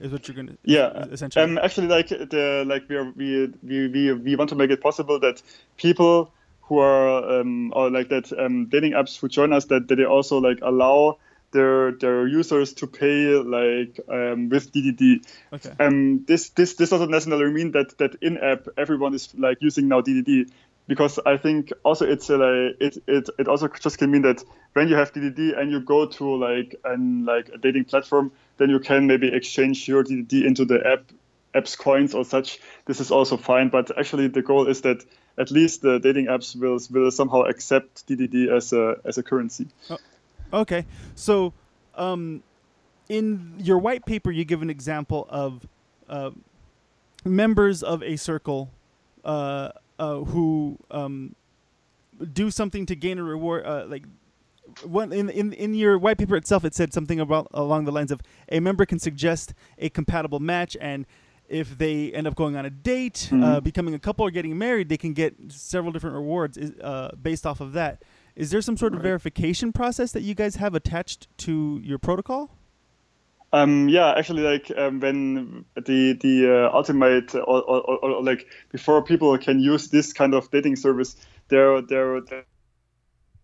Is 0.00 0.12
what 0.12 0.28
you're 0.28 0.36
gonna. 0.36 0.56
Yeah, 0.64 1.06
Essentially. 1.10 1.44
Um, 1.44 1.58
actually, 1.58 1.88
like 1.88 2.08
the 2.08 2.64
like 2.66 2.88
we 2.88 2.96
are 2.96 3.10
we 3.16 3.52
we 3.62 3.88
we, 3.88 4.12
we 4.12 4.36
want 4.36 4.50
to 4.50 4.56
make 4.56 4.70
it 4.70 4.80
possible 4.80 5.18
that 5.20 5.42
people 5.76 6.32
who 6.70 6.78
are 6.78 7.40
um, 7.40 7.72
or 7.74 7.90
like 7.90 8.08
that 8.10 8.32
um, 8.38 8.66
dating 8.66 8.92
apps 8.92 9.18
who 9.18 9.28
join 9.28 9.52
us 9.52 9.64
that, 9.64 9.88
that 9.88 9.96
they 9.96 10.04
also 10.04 10.38
like 10.38 10.60
allow 10.62 11.18
their 11.50 11.90
their 11.90 12.28
users 12.28 12.74
to 12.74 12.86
pay 12.86 13.34
like 13.34 13.98
um, 14.08 14.48
with 14.48 14.72
DDD. 14.72 15.26
okay. 15.52 15.72
Um, 15.80 16.24
this 16.26 16.50
this 16.50 16.74
this 16.74 16.90
doesn't 16.90 17.10
necessarily 17.10 17.52
mean 17.52 17.72
that 17.72 17.98
that 17.98 18.14
in 18.22 18.38
app 18.38 18.68
everyone 18.78 19.14
is 19.14 19.34
like 19.36 19.58
using 19.60 19.88
now 19.88 20.00
DDD. 20.00 20.48
Because 20.86 21.18
I 21.24 21.36
think 21.36 21.72
also 21.84 22.04
it's 22.04 22.30
a, 22.30 22.36
like 22.36 22.76
it, 22.80 23.02
it 23.08 23.28
it 23.36 23.48
also 23.48 23.66
just 23.66 23.98
can 23.98 24.12
mean 24.12 24.22
that 24.22 24.42
when 24.72 24.88
you 24.88 24.94
have 24.94 25.12
DDD 25.12 25.58
and 25.58 25.72
you 25.72 25.80
go 25.80 26.06
to 26.06 26.36
like 26.36 26.76
an 26.84 27.24
like 27.24 27.48
a 27.48 27.58
dating 27.58 27.86
platform, 27.86 28.30
then 28.58 28.70
you 28.70 28.78
can 28.78 29.08
maybe 29.08 29.26
exchange 29.26 29.88
your 29.88 30.04
DDD 30.04 30.44
into 30.44 30.64
the 30.64 30.86
app 30.86 31.10
apps 31.52 31.76
coins 31.76 32.14
or 32.14 32.24
such. 32.24 32.60
This 32.86 33.00
is 33.00 33.10
also 33.10 33.36
fine, 33.36 33.70
but 33.70 33.96
actually 33.98 34.28
the 34.28 34.42
goal 34.42 34.68
is 34.68 34.82
that 34.82 35.04
at 35.38 35.50
least 35.50 35.82
the 35.82 35.98
dating 35.98 36.26
apps 36.26 36.54
will 36.54 36.78
will 36.90 37.10
somehow 37.10 37.42
accept 37.42 38.06
DDD 38.06 38.48
as 38.54 38.72
a 38.72 38.96
as 39.04 39.18
a 39.18 39.22
currency. 39.22 39.68
Okay. 40.52 40.84
So, 41.14 41.52
um, 41.94 42.42
in 43.08 43.54
your 43.58 43.78
white 43.78 44.04
paper, 44.04 44.30
you 44.30 44.44
give 44.44 44.62
an 44.62 44.70
example 44.70 45.26
of 45.30 45.66
uh, 46.08 46.30
members 47.24 47.82
of 47.82 48.02
a 48.02 48.16
circle 48.16 48.70
uh, 49.24 49.70
uh, 49.98 50.18
who 50.18 50.78
um, 50.90 51.34
do 52.32 52.50
something 52.50 52.86
to 52.86 52.96
gain 52.96 53.18
a 53.18 53.22
reward. 53.22 53.64
Uh, 53.64 53.84
like 53.86 54.04
in, 54.84 55.28
in 55.30 55.52
in 55.52 55.74
your 55.74 55.98
white 55.98 56.18
paper 56.18 56.36
itself, 56.36 56.64
it 56.64 56.74
said 56.74 56.92
something 56.92 57.20
about 57.20 57.48
along 57.52 57.84
the 57.84 57.92
lines 57.92 58.10
of 58.10 58.20
a 58.48 58.60
member 58.60 58.86
can 58.86 58.98
suggest 58.98 59.54
a 59.78 59.88
compatible 59.88 60.40
match 60.40 60.76
and. 60.80 61.06
If 61.50 61.76
they 61.78 62.12
end 62.12 62.26
up 62.28 62.36
going 62.36 62.54
on 62.56 62.64
a 62.64 62.70
date, 62.70 63.28
uh, 63.32 63.34
Mhm. 63.34 63.64
becoming 63.64 63.94
a 63.94 63.98
couple, 63.98 64.24
or 64.24 64.30
getting 64.30 64.56
married, 64.56 64.88
they 64.88 64.96
can 64.96 65.12
get 65.12 65.34
several 65.48 65.92
different 65.92 66.14
rewards 66.14 66.56
uh, 66.58 67.10
based 67.20 67.44
off 67.44 67.60
of 67.60 67.72
that. 67.72 68.02
Is 68.36 68.50
there 68.52 68.62
some 68.62 68.76
sort 68.76 68.94
of 68.94 69.02
verification 69.02 69.72
process 69.72 70.12
that 70.12 70.22
you 70.22 70.34
guys 70.34 70.56
have 70.56 70.74
attached 70.76 71.26
to 71.38 71.80
your 71.82 71.98
protocol? 71.98 72.50
Um, 73.52 73.88
yeah, 73.88 74.12
actually, 74.16 74.42
like 74.42 74.70
um, 74.78 75.00
when 75.00 75.64
the 75.74 76.12
the 76.12 76.68
uh, 76.70 76.76
ultimate 76.76 77.34
or, 77.34 77.42
or, 77.42 77.80
or, 77.90 77.98
or 78.04 78.22
like 78.22 78.46
before 78.70 79.02
people 79.02 79.36
can 79.38 79.58
use 79.58 79.88
this 79.88 80.12
kind 80.12 80.34
of 80.34 80.48
dating 80.52 80.76
service, 80.76 81.16
there 81.48 81.82
there 81.82 82.20
there 82.20 82.44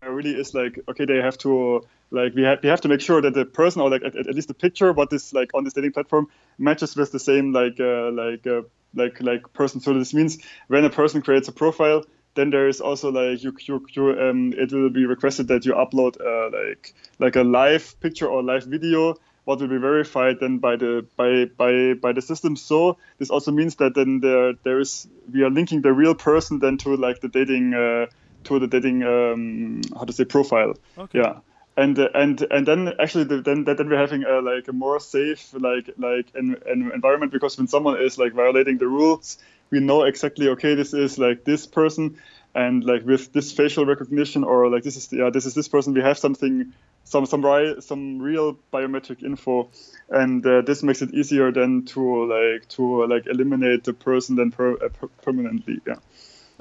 really 0.05 0.31
is 0.31 0.53
like 0.53 0.79
okay, 0.89 1.05
they 1.05 1.17
have 1.17 1.37
to 1.39 1.85
like 2.11 2.33
we 2.35 2.43
have 2.43 2.59
we 2.63 2.69
have 2.69 2.81
to 2.81 2.87
make 2.87 3.01
sure 3.01 3.21
that 3.21 3.33
the 3.33 3.45
person 3.45 3.81
or 3.81 3.89
like 3.89 4.03
at, 4.03 4.15
at 4.15 4.33
least 4.35 4.47
the 4.47 4.53
picture 4.53 4.93
what 4.93 5.11
is 5.11 5.33
like 5.33 5.51
on 5.53 5.63
this 5.63 5.73
dating 5.73 5.91
platform 5.91 6.27
matches 6.57 6.95
with 6.95 7.11
the 7.11 7.19
same 7.19 7.51
like 7.53 7.79
uh, 7.79 8.11
like 8.11 8.45
uh, 8.47 8.61
like 8.93 9.21
like 9.21 9.53
person. 9.53 9.81
So 9.81 9.93
this 9.93 10.13
means 10.13 10.37
when 10.67 10.85
a 10.85 10.89
person 10.89 11.21
creates 11.21 11.47
a 11.47 11.51
profile, 11.51 12.03
then 12.35 12.49
there 12.51 12.67
is 12.67 12.81
also 12.81 13.11
like 13.11 13.43
you 13.43 13.55
you, 13.61 13.85
you 13.91 14.19
um 14.19 14.53
it 14.53 14.71
will 14.71 14.89
be 14.89 15.05
requested 15.05 15.47
that 15.49 15.65
you 15.65 15.73
upload 15.73 16.19
uh, 16.21 16.49
like 16.55 16.93
like 17.19 17.35
a 17.35 17.43
live 17.43 17.99
picture 17.99 18.27
or 18.27 18.43
live 18.43 18.63
video 18.63 19.15
what 19.45 19.61
will 19.61 19.69
be 19.69 19.77
verified 19.77 20.37
then 20.41 20.57
by 20.57 20.75
the 20.75 21.05
by 21.15 21.45
by 21.57 21.93
by 21.93 22.11
the 22.11 22.21
system 22.21 22.55
so 22.55 22.97
this 23.17 23.29
also 23.29 23.49
means 23.49 23.77
that 23.77 23.95
then 23.95 24.19
there 24.19 24.53
there 24.63 24.79
is 24.79 25.07
we 25.31 25.41
are 25.41 25.49
linking 25.49 25.81
the 25.81 25.93
real 25.93 26.13
person 26.13 26.59
then 26.59 26.77
to 26.77 26.95
like 26.95 27.21
the 27.21 27.29
dating 27.29 27.73
uh, 27.73 28.05
to 28.47 28.59
the 28.59 28.67
dating 28.67 29.03
um, 29.03 29.81
how 29.97 30.03
to 30.05 30.13
say 30.13 30.25
profile 30.25 30.73
Okay. 30.97 31.19
yeah 31.19 31.39
and 31.75 31.99
uh, 31.99 32.09
and 32.13 32.45
and 32.49 32.65
then 32.67 32.93
actually 32.99 33.25
the, 33.25 33.41
then 33.41 33.63
then 33.63 33.89
we're 33.89 33.97
having 33.97 34.23
a, 34.23 34.41
like 34.41 34.67
a 34.67 34.73
more 34.73 34.99
safe 34.99 35.53
like 35.53 35.89
like 35.97 36.31
an, 36.35 36.55
an 36.65 36.91
environment 36.93 37.31
because 37.31 37.57
when 37.57 37.67
someone 37.67 38.01
is 38.01 38.17
like 38.17 38.33
violating 38.33 38.77
the 38.77 38.87
rules 38.87 39.37
we 39.69 39.79
know 39.79 40.03
exactly 40.03 40.49
okay 40.49 40.75
this 40.75 40.93
is 40.93 41.17
like 41.17 41.43
this 41.43 41.67
person 41.67 42.17
and 42.55 42.83
like 42.83 43.05
with 43.05 43.31
this 43.33 43.51
facial 43.51 43.85
recognition 43.85 44.43
or 44.43 44.69
like 44.69 44.83
this 44.83 44.97
is 44.97 45.11
yeah 45.11 45.29
this 45.29 45.45
is 45.45 45.53
this 45.53 45.67
person 45.67 45.93
we 45.93 46.01
have 46.01 46.17
something 46.17 46.73
some 47.03 47.25
some 47.25 47.45
ri- 47.45 47.79
some 47.81 48.19
real 48.19 48.57
biometric 48.73 49.23
info 49.23 49.69
and 50.09 50.45
uh, 50.45 50.61
this 50.61 50.83
makes 50.83 51.01
it 51.01 51.13
easier 51.13 51.51
then 51.51 51.85
to 51.85 52.25
like 52.25 52.67
to 52.67 53.05
like 53.05 53.27
eliminate 53.27 53.83
the 53.83 53.93
person 53.93 54.35
then 54.35 54.51
per, 54.51 54.73
uh, 54.73 54.89
per- 54.89 55.13
permanently 55.21 55.79
yeah 55.85 55.95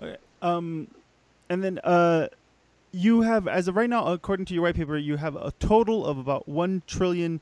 Okay. 0.02 0.16
Um, 0.42 0.88
and 1.48 1.62
then 1.64 1.78
uh, 1.84 2.28
you 2.92 3.22
have, 3.22 3.46
as 3.48 3.68
of 3.68 3.76
right 3.76 3.90
now, 3.90 4.06
according 4.06 4.46
to 4.46 4.54
your 4.54 4.62
white 4.64 4.74
paper, 4.76 4.96
you 4.96 5.16
have 5.16 5.36
a 5.36 5.52
total 5.58 6.04
of 6.06 6.18
about 6.18 6.48
one 6.48 6.82
trillion 6.86 7.40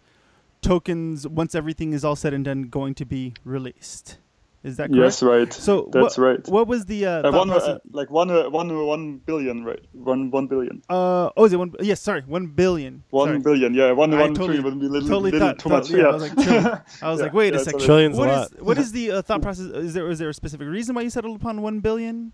tokens. 0.63 1.27
Once 1.29 1.55
everything 1.55 1.93
is 1.93 2.05
all 2.05 2.17
said 2.17 2.35
and 2.35 2.45
done, 2.45 2.63
going 2.65 2.95
to 2.95 3.05
be 3.05 3.35
released. 3.45 4.19
Is 4.63 4.79
that 4.79 4.89
correct? 4.89 4.97
yes 4.99 5.23
right 5.23 5.53
So 5.53 5.91
that's 5.93 6.17
what, 6.17 6.25
right 6.27 6.49
What 6.49 6.67
was 6.67 6.87
the 6.87 7.05
uh, 7.05 7.29
uh, 7.29 7.33
one, 7.33 7.51
uh, 7.51 7.79
like 7.93 8.11
one, 8.11 8.31
uh, 8.31 8.49
one, 8.49 8.75
one 8.87 9.19
billion, 9.19 9.63
right? 9.63 9.85
One, 9.93 10.31
one 10.31 10.47
billion. 10.47 10.81
Uh, 10.89 11.29
oh, 11.37 11.45
is 11.45 11.53
it 11.53 11.59
one? 11.59 11.75
Yes, 11.81 12.01
sorry, 12.01 12.23
one 12.23 12.47
billion. 12.47 13.05
One 13.11 13.29
Sorry. 13.29 13.39
billion, 13.41 13.75
yeah. 13.75 13.93
One, 13.93 14.15
I 14.15 14.23
one 14.23 14.29
totally- 14.35 14.57
trillion 14.57 14.65
would 14.65 14.81
be 14.81 14.87
a 14.87 14.89
little, 14.89 15.07
totally 15.09 15.31
little 15.33 15.49
thought- 15.49 15.59
too 15.59 15.69
thought- 15.69 15.83
much. 15.83 15.91
yeah, 15.91 15.99
Yeah, 15.99 16.09
I 16.09 16.13
was 16.15 16.23
like, 16.23 16.33
trillion. 16.33 16.67
I 17.03 17.11
was 17.11 17.19
Yeah, 17.21 17.25
like, 17.27 17.35
wait 17.35 17.53
yeah, 17.53 17.61
a 17.61 17.63
second. 17.65 17.81
Trillions 17.81 18.17
a 18.17 18.21
lot. 18.23 18.53
is 18.53 18.61
what 18.63 18.79
is 18.79 18.93
the 18.99 19.11
uh, 19.11 19.21
thought 19.23 19.43
process? 19.43 19.67
Is 19.67 19.93
there 19.93 20.09
is 20.09 20.19
there 20.19 20.31
a 20.31 20.35
specific 20.35 20.67
reason 20.67 20.95
why 20.95 21.03
you 21.03 21.11
settled 21.11 21.37
upon 21.39 21.61
one 21.61 21.81
billion, 21.81 22.33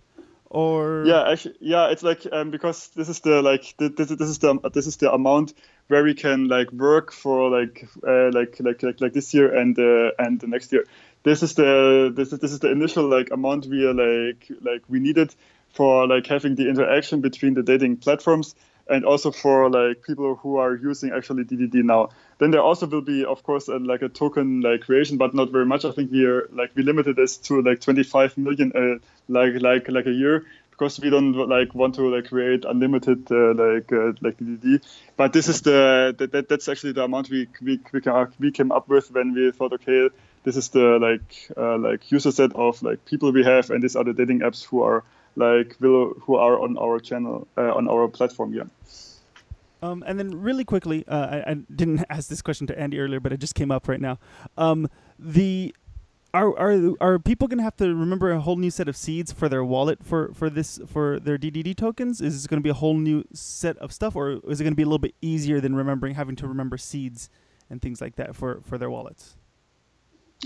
or 0.51 1.16
Yeah, 1.16 1.30
actually, 1.30 1.57
yeah, 1.61 1.88
it's 1.90 2.03
like 2.03 2.26
um, 2.30 2.51
because 2.51 2.88
this 2.88 3.09
is 3.09 3.20
the 3.20 3.40
like 3.40 3.74
th- 3.78 3.96
this, 3.96 4.11
is- 4.11 4.18
this 4.18 4.28
is 4.28 4.38
the 4.38 4.59
this 4.74 4.86
is 4.86 4.96
the 4.98 5.11
amount 5.12 5.55
where 5.88 6.05
we 6.05 6.14
can 6.14 6.48
like 6.48 6.70
work 6.72 7.11
for 7.12 7.51
like 7.51 7.88
uh, 8.07 8.30
like, 8.32 8.59
like 8.61 8.82
like 8.82 9.01
like 9.01 9.12
this 9.14 9.32
year 9.32 9.55
and 9.55 9.78
uh, 9.78 10.11
and 10.18 10.40
the 10.40 10.46
next 10.46 10.72
year. 10.72 10.84
This 11.22 11.42
is 11.42 11.55
the 11.55 12.12
this 12.14 12.32
is 12.32 12.38
this 12.40 12.53
is 12.53 12.61
the 12.61 12.70
initial 12.70 13.09
like 13.09 13.30
amount 13.30 13.66
we 13.66 13.86
are 13.86 13.94
like 13.94 14.51
like 14.61 14.82
we 14.88 15.01
needed 15.01 15.34
for 15.70 16.07
like 16.07 16.26
having 16.26 16.55
the 16.57 16.68
interaction 16.68 17.20
between 17.22 17.55
the 17.55 17.62
dating 17.62 17.96
platforms 17.96 18.55
and 18.88 19.04
also 19.04 19.30
for 19.30 19.70
like 19.70 20.02
people 20.02 20.36
who 20.36 20.56
are 20.56 20.74
using 20.74 21.12
actually 21.12 21.44
DDD 21.44 21.82
now. 21.84 22.10
Then 22.38 22.50
there 22.50 22.62
also 22.62 22.86
will 22.86 23.02
be, 23.02 23.24
of 23.24 23.42
course, 23.42 23.68
uh, 23.68 23.78
like 23.80 24.02
a 24.02 24.08
token 24.08 24.60
like 24.62 24.82
creation, 24.82 25.18
but 25.18 25.34
not 25.34 25.50
very 25.50 25.66
much. 25.66 25.84
I 25.84 25.92
think 25.92 26.10
we 26.10 26.24
are 26.24 26.48
like 26.52 26.70
we 26.74 26.82
limited 26.82 27.16
this 27.16 27.36
to 27.48 27.62
like 27.62 27.80
25 27.80 28.38
million, 28.38 28.72
uh, 28.74 28.98
like 29.28 29.60
like 29.60 29.88
like 29.88 30.06
a 30.06 30.12
year, 30.12 30.44
because 30.70 30.98
we 30.98 31.10
don't 31.10 31.34
like 31.34 31.74
want 31.74 31.94
to 31.96 32.08
like 32.08 32.28
create 32.28 32.64
unlimited 32.64 33.30
uh, 33.30 33.52
like 33.54 33.92
uh, 33.92 34.12
like 34.22 34.38
DDD. 34.38 34.82
But 35.16 35.32
this 35.32 35.48
is 35.48 35.60
the 35.60 36.14
that, 36.16 36.32
that 36.32 36.48
that's 36.48 36.68
actually 36.68 36.92
the 36.92 37.04
amount 37.04 37.30
we 37.30 37.48
we 37.60 37.78
we 37.92 38.00
we 38.38 38.50
came 38.50 38.72
up 38.72 38.88
with 38.88 39.10
when 39.10 39.34
we 39.34 39.50
thought, 39.52 39.74
okay, 39.74 40.08
this 40.44 40.56
is 40.56 40.70
the 40.70 40.98
like 40.98 41.50
uh, 41.56 41.76
like 41.76 42.10
user 42.10 42.32
set 42.32 42.54
of 42.54 42.82
like 42.82 43.04
people 43.04 43.32
we 43.32 43.44
have, 43.44 43.70
and 43.70 43.82
these 43.82 43.96
are 43.96 44.04
the 44.04 44.14
dating 44.14 44.40
apps 44.40 44.64
who 44.64 44.82
are 44.82 45.04
like 45.36 45.76
will 45.80 46.14
who 46.20 46.36
are 46.36 46.60
on 46.60 46.76
our 46.78 46.98
channel 46.98 47.46
uh, 47.56 47.72
on 47.74 47.88
our 47.88 48.08
platform. 48.08 48.52
Yeah. 48.52 48.64
Um, 49.82 50.04
and 50.06 50.18
then 50.18 50.40
really 50.40 50.64
quickly, 50.64 51.06
uh, 51.08 51.42
I, 51.46 51.50
I 51.52 51.54
didn't 51.74 52.04
ask 52.10 52.28
this 52.28 52.42
question 52.42 52.66
to 52.66 52.78
Andy 52.78 52.98
earlier, 52.98 53.20
but 53.20 53.32
it 53.32 53.38
just 53.38 53.54
came 53.54 53.70
up 53.70 53.88
right 53.88 54.00
now. 54.00 54.18
Um, 54.58 54.88
the 55.18 55.74
are 56.32 56.56
are 56.58 56.92
are 57.00 57.18
people 57.18 57.48
gonna 57.48 57.62
have 57.62 57.76
to 57.76 57.94
remember 57.94 58.30
a 58.30 58.40
whole 58.40 58.56
new 58.56 58.70
set 58.70 58.88
of 58.88 58.96
seeds 58.96 59.32
for 59.32 59.48
their 59.48 59.64
wallet 59.64 60.04
for 60.04 60.32
for 60.34 60.48
this 60.48 60.78
for 60.86 61.18
their 61.18 61.38
DDD 61.38 61.76
tokens? 61.76 62.20
Is 62.20 62.34
this 62.34 62.46
gonna 62.46 62.62
be 62.62 62.70
a 62.70 62.74
whole 62.74 62.94
new 62.94 63.24
set 63.32 63.76
of 63.78 63.92
stuff, 63.92 64.14
or 64.14 64.40
is 64.48 64.60
it 64.60 64.64
gonna 64.64 64.76
be 64.76 64.82
a 64.82 64.86
little 64.86 64.98
bit 64.98 65.14
easier 65.20 65.60
than 65.60 65.74
remembering 65.74 66.14
having 66.14 66.36
to 66.36 66.46
remember 66.46 66.76
seeds 66.76 67.30
and 67.68 67.82
things 67.82 68.00
like 68.00 68.16
that 68.16 68.36
for 68.36 68.60
for 68.62 68.78
their 68.78 68.90
wallets? 68.90 69.36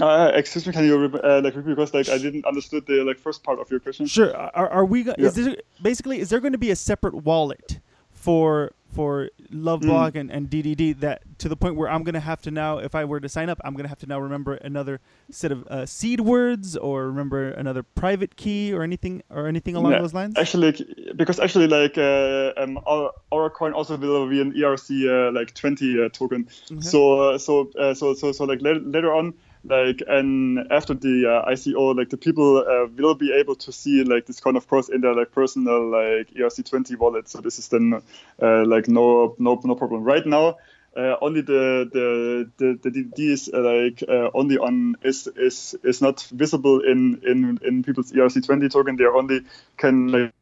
Uh, 0.01 0.33
excuse 0.35 0.67
me, 0.67 0.73
can 0.73 0.85
you 0.85 1.21
uh, 1.23 1.41
like 1.43 1.55
repeat 1.55 1.71
because 1.71 1.95
like 1.95 2.09
I 2.09 2.19
didn't 2.19 2.45
understood 2.45 2.87
the 2.87 3.05
like 3.05 3.19
first 3.19 3.45
part 3.45 3.61
of 3.61 3.71
your 3.71 3.81
question. 3.81 4.07
Sure. 4.07 4.35
Are, 4.35 4.69
are 4.69 4.85
we? 4.85 5.05
Go- 5.05 5.15
Is 5.17 5.35
there 5.35 5.57
basically 5.83 6.19
is 6.19 6.31
there 6.31 6.41
going 6.41 6.53
to 6.53 6.59
be 6.59 6.71
a 6.71 6.77
separate 6.77 7.15
wallet 7.15 7.79
for 8.11 8.73
for 8.95 9.29
LoveBlock 9.53 10.15
and, 10.15 10.31
and 10.31 10.49
DDD 10.49 11.01
that 11.01 11.23
to 11.39 11.49
the 11.49 11.57
point 11.57 11.75
where 11.75 11.89
I'm 11.89 12.05
going 12.05 12.15
to 12.15 12.21
have 12.21 12.41
to 12.43 12.51
now, 12.51 12.79
if 12.79 12.95
I 12.95 13.05
were 13.05 13.21
to 13.21 13.29
sign 13.29 13.51
up, 13.51 13.61
I'm 13.65 13.75
going 13.75 13.85
to 13.85 13.89
have 13.89 13.99
to 13.99 14.07
now 14.07 14.21
remember 14.21 14.55
another 14.55 15.01
set 15.31 15.51
of 15.51 15.67
uh, 15.67 15.85
seed 15.85 16.21
words 16.21 16.77
or 16.77 17.09
remember 17.09 17.51
another 17.51 17.83
private 17.83 18.37
key 18.37 18.73
or 18.73 18.83
anything 18.83 19.23
or 19.31 19.47
anything 19.49 19.75
along 19.75 19.93
Yeah, 19.93 20.01
those 20.01 20.15
lines. 20.15 20.39
Actually, 20.39 20.87
because 21.17 21.41
actually, 21.41 21.67
like 21.67 21.99
uh, 21.99 22.53
um, 22.57 22.79
our, 22.87 23.13
our 23.33 23.51
coin 23.51 23.73
also 23.73 23.97
will 23.97 24.29
be 24.29 24.41
an 24.41 24.53
ERC 24.53 25.29
uh, 25.29 25.33
like 25.33 25.53
20 25.55 26.05
uh, 26.05 26.09
token. 26.11 26.49
So 26.81 27.21
uh, 27.21 27.39
so 27.39 27.71
uh, 27.79 27.95
so 27.95 28.15
so 28.15 28.31
so 28.33 28.45
like 28.45 28.63
later, 28.63 28.81
later 28.81 29.13
on, 29.13 29.35
like 29.65 30.03
and 30.07 30.71
after 30.71 30.95
the 30.95 31.43
uh, 31.45 31.51
ICO, 31.51 31.97
like 31.97 32.11
the 32.11 32.17
people 32.17 32.59
uh, 32.59 32.87
will 32.97 33.15
be 33.15 33.33
able 33.33 33.57
to 33.57 33.73
see 33.73 34.05
like 34.05 34.27
this 34.27 34.41
kind 34.41 34.57
of 34.57 34.69
cross 34.69 34.89
in 34.89 35.01
their 35.01 35.15
like 35.15 35.33
personal 35.33 35.91
like 35.91 36.31
ERC 36.35 36.69
20 36.69 36.95
wallet. 36.97 37.29
So 37.29 37.41
this 37.41 37.59
is 37.59 37.69
then 37.69 38.03
uh, 38.43 38.65
like 38.67 38.89
no 38.89 39.35
no 39.39 39.61
no 39.65 39.75
problem. 39.75 40.05
Right 40.05 40.27
now. 40.27 40.59
Uh, 40.97 41.17
only 41.21 41.41
the 41.41 41.91
the 41.93 42.49
the, 42.57 42.79
the 42.81 42.89
DD 42.89 43.19
is 43.19 43.51
uh, 43.53 43.59
like 43.59 44.05
uh, 44.09 44.31
only 44.33 44.59
on 44.59 44.95
is 45.03 45.27
is 45.27 45.75
is 45.83 46.01
not 46.01 46.23
visible 46.31 46.83
in 46.83 47.21
in 47.27 47.59
in 47.65 47.83
people's 47.83 48.13
ERC20 48.13 48.71
token. 48.71 48.95
They 48.95 49.05
only 49.05 49.41
can 49.77 50.07
like 50.07 50.33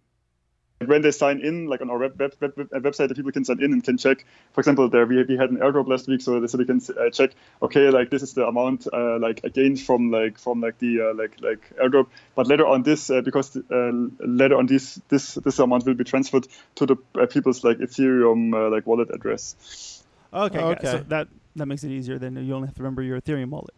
when 0.88 1.02
they 1.02 1.10
sign 1.10 1.40
in, 1.40 1.66
like 1.66 1.80
on 1.80 1.90
our 1.90 1.98
web, 1.98 2.18
web, 2.18 2.34
web, 2.40 2.56
web 2.56 2.70
website, 2.70 3.08
the 3.08 3.14
people 3.14 3.32
can 3.32 3.44
sign 3.44 3.62
in 3.62 3.72
and 3.72 3.82
can 3.82 3.98
check. 3.98 4.24
For 4.52 4.60
example, 4.60 4.88
there 4.88 5.06
we, 5.06 5.22
we 5.24 5.36
had 5.36 5.50
an 5.50 5.58
airdrop 5.58 5.88
last 5.88 6.08
week, 6.08 6.20
so, 6.20 6.44
so 6.46 6.56
they 6.56 6.64
can 6.64 6.80
uh, 6.98 7.10
check. 7.10 7.32
Okay, 7.62 7.90
like 7.90 8.10
this 8.10 8.22
is 8.22 8.34
the 8.34 8.46
amount 8.46 8.86
uh, 8.92 9.18
like 9.18 9.40
I 9.44 9.48
gained 9.48 9.80
from 9.80 10.10
like 10.10 10.38
from 10.38 10.60
like 10.60 10.78
the 10.78 11.10
uh, 11.10 11.14
like 11.14 11.40
like 11.40 11.72
airdrop. 11.82 12.06
But 12.34 12.46
later 12.46 12.66
on 12.66 12.82
this, 12.82 13.10
uh, 13.10 13.20
because 13.20 13.56
uh, 13.56 13.92
later 14.20 14.56
on 14.56 14.66
this 14.66 15.00
this 15.08 15.34
this 15.34 15.58
amount 15.58 15.86
will 15.86 15.94
be 15.94 16.04
transferred 16.04 16.46
to 16.76 16.86
the 16.86 16.96
uh, 17.14 17.26
people's 17.26 17.64
like 17.64 17.78
Ethereum 17.78 18.54
uh, 18.54 18.70
like 18.70 18.86
wallet 18.86 19.10
address. 19.12 20.02
Okay, 20.32 20.58
got 20.58 20.84
it. 20.84 20.86
so 20.86 21.04
that 21.08 21.28
that 21.56 21.66
makes 21.66 21.84
it 21.84 21.90
easier. 21.90 22.18
Then 22.18 22.36
you 22.36 22.54
only 22.54 22.68
have 22.68 22.76
to 22.76 22.82
remember 22.82 23.02
your 23.02 23.20
Ethereum 23.20 23.50
wallet. 23.50 23.74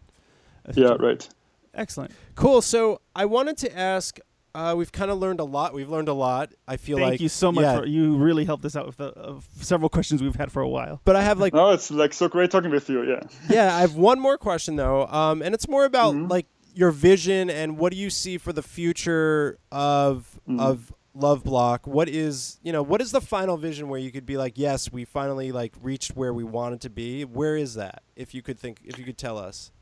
Yeah, 0.74 0.96
right. 0.98 1.28
Excellent. 1.74 2.12
Cool. 2.34 2.62
So 2.62 3.00
I 3.14 3.24
wanted 3.26 3.56
to 3.58 3.78
ask. 3.78 4.18
Uh, 4.54 4.74
we've 4.76 4.92
kind 4.92 5.10
of 5.10 5.18
learned 5.18 5.40
a 5.40 5.44
lot. 5.44 5.74
We've 5.74 5.88
learned 5.88 6.08
a 6.08 6.12
lot. 6.12 6.52
I 6.68 6.76
feel 6.76 6.96
like 6.96 7.02
Thank 7.04 7.12
like 7.14 7.20
you 7.22 7.28
so 7.28 7.50
much. 7.50 7.62
yeah. 7.62 7.78
For, 7.80 7.86
you 7.86 8.16
really 8.16 8.44
helped 8.44 8.64
us 8.64 8.76
out 8.76 8.86
with 8.86 8.98
the, 8.98 9.12
uh, 9.18 9.40
several 9.60 9.88
questions 9.88 10.22
we've 10.22 10.36
had 10.36 10.52
for 10.52 10.62
a 10.62 10.68
while. 10.68 11.00
But 11.04 11.16
I 11.16 11.22
have 11.22 11.38
like 11.40 11.52
No, 11.54 11.70
it's 11.72 11.90
like 11.90 12.12
so 12.12 12.28
great 12.28 12.50
talking 12.52 12.70
with 12.70 12.88
you. 12.88 13.02
Yeah. 13.02 13.20
yeah, 13.50 13.76
I 13.76 13.80
have 13.80 13.96
one 13.96 14.20
more 14.20 14.38
question 14.38 14.76
though, 14.76 15.06
um, 15.08 15.42
and 15.42 15.54
it's 15.54 15.66
more 15.68 15.84
about 15.84 16.14
Mhm. 16.14 16.30
like 16.30 16.46
your 16.72 16.92
vision 16.92 17.50
and 17.50 17.78
what 17.78 17.92
do 17.92 17.98
you 17.98 18.10
see 18.10 18.38
for 18.38 18.52
the 18.52 18.62
future 18.62 19.58
of 19.72 20.38
Mhm. 20.48 20.60
of 20.60 20.92
LoveBlock? 21.16 21.86
What 21.88 22.08
is 22.08 22.58
you 22.62 22.72
know 22.72 22.82
what 22.82 23.00
is 23.00 23.10
the 23.10 23.20
final 23.20 23.56
vision 23.56 23.88
where 23.88 23.98
you 24.00 24.12
could 24.12 24.26
be 24.26 24.36
like, 24.36 24.56
yes, 24.56 24.92
we 24.92 25.04
finally 25.04 25.50
like 25.50 25.72
reached 25.82 26.14
where 26.16 26.32
we 26.32 26.44
wanted 26.44 26.80
to 26.82 26.90
be. 26.90 27.24
Where 27.24 27.56
is 27.56 27.74
that? 27.74 28.02
If 28.14 28.34
you 28.34 28.42
could 28.42 28.58
think, 28.60 28.80
if 28.84 28.98
you 28.98 29.04
could 29.04 29.18
tell 29.18 29.36
us. 29.36 29.72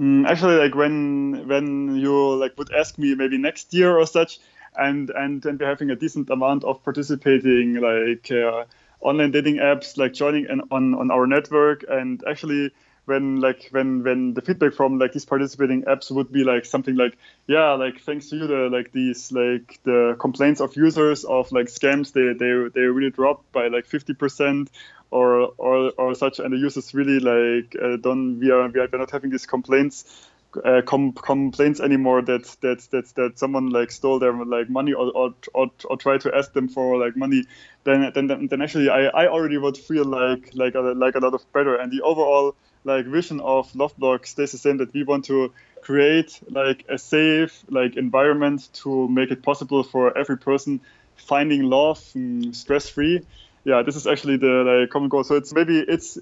Mm, 0.00 0.26
actually, 0.26 0.56
like 0.56 0.74
when 0.74 1.46
when 1.46 1.96
you 1.96 2.34
like 2.36 2.56
would 2.58 2.72
ask 2.72 2.98
me 2.98 3.14
maybe 3.14 3.38
next 3.38 3.72
year 3.74 3.96
or 3.98 4.06
such, 4.06 4.38
and 4.76 5.10
and 5.10 5.44
and 5.44 5.60
we're 5.60 5.66
having 5.66 5.90
a 5.90 5.96
decent 5.96 6.30
amount 6.30 6.64
of 6.64 6.82
participating 6.82 7.74
like 7.74 8.30
uh, 8.30 8.64
online 9.00 9.30
dating 9.30 9.56
apps 9.56 9.96
like 9.98 10.12
joining 10.14 10.46
in, 10.46 10.60
on 10.70 10.94
on 10.94 11.10
our 11.10 11.26
network, 11.26 11.84
and 11.88 12.22
actually 12.28 12.70
when 13.04 13.40
like 13.40 13.68
when 13.72 14.04
when 14.04 14.34
the 14.34 14.40
feedback 14.40 14.74
from 14.74 14.98
like 14.98 15.12
these 15.12 15.24
participating 15.24 15.82
apps 15.82 16.10
would 16.10 16.30
be 16.30 16.44
like 16.44 16.64
something 16.64 16.94
like 16.94 17.16
yeah 17.46 17.72
like 17.72 18.00
thanks 18.00 18.28
to 18.28 18.36
you 18.36 18.46
the 18.46 18.68
like 18.70 18.92
these 18.92 19.32
like 19.32 19.80
the 19.82 20.16
complaints 20.20 20.60
of 20.60 20.76
users 20.76 21.24
of 21.24 21.50
like 21.50 21.66
scams 21.66 22.12
they 22.12 22.32
they 22.32 22.68
they 22.74 22.86
really 22.86 23.10
dropped 23.10 23.50
by 23.52 23.68
like 23.68 23.86
50 23.86 24.14
percent 24.14 24.70
or 25.10 25.52
or 25.58 25.92
or 25.98 26.14
such 26.14 26.38
and 26.38 26.52
the 26.52 26.58
users 26.58 26.94
really 26.94 27.18
like 27.18 27.74
uh, 27.82 27.96
don't 27.96 28.38
we 28.38 28.50
are 28.50 28.68
we 28.68 28.80
are 28.80 28.88
not 28.92 29.10
having 29.10 29.30
these 29.30 29.46
complaints 29.46 30.28
uh, 30.64 30.82
com- 30.84 31.12
complaints 31.12 31.80
anymore 31.80 32.22
that 32.22 32.44
that 32.60 32.80
that 32.90 33.06
that 33.16 33.38
someone 33.38 33.70
like 33.70 33.90
stole 33.90 34.18
their 34.18 34.32
like 34.32 34.70
money 34.70 34.92
or 34.92 35.10
or, 35.14 35.34
or, 35.54 35.70
or 35.86 35.96
try 35.96 36.18
to 36.18 36.34
ask 36.34 36.52
them 36.52 36.68
for 36.68 36.98
like 36.98 37.16
money 37.16 37.44
then 37.84 38.12
then 38.14 38.46
then, 38.48 38.62
actually 38.62 38.88
I, 38.88 39.06
I 39.06 39.26
already 39.28 39.58
would 39.58 39.76
feel 39.76 40.04
like 40.04 40.50
like 40.54 40.74
a, 40.74 40.80
like 40.80 41.14
a 41.14 41.20
lot 41.20 41.34
of 41.34 41.52
better 41.52 41.74
and 41.76 41.90
the 41.90 42.02
overall 42.02 42.54
like 42.84 43.06
vision 43.06 43.40
of 43.40 43.70
LoveBlock 43.72 44.26
stays 44.26 44.52
the 44.52 44.58
same 44.58 44.78
that 44.78 44.92
we 44.92 45.04
want 45.04 45.24
to 45.26 45.52
create 45.82 46.40
like 46.48 46.84
a 46.88 46.98
safe 46.98 47.64
like 47.68 47.96
environment 47.96 48.68
to 48.72 49.08
make 49.08 49.30
it 49.30 49.42
possible 49.42 49.82
for 49.82 50.16
every 50.16 50.38
person 50.38 50.80
finding 51.16 51.62
love 51.62 51.98
mm, 52.16 52.54
stress 52.54 52.88
free 52.88 53.20
yeah 53.64 53.82
this 53.82 53.96
is 53.96 54.06
actually 54.06 54.36
the 54.36 54.46
like 54.46 54.90
common 54.90 55.08
goal. 55.08 55.24
So 55.24 55.36
it's 55.36 55.52
maybe 55.52 55.78
it's 55.78 56.18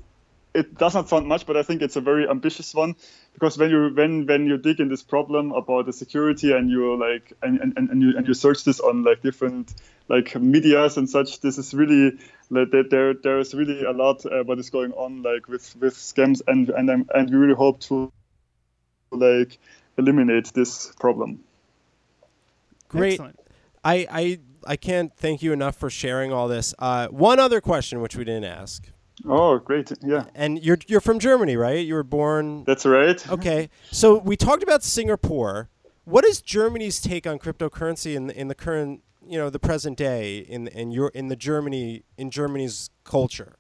it 0.55 0.77
does 0.77 0.95
not 0.95 1.09
sound 1.09 1.27
much 1.27 1.47
but 1.47 1.57
i 1.57 1.63
think 1.63 1.81
it's 1.81 1.97
a 1.97 2.01
very 2.01 2.29
ambitious 2.29 2.75
one 2.75 2.97
because 3.35 3.57
when 3.57 3.71
you 3.71 3.91
when 3.95 4.27
when 4.27 4.47
you 4.47 4.57
dig 4.59 4.81
in 4.81 4.89
this 4.89 5.03
problem 5.03 5.53
about 5.53 5.87
the 5.87 5.93
security 5.93 6.53
and 6.53 6.69
you 6.71 6.99
like 6.99 7.33
and, 7.43 7.61
and, 7.61 7.77
and 7.77 8.03
you 8.03 8.17
and 8.17 8.27
you 8.27 8.35
search 8.35 8.65
this 8.65 8.81
on 8.81 9.05
like 9.05 9.23
different 9.23 9.73
like 10.11 10.35
medias 10.41 10.97
and 10.99 11.09
such 11.09 11.41
this 11.41 11.57
is 11.57 11.73
really 11.73 12.19
like 12.51 12.71
there 12.73 12.85
there 12.91 13.15
there's 13.15 13.55
really 13.55 13.85
a 13.85 13.93
lot 13.93 14.27
uh, 14.27 14.43
what 14.45 14.59
is 14.59 14.69
going 14.69 14.93
on 14.93 15.23
like 15.23 15.49
with 15.49 15.75
with 15.81 15.95
scams 15.95 16.43
and 16.47 16.69
and 16.71 16.91
um, 16.91 17.09
and 17.15 17.31
we 17.31 17.37
really 17.37 17.55
hope 17.55 17.81
to 17.81 18.13
like 19.13 19.59
eliminate 19.97 20.53
this 20.53 20.93
problem 20.99 21.41
Great. 22.91 23.13
Excellent. 23.13 23.41
I 23.85 24.07
I 24.11 24.39
I 24.67 24.77
can't 24.77 25.15
thank 25.17 25.43
you 25.43 25.53
enough 25.53 25.77
for 25.77 25.89
sharing 25.89 26.33
all 26.33 26.49
this. 26.49 26.75
Uh, 26.79 27.07
one 27.09 27.39
other 27.39 27.61
question 27.61 28.01
which 28.01 28.17
we 28.17 28.25
didn't 28.25 28.45
ask, 28.45 28.91
oh 29.27 29.59
great 29.59 29.93
yeah 30.03 30.25
and 30.35 30.63
you're 30.63 30.79
you're 30.87 31.01
from 31.01 31.19
Germany, 31.19 31.57
right? 31.57 31.87
You 31.87 31.95
were 31.95 32.03
born. 32.03 32.65
that's 32.65 32.85
right 32.85 33.27
Okay, 33.31 33.71
so 33.91 34.19
we 34.19 34.37
talked 34.37 34.63
about 34.63 34.83
Singapore. 34.83 35.71
What 36.05 36.25
is 36.25 36.43
Germany's 36.43 37.01
take 37.01 37.27
on 37.27 37.39
cryptocurrency 37.39 38.17
in 38.17 38.27
the, 38.27 38.37
in 38.39 38.49
the 38.49 38.55
current, 38.55 39.03
you 39.31 39.39
know, 39.39 39.49
the 39.49 39.61
present 39.61 39.97
day 39.97 40.39
in 40.39 40.66
in 40.66 40.91
your 40.91 41.11
in 41.14 41.28
the 41.28 41.37
Germany 41.37 42.03
in 42.18 42.31
Germany's 42.31 42.91
culture? 43.05 43.55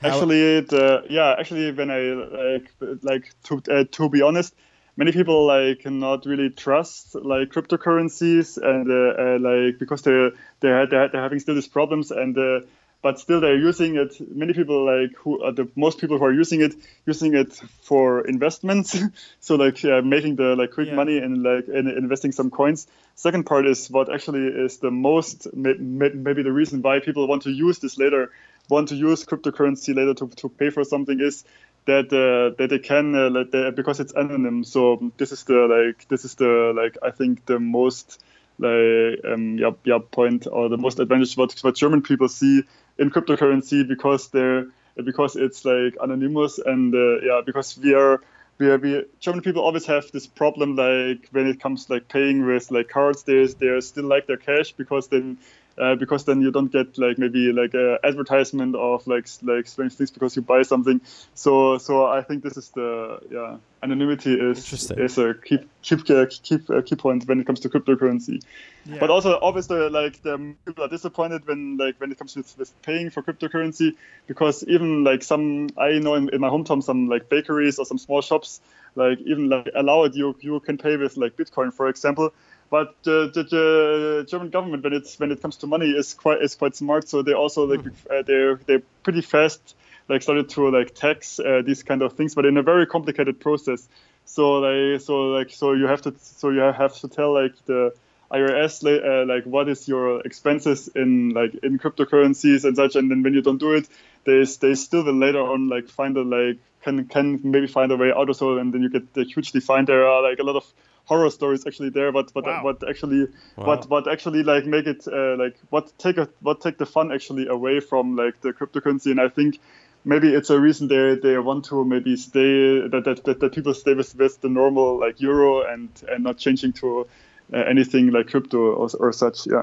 How- 0.00 0.08
Actually, 0.08 0.60
the 0.60 1.04
yeah, 1.10 1.34
actually, 1.38 1.72
when 1.72 1.90
I 1.90 2.00
like 2.00 3.02
like 3.02 3.34
to 3.44 3.62
uh, 3.68 3.84
to 3.90 4.08
be 4.08 4.22
honest, 4.22 4.54
many 4.96 5.10
people 5.10 5.44
like 5.44 5.84
not 5.86 6.24
really 6.24 6.50
trust 6.50 7.16
like 7.16 7.50
cryptocurrencies 7.50 8.58
and 8.62 8.88
uh, 8.90 9.22
uh, 9.22 9.38
like 9.40 9.78
because 9.80 10.02
they're 10.02 10.30
they're, 10.60 10.86
they're 10.86 11.10
having 11.12 11.40
still 11.40 11.56
these 11.56 11.68
problems 11.68 12.12
and 12.12 12.38
uh, 12.38 12.60
but 13.02 13.18
still 13.18 13.40
they're 13.40 13.58
using 13.58 13.96
it. 13.96 14.14
Many 14.34 14.52
people 14.54 14.84
like 14.86 15.10
who 15.18 15.42
are 15.42 15.52
the 15.52 15.68
most 15.76 15.98
people 15.98 16.18
who 16.18 16.24
are 16.24 16.32
using 16.32 16.60
it 16.62 16.74
using 17.06 17.34
it 17.34 17.52
for 17.82 18.26
investments. 18.26 18.96
so 19.40 19.56
like 19.56 19.84
uh, 19.84 20.02
making 20.02 20.36
the 20.36 20.54
like 20.56 20.70
quick 20.72 20.88
Yeah. 20.88 20.94
money 20.94 21.18
and 21.18 21.42
like 21.42 21.68
in, 21.68 21.88
investing 21.88 22.32
some 22.32 22.50
coins. 22.50 22.86
Second 23.14 23.44
part 23.46 23.66
is 23.66 23.90
what 23.90 24.12
actually 24.12 24.46
is 24.46 24.78
the 24.78 24.90
most 24.90 25.52
may, 25.54 25.74
may, 25.74 26.10
maybe 26.10 26.42
the 26.42 26.52
reason 26.52 26.82
why 26.82 27.00
people 27.00 27.26
want 27.26 27.42
to 27.42 27.50
use 27.50 27.78
this 27.78 27.98
later, 27.98 28.30
want 28.68 28.88
to 28.88 28.94
use 28.94 29.24
cryptocurrency 29.24 29.94
later 29.94 30.14
to, 30.14 30.28
to 30.36 30.48
pay 30.48 30.70
for 30.70 30.84
something 30.84 31.20
is 31.20 31.44
that 31.86 32.06
uh, 32.12 32.54
that 32.58 32.70
they 32.70 32.78
can 32.78 33.14
uh, 33.14 33.30
like 33.30 33.50
they, 33.50 33.70
because 33.70 34.00
it's 34.00 34.12
anonymous. 34.14 34.70
So 34.70 35.12
this 35.16 35.32
is 35.32 35.44
the 35.44 35.66
like 35.66 36.08
this 36.08 36.24
is 36.24 36.34
the 36.36 36.72
like 36.76 36.98
I 37.02 37.10
think 37.10 37.44
the 37.46 37.58
most 37.58 38.22
like 38.58 39.20
um, 39.24 39.58
yeah, 39.58 39.70
yeah 39.84 39.98
point 39.98 40.46
or 40.50 40.68
the 40.68 40.76
most 40.76 41.00
advantage 41.00 41.36
what 41.36 41.52
what 41.62 41.74
German 41.74 42.02
people 42.02 42.28
see 42.28 42.62
in 43.02 43.10
cryptocurrency 43.10 43.86
because 43.86 44.28
they're 44.28 44.66
because 45.04 45.36
it's 45.36 45.64
like 45.64 45.96
anonymous 46.00 46.58
and 46.58 46.94
uh, 46.94 47.20
yeah 47.20 47.40
because 47.44 47.78
we 47.78 47.94
are 47.94 48.22
we 48.58 48.70
are 48.70 48.78
we 48.78 49.04
German 49.20 49.42
people 49.42 49.62
always 49.62 49.86
have 49.86 50.10
this 50.12 50.26
problem 50.26 50.76
like 50.76 51.28
when 51.32 51.46
it 51.46 51.60
comes 51.60 51.90
like 51.90 52.08
paying 52.08 52.46
with 52.46 52.70
like 52.70 52.88
cards 52.88 53.24
they 53.24 53.44
they 53.46 53.80
still 53.80 54.04
like 54.04 54.26
their 54.26 54.36
cash 54.36 54.72
because 54.72 55.08
then 55.08 55.36
uh, 55.78 55.94
because 55.94 56.24
then 56.24 56.42
you 56.42 56.50
don't 56.50 56.70
get 56.70 56.98
like 56.98 57.18
maybe 57.18 57.52
like 57.52 57.74
a 57.74 57.98
advertisement 58.04 58.76
of 58.76 59.06
like 59.06 59.26
like 59.42 59.66
strange 59.66 59.94
things 59.94 60.10
because 60.10 60.36
you 60.36 60.42
buy 60.42 60.62
something. 60.62 61.00
So 61.34 61.78
so 61.78 62.06
I 62.06 62.22
think 62.22 62.42
this 62.42 62.56
is 62.56 62.68
the 62.70 63.18
yeah 63.30 63.56
anonymity 63.82 64.34
is 64.34 64.58
Interesting. 64.58 64.98
is 64.98 65.18
a 65.18 65.34
key 65.34 65.58
keep 65.82 66.04
keep 66.04 66.70
uh, 66.70 66.82
key 66.82 66.96
point 66.96 67.26
when 67.26 67.40
it 67.40 67.46
comes 67.46 67.60
to 67.60 67.68
cryptocurrency. 67.68 68.42
Yeah. 68.84 68.98
But 69.00 69.10
also 69.10 69.38
obviously 69.40 69.88
like 69.88 70.22
the 70.22 70.54
people 70.66 70.84
are 70.84 70.88
disappointed 70.88 71.46
when 71.46 71.76
like 71.78 72.00
when 72.00 72.12
it 72.12 72.18
comes 72.18 72.36
with, 72.36 72.56
with 72.58 72.82
paying 72.82 73.10
for 73.10 73.22
cryptocurrency 73.22 73.96
because 74.26 74.64
even 74.64 75.04
like 75.04 75.22
some 75.22 75.68
I 75.78 75.98
know 75.98 76.14
in, 76.14 76.28
in 76.30 76.40
my 76.40 76.48
hometown 76.48 76.82
some 76.82 77.08
like 77.08 77.28
bakeries 77.28 77.78
or 77.78 77.86
some 77.86 77.98
small 77.98 78.22
shops 78.22 78.60
like 78.94 79.18
even 79.20 79.48
like 79.48 79.70
allow 79.74 80.04
it 80.04 80.14
you 80.14 80.36
you 80.40 80.60
can 80.60 80.78
pay 80.78 80.96
with 80.96 81.16
like 81.16 81.36
Bitcoin 81.36 81.72
for 81.72 81.88
example. 81.88 82.32
But 82.72 82.94
the, 83.02 83.30
the, 83.34 83.42
the 83.42 84.26
German 84.26 84.48
government, 84.48 84.82
when 84.82 84.94
it's 84.94 85.20
when 85.20 85.30
it 85.30 85.42
comes 85.42 85.56
to 85.56 85.66
money, 85.66 85.90
is 85.90 86.14
quite 86.14 86.40
is 86.40 86.54
quite 86.54 86.74
smart. 86.74 87.06
So 87.06 87.20
they 87.20 87.34
also 87.34 87.66
like 87.66 87.84
uh, 88.08 88.22
they're 88.22 88.56
they're 88.66 88.82
pretty 89.02 89.20
fast, 89.20 89.76
like 90.08 90.22
started 90.22 90.48
to 90.56 90.70
like 90.70 90.94
tax 90.94 91.38
uh, 91.38 91.60
these 91.62 91.82
kind 91.82 92.00
of 92.00 92.14
things, 92.14 92.34
but 92.34 92.46
in 92.46 92.56
a 92.56 92.62
very 92.62 92.86
complicated 92.86 93.40
process. 93.40 93.86
So 94.24 94.52
like 94.60 95.02
so 95.02 95.16
like 95.36 95.50
so 95.50 95.74
you 95.74 95.86
have 95.86 96.00
to 96.06 96.14
so 96.22 96.48
you 96.48 96.60
have 96.60 96.94
to 97.00 97.08
tell 97.08 97.34
like 97.34 97.52
the 97.66 97.92
IRS 98.30 98.82
like, 98.82 99.04
uh, 99.04 99.26
like 99.26 99.44
what 99.44 99.68
is 99.68 99.86
your 99.86 100.22
expenses 100.22 100.88
in 100.96 101.34
like 101.34 101.54
in 101.62 101.78
cryptocurrencies 101.78 102.64
and 102.64 102.74
such, 102.74 102.96
and 102.96 103.10
then 103.10 103.22
when 103.22 103.34
you 103.34 103.42
don't 103.42 103.58
do 103.58 103.74
it, 103.74 103.86
they 104.24 104.46
they 104.62 104.74
still 104.76 105.04
will 105.04 105.12
later 105.12 105.42
on 105.42 105.68
like 105.68 105.90
find 105.90 106.16
a 106.16 106.22
like 106.22 106.56
can 106.80 107.04
can 107.04 107.38
maybe 107.44 107.66
find 107.66 107.92
a 107.92 107.98
way 107.98 108.14
out 108.16 108.30
of 108.30 108.36
so, 108.36 108.56
and 108.56 108.72
then 108.72 108.80
you 108.80 108.88
get 108.88 109.04
uh, 109.14 109.24
hugely 109.24 109.60
fined. 109.60 109.88
There 109.88 110.08
are 110.08 110.22
like 110.22 110.38
a 110.38 110.42
lot 110.42 110.56
of 110.56 110.64
horror 111.12 111.30
stories 111.30 111.66
actually 111.66 111.90
there, 111.90 112.10
but 112.12 112.32
but 112.34 112.44
Wow. 112.46 112.64
what 112.64 112.78
actually 112.88 113.22
Wow. 113.56 113.66
what 113.68 113.80
what 113.92 114.04
actually 114.14 114.42
like 114.42 114.64
make 114.66 114.86
it 114.86 115.02
uh, 115.06 115.36
like 115.36 115.56
what 115.70 115.92
take 115.98 116.18
a 116.18 116.26
what 116.40 116.60
take 116.60 116.78
the 116.78 116.86
fun 116.86 117.12
actually 117.12 117.46
away 117.46 117.80
from 117.80 118.16
like 118.16 118.40
the 118.40 118.52
cryptocurrency, 118.52 119.10
and 119.10 119.20
I 119.20 119.28
think. 119.28 119.60
Maybe 120.04 120.34
it's 120.34 120.50
a 120.50 120.58
reason 120.58 120.88
they, 120.88 121.14
they 121.14 121.38
want 121.38 121.66
to 121.66 121.84
maybe 121.84 122.16
stay 122.16 122.80
that, 122.92 123.02
that, 123.04 123.22
that, 123.24 123.38
that 123.38 123.52
people 123.54 123.72
stay 123.72 123.94
with, 123.94 124.12
with 124.16 124.40
the 124.40 124.48
normal 124.48 124.98
like 124.98 125.20
euro 125.20 125.62
and, 125.72 125.90
and 126.10 126.24
not 126.24 126.38
changing 126.38 126.72
to 126.82 127.06
uh, 127.54 127.58
anything 127.70 128.10
like 128.10 128.26
crypto 128.26 128.58
or, 128.58 128.88
or 128.98 129.12
such. 129.12 129.46
Yeah. 129.46 129.62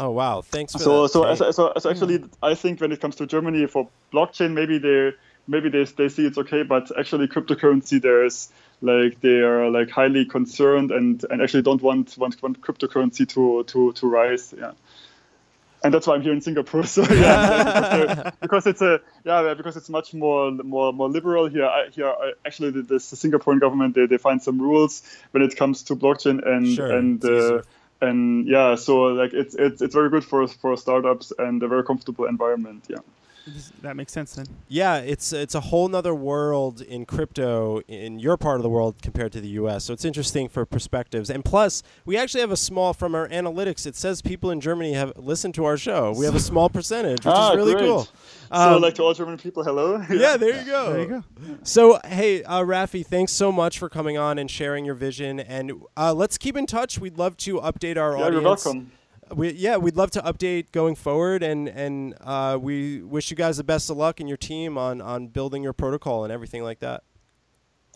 Oh 0.00 0.10
wow! 0.10 0.40
Thanks 0.40 0.72
for 0.72 0.78
So 0.78 1.02
that. 1.02 1.10
so 1.12 1.24
Kate. 1.24 1.36
so, 1.36 1.50
so, 1.50 1.72
so 1.78 1.90
actually, 1.90 2.24
I 2.42 2.54
think 2.54 2.80
when 2.80 2.92
it 2.92 3.00
comes 3.02 3.16
to 3.16 3.26
Germany 3.26 3.66
for 3.66 3.90
blockchain, 4.10 4.52
maybe 4.54 4.78
they 4.78 5.12
maybe 5.46 5.68
they, 5.68 5.84
they 5.84 6.08
see 6.08 6.26
it's 6.26 6.38
okay, 6.38 6.62
but 6.62 6.90
actually 6.98 7.28
cryptocurrency 7.28 8.00
there's 8.00 8.48
like 8.84 9.20
they 9.20 9.40
are 9.40 9.70
like 9.70 9.90
highly 9.90 10.26
concerned 10.26 10.90
and, 10.90 11.24
and 11.30 11.42
actually 11.42 11.62
don't 11.62 11.82
want 11.82 12.16
want, 12.18 12.40
want 12.42 12.60
cryptocurrency 12.60 13.26
to, 13.30 13.64
to, 13.64 13.92
to 13.92 14.06
rise. 14.06 14.54
Yeah. 14.56 14.72
And 15.82 15.92
that's 15.92 16.06
why 16.06 16.14
I'm 16.14 16.22
here 16.22 16.32
in 16.32 16.40
Singapore. 16.40 16.82
So 16.86 17.02
yeah, 17.02 18.14
because, 18.14 18.32
because 18.40 18.66
it's 18.66 18.82
a 18.82 19.00
yeah 19.24 19.54
because 19.54 19.76
it's 19.76 19.88
much 19.88 20.14
more 20.14 20.50
more 20.50 20.92
more 20.92 21.08
liberal 21.08 21.46
here. 21.48 21.66
I, 21.66 21.88
here 21.90 22.08
I, 22.08 22.32
actually 22.46 22.70
the, 22.70 22.82
the 22.82 22.94
Singaporean 22.96 23.60
government 23.60 23.94
they, 23.94 24.06
they 24.06 24.18
find 24.18 24.42
some 24.42 24.60
rules 24.60 25.02
when 25.32 25.42
it 25.42 25.56
comes 25.56 25.82
to 25.84 25.96
blockchain 25.96 26.46
and 26.46 26.68
Sure, 26.68 26.90
and 26.90 27.24
uh, 27.24 27.62
and 28.00 28.46
yeah 28.46 28.76
so 28.76 29.02
like 29.02 29.32
it's 29.34 29.54
it's 29.54 29.82
it's 29.82 29.94
very 29.94 30.10
good 30.10 30.24
for 30.24 30.46
for 30.46 30.76
startups 30.76 31.32
and 31.38 31.62
a 31.62 31.68
very 31.68 31.84
comfortable 31.84 32.26
environment. 32.26 32.84
Yeah. 32.88 32.98
That 33.82 33.96
makes 33.96 34.12
sense 34.12 34.34
then. 34.34 34.46
Yeah, 34.68 34.96
it's 34.98 35.32
it's 35.32 35.54
a 35.54 35.60
whole 35.60 35.88
nother 35.88 36.14
world 36.14 36.80
in 36.80 37.04
crypto 37.04 37.80
in 37.88 38.18
your 38.18 38.36
part 38.36 38.56
of 38.56 38.62
the 38.62 38.68
world 38.70 38.96
compared 39.02 39.32
to 39.32 39.40
the 39.40 39.48
U.S. 39.48 39.84
So 39.84 39.92
it's 39.92 40.04
interesting 40.04 40.48
for 40.48 40.64
perspectives. 40.64 41.28
And 41.30 41.44
plus, 41.44 41.82
we 42.06 42.16
actually 42.16 42.40
have 42.40 42.50
a 42.50 42.56
small 42.56 42.94
from 42.94 43.14
our 43.14 43.28
analytics. 43.28 43.86
It 43.86 43.96
says 43.96 44.22
people 44.22 44.50
in 44.50 44.60
Germany 44.60 44.94
have 44.94 45.12
listened 45.16 45.54
to 45.56 45.64
our 45.64 45.76
show. 45.76 46.12
We 46.16 46.24
have 46.24 46.34
a 46.34 46.40
small 46.40 46.68
percentage, 46.70 47.24
which 47.24 47.34
Ah, 47.34 47.50
is 47.52 47.56
really 47.56 47.72
great. 47.74 47.84
cool. 47.86 48.04
So 48.04 48.12
Um, 48.50 48.82
like 48.82 48.94
to 48.96 49.02
all 49.02 49.14
German 49.14 49.36
people, 49.38 49.64
hello. 49.64 49.96
yeah, 50.10 50.36
there 50.36 50.58
you 50.60 50.64
go. 50.66 50.92
There 50.92 51.00
you 51.02 51.06
go. 51.08 51.24
So, 51.64 51.98
hey, 52.04 52.44
uh, 52.44 52.60
Rafi, 52.62 53.04
thanks 53.04 53.32
so 53.32 53.50
much 53.50 53.78
for 53.78 53.88
coming 53.88 54.16
on 54.16 54.38
and 54.38 54.50
sharing 54.50 54.84
your 54.84 54.94
vision. 54.94 55.40
And 55.40 55.72
uh, 55.96 56.14
let's 56.14 56.38
keep 56.38 56.56
in 56.56 56.66
touch. 56.66 56.98
We'd 56.98 57.18
love 57.18 57.36
to 57.38 57.56
update 57.60 57.96
our 57.96 58.16
Yeah, 58.16 58.24
audience. 58.24 58.32
you're 58.34 58.42
welcome. 58.42 58.92
We, 59.34 59.50
yeah, 59.52 59.76
we'd 59.76 59.96
love 59.96 60.10
to 60.12 60.20
update 60.22 60.72
going 60.72 60.94
forward, 60.94 61.42
and 61.42 61.68
and 61.68 62.14
uh, 62.20 62.58
we 62.60 63.02
wish 63.02 63.30
you 63.30 63.36
guys 63.36 63.56
the 63.56 63.64
best 63.64 63.90
of 63.90 63.96
luck 63.96 64.20
and 64.20 64.28
your 64.28 64.38
team 64.38 64.78
on 64.78 65.00
on 65.00 65.26
building 65.28 65.62
your 65.62 65.72
protocol 65.72 66.24
and 66.24 66.32
everything 66.32 66.62
like 66.62 66.78
that. 66.80 67.02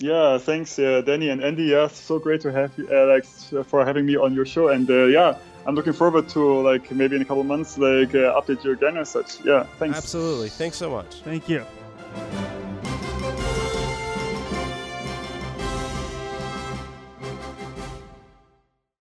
Yeah, 0.01 0.39
thanks, 0.39 0.79
uh, 0.79 1.01
Danny 1.01 1.29
and 1.29 1.43
Andy. 1.43 1.65
Yeah, 1.65 1.89
so 1.89 2.19
great 2.21 2.41
to 2.43 2.53
have 2.53 2.71
you, 2.79 2.89
uh, 2.89 3.07
like 3.07 3.25
s- 3.25 3.53
for 3.67 3.85
having 3.85 4.07
me 4.07 4.17
on 4.17 4.33
your 4.33 4.47
show. 4.47 4.69
And 4.69 4.89
uh, 4.89 5.05
yeah, 5.07 5.37
I'm 5.67 5.75
looking 5.75 5.93
forward 5.93 6.29
to 6.31 6.61
like 6.63 6.91
maybe 6.93 7.17
in 7.17 7.23
a 7.23 7.25
couple 7.25 7.43
months 7.45 7.77
like 7.79 8.15
uh, 8.15 8.41
update 8.41 8.63
you 8.65 8.73
again 8.73 8.97
or 8.97 9.05
such. 9.05 9.41
Yeah, 9.45 9.65
thanks. 9.79 9.99
Absolutely. 9.99 10.51
Thanks 10.51 10.77
so 10.77 10.91
much. 10.91 11.23
Thank 11.23 11.49
you. 11.49 11.65